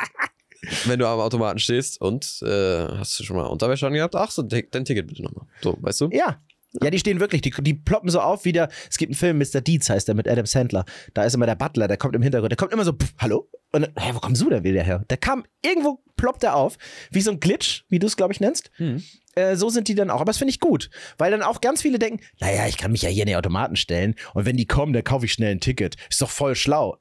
[0.85, 4.15] wenn du am Automaten stehst und äh, hast du schon mal Unterwäsche angehabt?
[4.15, 5.45] Ach so, dein Ticket bitte nochmal.
[5.61, 6.09] So, weißt du?
[6.11, 6.41] Ja.
[6.81, 9.39] Ja, die stehen wirklich, die, die ploppen so auf wie der, es gibt einen Film,
[9.39, 9.59] Mr.
[9.59, 10.85] Deeds heißt der mit Adam Sandler.
[11.13, 13.49] Da ist immer der Butler, der kommt im Hintergrund, der kommt immer so, pff, hallo?
[13.73, 15.03] Und dann, hä, wo kommst du denn wieder her?
[15.09, 16.77] Der kam, irgendwo ploppt er auf,
[17.09, 18.71] wie so ein Glitch, wie du es, glaube ich, nennst.
[18.75, 19.03] Hm.
[19.35, 20.21] Äh, so sind die dann auch.
[20.21, 23.01] Aber das finde ich gut, weil dann auch ganz viele denken, naja, ich kann mich
[23.01, 25.59] ja hier in die Automaten stellen und wenn die kommen, dann kaufe ich schnell ein
[25.59, 25.95] Ticket.
[26.09, 26.97] Ist doch voll schlau.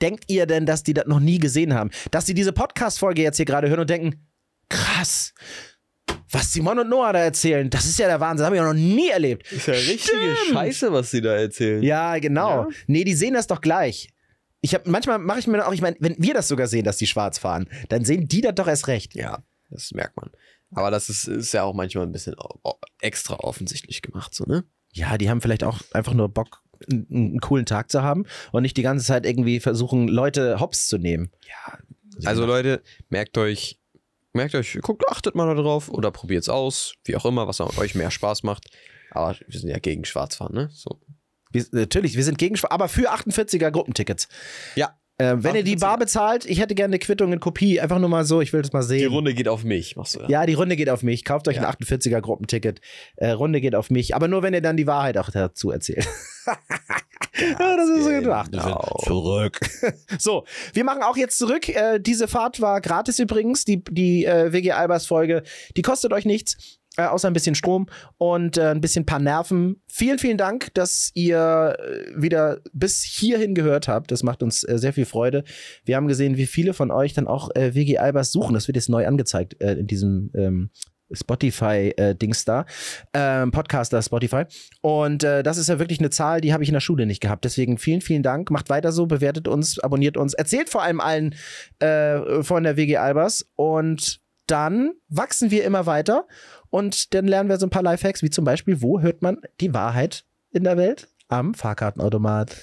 [0.00, 1.90] Denkt ihr denn, dass die das noch nie gesehen haben?
[2.10, 4.28] Dass sie diese Podcast-Folge jetzt hier gerade hören und denken,
[4.68, 5.34] krass,
[6.30, 8.74] was Simon und Noah da erzählen, das ist ja der Wahnsinn, habe ich auch noch
[8.74, 9.50] nie erlebt.
[9.50, 10.52] Ist ja richtige Stimmt.
[10.52, 11.82] Scheiße, was sie da erzählen.
[11.82, 12.62] Ja, genau.
[12.62, 12.76] Ja.
[12.86, 14.10] Nee, die sehen das doch gleich.
[14.60, 16.96] Ich hab, manchmal mache ich mir auch, ich meine, wenn wir das sogar sehen, dass
[16.96, 19.14] die schwarz fahren, dann sehen die das doch erst recht.
[19.14, 20.30] Ja, das merkt man.
[20.74, 22.34] Aber das ist, ist ja auch manchmal ein bisschen
[23.00, 24.64] extra offensichtlich gemacht, so, ne?
[24.92, 28.62] Ja, die haben vielleicht auch einfach nur Bock, einen, einen coolen Tag zu haben und
[28.62, 31.30] nicht die ganze Zeit irgendwie versuchen, Leute hops zu nehmen.
[31.46, 31.78] Ja.
[32.24, 33.78] Also Leute, merkt euch,
[34.32, 37.94] merkt euch, guckt, achtet mal da drauf oder probiert's aus, wie auch immer, was euch
[37.94, 38.66] mehr Spaß macht.
[39.10, 40.68] Aber wir sind ja gegen Schwarzfahren, ne?
[40.72, 41.00] So.
[41.50, 44.28] Wir, natürlich, wir sind gegen, Schwa- aber für 48er Gruppentickets.
[44.74, 44.98] Ja.
[45.20, 45.80] Äh, wenn ihr die 48er.
[45.80, 47.80] Bar bezahlt, ich hätte gerne eine Quittung in Kopie.
[47.80, 48.98] Einfach nur mal so, ich will das mal sehen.
[49.00, 50.28] Die Runde geht auf mich, machst du ja.
[50.28, 51.24] Ja, die Runde geht auf mich.
[51.24, 51.62] Kauft euch Ja.
[51.62, 52.80] ein 48er Gruppenticket.
[53.16, 54.14] Äh, Runde geht auf mich.
[54.14, 56.06] Aber nur, wenn ihr dann die Wahrheit auch dazu erzählt.
[56.46, 58.52] ja, das ist so gedacht.
[58.52, 59.00] Genau.
[59.04, 59.58] Zurück.
[60.18, 61.68] so, wir machen auch jetzt zurück.
[61.68, 63.64] Äh, diese Fahrt war gratis übrigens.
[63.64, 65.42] Die, die äh, WG Albers Folge,
[65.76, 66.77] die kostet euch nichts.
[66.98, 67.86] Äh, außer ein bisschen Strom
[68.16, 69.80] und äh, ein bisschen paar Nerven.
[69.86, 74.10] Vielen, vielen Dank, dass ihr äh, wieder bis hierhin gehört habt.
[74.10, 75.44] Das macht uns äh, sehr viel Freude.
[75.84, 78.54] Wir haben gesehen, wie viele von euch dann auch äh, WG Albers suchen.
[78.54, 80.70] Das wird jetzt neu angezeigt äh, in diesem ähm,
[81.12, 82.66] Spotify-Dings da,
[83.14, 84.42] ähm, Podcaster Spotify.
[84.80, 87.20] Und äh, das ist ja wirklich eine Zahl, die habe ich in der Schule nicht
[87.20, 87.44] gehabt.
[87.44, 88.50] Deswegen vielen, vielen Dank.
[88.50, 91.36] Macht weiter so, bewertet uns, abonniert uns, erzählt vor allem allen
[91.78, 93.46] äh, von der WG Albers.
[93.54, 96.26] Und dann wachsen wir immer weiter
[96.70, 99.74] und dann lernen wir so ein paar Lifehacks, wie zum Beispiel, wo hört man die
[99.74, 101.08] Wahrheit in der Welt?
[101.28, 102.56] Am Fahrkartenautomat.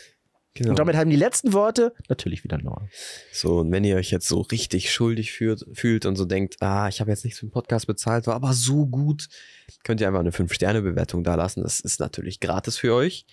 [0.56, 0.70] Genau.
[0.70, 2.88] Und damit haben die letzten Worte natürlich wieder Noah.
[3.34, 6.88] So, und wenn ihr euch jetzt so richtig schuldig fühlt, fühlt und so denkt, ah,
[6.88, 9.28] ich habe jetzt nichts für den Podcast bezahlt, war aber so gut,
[9.84, 11.62] könnt ihr einfach eine 5-Sterne-Bewertung da lassen.
[11.62, 13.26] Das ist natürlich gratis für euch.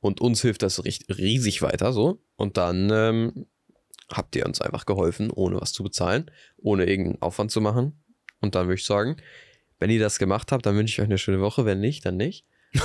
[0.00, 2.22] Und uns hilft das riesig weiter so.
[2.36, 3.46] Und dann ähm,
[4.10, 8.02] habt ihr uns einfach geholfen, ohne was zu bezahlen, ohne irgendeinen Aufwand zu machen.
[8.40, 9.18] Und dann würde ich sagen,
[9.82, 11.64] wenn ihr das gemacht habt, dann wünsche ich euch eine schöne Woche.
[11.64, 12.44] Wenn nicht, dann nicht.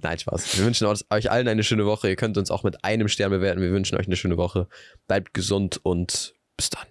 [0.00, 0.56] Nein, Spaß.
[0.56, 2.08] Wir wünschen euch allen eine schöne Woche.
[2.08, 3.60] Ihr könnt uns auch mit einem Stern bewerten.
[3.60, 4.68] Wir wünschen euch eine schöne Woche.
[5.08, 6.86] Bleibt gesund und bis dann.